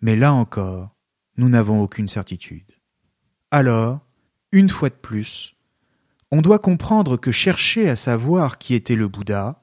Mais 0.00 0.16
là 0.16 0.32
encore, 0.32 0.96
nous 1.36 1.48
n'avons 1.48 1.80
aucune 1.80 2.08
certitude. 2.08 2.72
Alors, 3.52 4.00
une 4.50 4.68
fois 4.68 4.88
de 4.88 4.96
plus, 4.96 5.54
on 6.32 6.42
doit 6.42 6.58
comprendre 6.58 7.16
que 7.16 7.30
chercher 7.30 7.88
à 7.88 7.94
savoir 7.94 8.58
qui 8.58 8.74
était 8.74 8.96
le 8.96 9.06
Bouddha, 9.06 9.62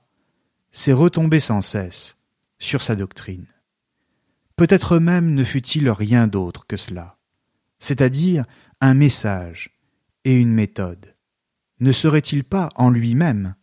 c'est 0.71 0.93
retomber 0.93 1.41
sans 1.41 1.61
cesse 1.61 2.15
sur 2.59 2.81
sa 2.81 2.95
doctrine. 2.95 3.47
Peut-être 4.55 4.99
même 4.99 5.34
ne 5.34 5.43
fut-il 5.43 5.89
rien 5.89 6.27
d'autre 6.27 6.65
que 6.65 6.77
cela, 6.77 7.17
c'est-à-dire 7.79 8.45
un 8.79 8.93
message 8.93 9.77
et 10.23 10.39
une 10.39 10.53
méthode. 10.53 11.12
Ne 11.84 11.91
serait-il 11.91 12.45
pas 12.45 12.69
en 12.77 12.89
lui-même 12.89 13.55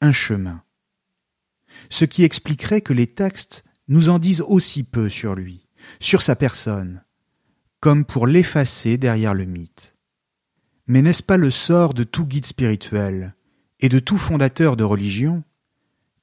un 0.00 0.10
chemin? 0.10 0.64
Ce 1.88 2.04
qui 2.04 2.24
expliquerait 2.24 2.80
que 2.80 2.92
les 2.92 3.06
textes 3.06 3.62
nous 3.86 4.08
en 4.08 4.18
disent 4.18 4.40
aussi 4.40 4.82
peu 4.82 5.08
sur 5.08 5.36
lui, 5.36 5.68
sur 6.00 6.20
sa 6.20 6.34
personne, 6.34 7.04
comme 7.78 8.04
pour 8.04 8.26
l'effacer 8.26 8.98
derrière 8.98 9.34
le 9.34 9.44
mythe. 9.44 9.96
Mais 10.88 11.00
n'est-ce 11.00 11.22
pas 11.22 11.36
le 11.36 11.52
sort 11.52 11.94
de 11.94 12.02
tout 12.02 12.26
guide 12.26 12.44
spirituel 12.44 13.36
et 13.78 13.88
de 13.88 14.00
tout 14.00 14.18
fondateur 14.18 14.76
de 14.76 14.82
religion 14.82 15.44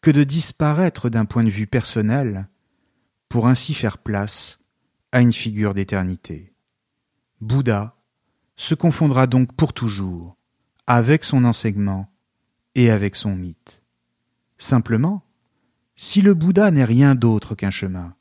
que 0.01 0.11
de 0.11 0.25
disparaître 0.25 1.09
d'un 1.09 1.23
point 1.23 1.45
de 1.45 1.49
vue 1.49 1.65
personnel 1.65 2.49
pour 3.29 3.47
ainsi 3.47 3.73
faire 3.73 3.99
place 3.99 4.59
à 5.13 5.21
une 5.21 5.31
figure 5.31 5.73
d'éternité? 5.73 6.53
Bouddha 7.39 7.95
se 8.57 8.75
confondra 8.75 9.27
donc 9.27 9.55
pour 9.55 9.71
toujours 9.71 10.34
avec 10.87 11.23
son 11.23 11.45
enseignement 11.45 12.11
et 12.75 12.89
avec 12.89 13.15
son 13.15 13.35
mythe. 13.35 13.83
Simplement, 14.57 15.23
si 15.95 16.21
le 16.21 16.33
Bouddha 16.33 16.71
n'est 16.71 16.85
rien 16.85 17.15
d'autre 17.15 17.55
qu'un 17.55 17.71
chemin 17.71 18.15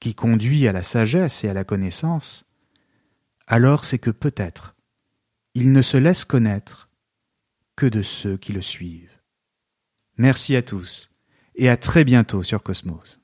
qui 0.00 0.14
conduit 0.14 0.66
à 0.68 0.72
la 0.72 0.82
sagesse 0.82 1.44
et 1.44 1.48
à 1.48 1.54
la 1.54 1.64
connaissance, 1.64 2.46
alors 3.46 3.84
c'est 3.84 3.98
que 3.98 4.10
peut-être 4.10 4.74
il 5.54 5.72
ne 5.72 5.82
se 5.82 5.96
laisse 5.96 6.24
connaître 6.24 6.88
que 7.76 7.86
de 7.86 8.02
ceux 8.02 8.36
qui 8.36 8.52
le 8.52 8.62
suivent. 8.62 9.20
Merci 10.16 10.56
à 10.56 10.62
tous 10.62 11.10
et 11.54 11.68
à 11.68 11.76
très 11.76 12.04
bientôt 12.04 12.42
sur 12.42 12.62
Cosmos. 12.62 13.20